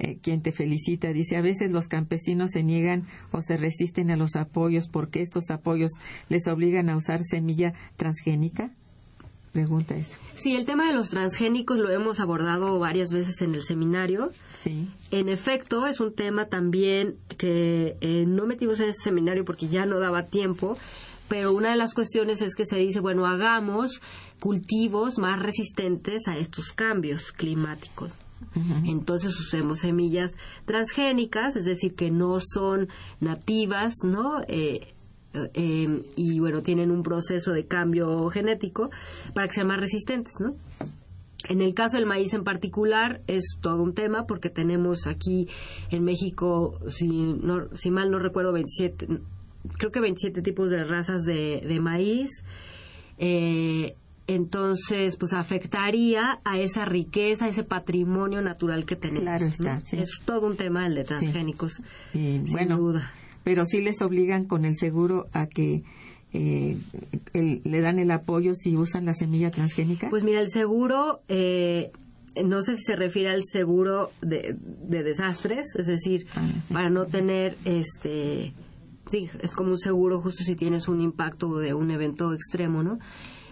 eh, 0.00 0.18
quien 0.22 0.42
te 0.42 0.52
felicita. 0.52 1.12
Dice, 1.12 1.36
a 1.36 1.42
veces 1.42 1.72
los 1.72 1.88
campesinos 1.88 2.52
se 2.52 2.62
niegan 2.62 3.02
o 3.32 3.42
se 3.42 3.56
resisten 3.56 4.10
a 4.10 4.16
los 4.16 4.36
apoyos 4.36 4.88
porque 4.88 5.22
estos 5.22 5.50
apoyos 5.50 5.90
les 6.28 6.46
obligan 6.46 6.88
a 6.88 6.96
usar 6.96 7.20
semilla 7.24 7.74
transgénica. 7.96 8.70
Pregunta 9.52 9.96
eso. 9.96 10.18
Sí, 10.36 10.54
el 10.54 10.66
tema 10.66 10.86
de 10.86 10.92
los 10.92 11.10
transgénicos 11.10 11.78
lo 11.78 11.90
hemos 11.90 12.20
abordado 12.20 12.78
varias 12.78 13.12
veces 13.12 13.42
en 13.42 13.56
el 13.56 13.62
seminario. 13.64 14.30
Sí. 14.60 14.88
En 15.10 15.28
efecto, 15.28 15.86
es 15.86 15.98
un 15.98 16.14
tema 16.14 16.46
también 16.46 17.16
que 17.36 17.96
eh, 18.00 18.24
no 18.26 18.46
metimos 18.46 18.78
en 18.78 18.90
este 18.90 19.02
seminario 19.02 19.44
porque 19.44 19.66
ya 19.66 19.84
no 19.84 19.98
daba 19.98 20.26
tiempo, 20.26 20.76
pero 21.28 21.52
una 21.52 21.70
de 21.70 21.76
las 21.76 21.94
cuestiones 21.94 22.40
es 22.40 22.54
que 22.54 22.66
se 22.66 22.78
dice, 22.78 23.00
bueno, 23.00 23.26
hagamos 23.26 24.00
cultivos 24.38 25.18
más 25.18 25.42
resistentes 25.42 26.28
a 26.28 26.36
estos 26.36 26.72
cambios 26.72 27.32
climáticos. 27.32 28.12
Entonces 28.84 29.38
usemos 29.38 29.80
semillas 29.80 30.36
transgénicas, 30.64 31.56
es 31.56 31.64
decir, 31.64 31.94
que 31.94 32.10
no 32.10 32.38
son 32.40 32.88
nativas, 33.20 33.94
¿no? 34.04 34.40
Eh, 34.48 34.94
eh, 35.54 36.02
y 36.16 36.40
bueno, 36.40 36.62
tienen 36.62 36.90
un 36.90 37.02
proceso 37.02 37.52
de 37.52 37.66
cambio 37.66 38.28
genético 38.30 38.90
para 39.34 39.46
que 39.46 39.54
sean 39.54 39.68
más 39.68 39.80
resistentes, 39.80 40.34
¿no? 40.40 40.54
En 41.48 41.62
el 41.62 41.72
caso 41.72 41.96
del 41.96 42.06
maíz 42.06 42.34
en 42.34 42.42
particular 42.42 43.20
es 43.28 43.44
todo 43.60 43.82
un 43.82 43.94
tema 43.94 44.26
porque 44.26 44.50
tenemos 44.50 45.06
aquí 45.06 45.46
en 45.90 46.02
México, 46.02 46.74
si, 46.88 47.08
no, 47.08 47.68
si 47.76 47.90
mal 47.90 48.10
no 48.10 48.18
recuerdo, 48.18 48.52
27, 48.52 49.06
creo 49.76 49.92
que 49.92 50.00
27 50.00 50.42
tipos 50.42 50.70
de 50.70 50.82
razas 50.84 51.22
de, 51.22 51.62
de 51.66 51.80
maíz. 51.80 52.42
Eh, 53.18 53.94
entonces, 54.28 55.16
pues 55.16 55.32
afectaría 55.32 56.38
a 56.44 56.58
esa 56.60 56.84
riqueza, 56.84 57.46
a 57.46 57.48
ese 57.48 57.64
patrimonio 57.64 58.42
natural 58.42 58.84
que 58.84 58.94
tenemos. 58.94 59.22
Claro 59.22 59.46
está, 59.46 59.82
Es 59.90 60.10
todo 60.26 60.46
un 60.46 60.56
tema 60.56 60.86
el 60.86 60.94
de 60.94 61.04
transgénicos, 61.04 61.82
sin 62.12 62.44
bueno, 62.44 62.76
duda. 62.76 63.10
Pero 63.42 63.64
sí 63.64 63.80
les 63.80 64.02
obligan 64.02 64.44
con 64.44 64.66
el 64.66 64.76
seguro 64.76 65.24
a 65.32 65.46
que 65.46 65.82
eh, 66.34 66.76
le 67.32 67.80
dan 67.80 67.98
el 67.98 68.10
apoyo 68.10 68.54
si 68.54 68.76
usan 68.76 69.06
la 69.06 69.14
semilla 69.14 69.50
transgénica? 69.50 70.10
Pues 70.10 70.24
mira, 70.24 70.40
el 70.40 70.50
seguro, 70.50 71.22
eh, 71.28 71.90
no 72.44 72.60
sé 72.62 72.76
si 72.76 72.82
se 72.82 72.96
refiere 72.96 73.30
al 73.30 73.44
seguro 73.44 74.10
de, 74.20 74.54
desastres, 74.88 75.74
es 75.74 75.86
decir, 75.86 76.26
ah, 76.34 76.46
para 76.70 76.90
no 76.90 77.06
tener 77.06 77.56
este. 77.64 78.52
Sí, 79.10 79.30
es 79.40 79.54
como 79.54 79.70
un 79.70 79.78
seguro 79.78 80.20
justo 80.20 80.44
si 80.44 80.54
tienes 80.54 80.86
un 80.86 81.00
impacto 81.00 81.56
de 81.56 81.72
un 81.72 81.90
evento 81.90 82.34
extremo, 82.34 82.82
¿no? 82.82 82.98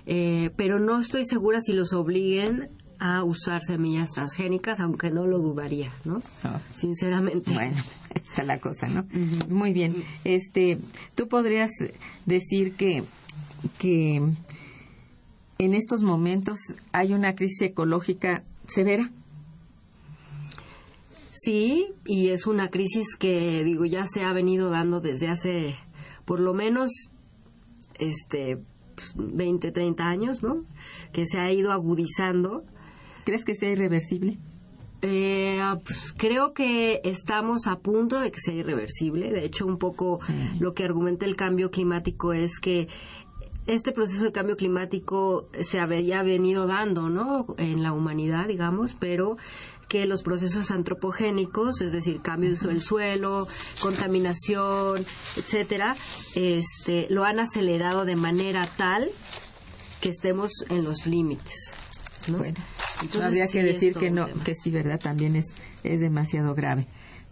Eh, 0.07 0.51
pero 0.57 0.79
no 0.79 1.01
estoy 1.01 1.25
segura 1.25 1.61
si 1.61 1.73
los 1.73 1.93
obliguen 1.93 2.71
a 2.99 3.25
usar 3.25 3.63
semillas 3.63 4.11
transgénicas, 4.13 4.81
aunque 4.81 5.11
no 5.11 5.27
lo 5.27 5.39
dudaría, 5.39 5.93
¿no? 6.05 6.19
Ah. 6.43 6.61
Sinceramente. 6.75 7.53
Bueno, 7.53 7.83
está 8.15 8.43
la 8.45 8.59
cosa, 8.59 8.89
¿no? 8.89 9.07
Muy 9.49 9.73
bien. 9.73 9.97
Este, 10.25 10.79
tú 11.15 11.29
podrías 11.29 11.71
decir 12.25 12.75
que 12.75 13.03
que 13.79 14.17
en 15.59 15.75
estos 15.75 16.03
momentos 16.03 16.59
hay 16.93 17.13
una 17.13 17.35
crisis 17.35 17.63
ecológica 17.63 18.43
severa. 18.69 19.11
Sí, 21.33 21.89
y 22.05 22.29
es 22.29 22.47
una 22.47 22.71
crisis 22.71 23.17
que 23.17 23.63
digo 23.63 23.85
ya 23.85 24.07
se 24.07 24.25
ha 24.25 24.33
venido 24.33 24.71
dando 24.71 25.01
desde 25.01 25.29
hace 25.29 25.75
por 26.25 26.41
lo 26.41 26.55
menos 26.55 26.91
este 27.99 28.59
20, 29.17 29.71
30 29.71 30.07
años, 30.07 30.43
¿no? 30.43 30.63
Que 31.13 31.27
se 31.27 31.39
ha 31.39 31.53
ido 31.53 31.73
agudizando. 31.73 32.65
¿Crees 33.25 33.45
que 33.45 33.55
sea 33.55 33.71
irreversible? 33.71 34.39
Eh, 35.03 35.61
pues, 35.85 36.15
creo 36.17 36.53
que 36.53 37.01
estamos 37.05 37.67
a 37.67 37.79
punto 37.79 38.21
de 38.21 38.31
que 38.31 38.41
sea 38.41 38.55
irreversible. 38.55 39.31
De 39.31 39.45
hecho, 39.45 39.67
un 39.67 39.79
poco 39.79 40.21
lo 40.59 40.75
que 40.75 40.85
argumenta 40.85 41.27
el 41.27 41.37
cambio 41.37 41.71
climático 41.71 42.33
es 42.33 42.59
que 42.59 42.89
este 43.67 43.93
proceso 43.93 44.25
de 44.25 44.33
cambio 44.33 44.57
climático 44.57 45.49
se 45.61 45.81
había 45.81 46.23
venido 46.23 46.67
dando, 46.67 47.11
¿no? 47.11 47.47
En 47.59 47.83
la 47.83 47.93
humanidad, 47.93 48.47
digamos, 48.47 48.95
pero 48.95 49.37
que 49.89 50.07
los 50.07 50.23
procesos 50.23 50.71
antropogénicos, 50.71 51.81
es 51.81 51.93
decir, 51.93 52.21
cambio 52.21 52.51
de 52.51 52.69
del 52.69 52.81
suelo, 52.81 53.47
contaminación, 53.81 55.05
etcétera, 55.37 55.97
este, 56.35 57.07
lo 57.11 57.25
han 57.25 57.41
acelerado 57.41 58.05
de 58.05 58.17
manera 58.17 58.69
tal 58.77 59.09
que 60.01 60.11
estemos 60.11 60.51
en 60.69 60.85
los 60.85 61.07
límites. 61.07 61.73
¿no? 62.29 62.39
Bueno, 62.39 62.59
habría 63.23 63.47
que 63.47 63.63
decir 63.63 63.95
que 63.95 64.11
no, 64.11 64.27
que 64.45 64.55
sí, 64.55 64.71
verdad, 64.71 64.99
también 64.99 65.37
es 65.37 65.47
es 65.87 66.01
demasiado 66.01 66.55
grave. 66.55 66.87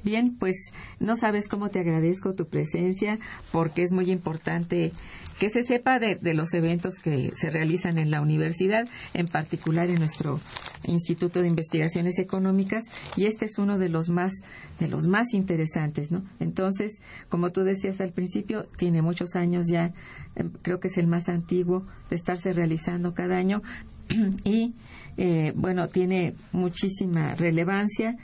Bien, 0.04 0.36
pues 0.38 0.54
no 1.00 1.16
sabes 1.16 1.48
cómo 1.48 1.70
te 1.70 1.80
agradezco 1.80 2.34
tu 2.34 2.46
presencia 2.46 3.18
porque 3.50 3.82
es 3.82 3.92
muy 3.92 4.10
importante 4.10 4.92
que 5.38 5.48
se 5.48 5.62
sepa 5.62 5.98
de, 5.98 6.18
los 6.34 6.52
eventos 6.52 6.96
que 7.02 7.32
se 7.34 7.50
realizan 7.50 7.98
en 7.98 8.10
la 8.10 8.20
universidad, 8.20 8.86
en 9.14 9.26
particular 9.26 9.88
en 9.88 9.96
nuestro 9.96 10.40
Instituto 10.84 11.40
de 11.40 11.48
Investigaciones 11.48 12.18
Económicas, 12.18 12.84
y 13.16 13.24
este 13.24 13.46
es 13.46 13.58
uno 13.58 13.78
de 13.78 13.88
los 13.88 14.10
más 14.10 14.32
de 14.78 14.88
los 14.88 15.06
más 15.06 15.32
interesantes, 15.32 16.10
¿no? 16.10 16.22
Entonces, 16.38 17.00
como 17.28 17.50
tú 17.50 17.62
decías 17.62 18.00
al 18.00 18.12
principio, 18.12 18.66
tiene 18.76 19.02
muchos 19.02 19.34
años 19.36 19.66
ya, 19.68 19.92
em, 20.36 20.50
creo 20.62 20.80
que 20.80 20.88
es 20.88 20.98
el 20.98 21.06
más 21.06 21.28
antiguo 21.28 21.86
de 22.10 22.16
estarse 22.16 22.52
realizando 22.52 23.14
cada 23.14 23.36
año 23.36 23.62
y 24.44 24.74
eh, 25.16 25.52
bueno, 25.56 25.88
tiene 25.88 26.34
muchísima 26.52 27.34
relevancia 27.34 28.16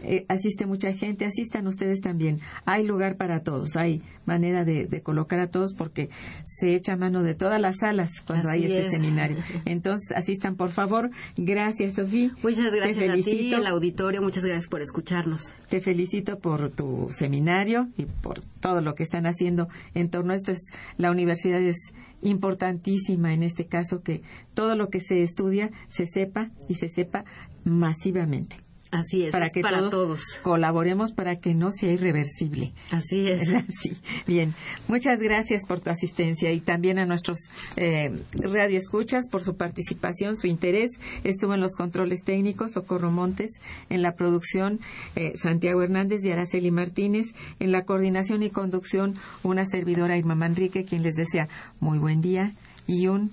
eh, 0.00 0.24
asiste 0.28 0.66
mucha 0.66 0.92
gente, 0.92 1.24
asistan 1.24 1.66
ustedes 1.66 2.00
también. 2.00 2.40
Hay 2.64 2.86
lugar 2.86 3.16
para 3.16 3.42
todos, 3.42 3.76
hay 3.76 4.02
manera 4.26 4.64
de, 4.64 5.02
colocar 5.02 5.40
a 5.40 5.50
todos 5.50 5.74
porque 5.74 6.10
se 6.44 6.74
echa 6.74 6.96
mano 6.96 7.22
de 7.22 7.34
todas 7.34 7.60
las 7.60 7.78
salas 7.78 8.20
cuando 8.20 8.48
hay 8.50 8.64
este 8.64 8.90
seminario. 8.90 9.38
Entonces, 9.64 10.12
asistan 10.16 10.56
por 10.56 10.70
favor. 10.70 11.10
Gracias, 11.36 11.94
Sofía. 11.94 12.30
Muchas 12.42 12.72
gracias 12.72 13.10
a 13.10 13.14
ti, 13.14 13.52
el 13.52 13.66
auditorio. 13.66 14.22
Muchas 14.22 14.44
gracias 14.44 14.68
por 14.68 14.82
escucharnos. 14.82 15.54
Te 15.68 15.80
felicito 15.80 16.38
por 16.38 16.70
tu 16.70 17.08
seminario 17.10 17.88
y 17.96 18.04
por 18.04 18.40
todo 18.60 18.80
lo 18.80 18.94
que 18.94 19.02
están 19.02 19.26
haciendo 19.26 19.68
en 19.94 20.10
torno 20.10 20.32
a 20.32 20.36
esto. 20.36 20.52
Es, 20.52 20.66
la 20.96 21.10
universidad 21.10 21.60
es 21.60 21.92
importantísima 22.22 23.32
en 23.32 23.42
este 23.42 23.66
caso 23.66 24.02
que 24.02 24.22
todo 24.54 24.76
lo 24.76 24.88
que 24.88 25.00
se 25.00 25.22
estudia 25.22 25.70
se 25.88 26.06
sepa 26.06 26.50
y 26.68 26.74
se 26.74 26.88
sepa 26.88 27.24
masivamente. 27.64 28.67
Así 28.90 29.24
es, 29.24 29.32
para 29.32 29.50
que 29.50 29.60
todos, 29.62 30.38
colaboremos 30.42 31.12
para 31.12 31.36
que 31.36 31.54
no 31.54 31.70
sea 31.70 31.92
irreversible. 31.92 32.72
Así 32.90 33.28
es. 33.28 33.48
Sí, 33.68 33.96
bien. 34.26 34.54
Muchas 34.88 35.20
gracias 35.20 35.66
por 35.66 35.80
tu 35.80 35.90
asistencia 35.90 36.52
y 36.52 36.60
también 36.60 36.98
a 36.98 37.04
nuestros 37.04 37.38
eh, 37.76 38.10
radioescuchas 38.32 39.28
por 39.28 39.42
su 39.42 39.56
participación, 39.56 40.36
su 40.36 40.46
interés. 40.46 40.92
Estuvo 41.22 41.54
en 41.54 41.60
los 41.60 41.74
controles 41.74 42.24
técnicos 42.24 42.72
Socorro 42.72 43.10
Montes, 43.10 43.50
en 43.90 44.00
la 44.00 44.12
producción 44.12 44.80
eh, 45.16 45.34
Santiago 45.36 45.82
Hernández 45.82 46.24
y 46.24 46.30
Araceli 46.30 46.70
Martínez, 46.70 47.26
en 47.60 47.72
la 47.72 47.84
coordinación 47.84 48.42
y 48.42 48.50
conducción 48.50 49.14
una 49.42 49.66
servidora 49.66 50.16
Irma 50.16 50.34
Manrique, 50.34 50.84
quien 50.84 51.02
les 51.02 51.16
desea 51.16 51.48
muy 51.80 51.98
buen 51.98 52.22
día 52.22 52.54
y 52.86 53.08
un 53.08 53.32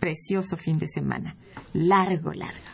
precioso 0.00 0.56
fin 0.56 0.78
de 0.78 0.88
semana. 0.88 1.36
Largo, 1.72 2.32
largo. 2.32 2.73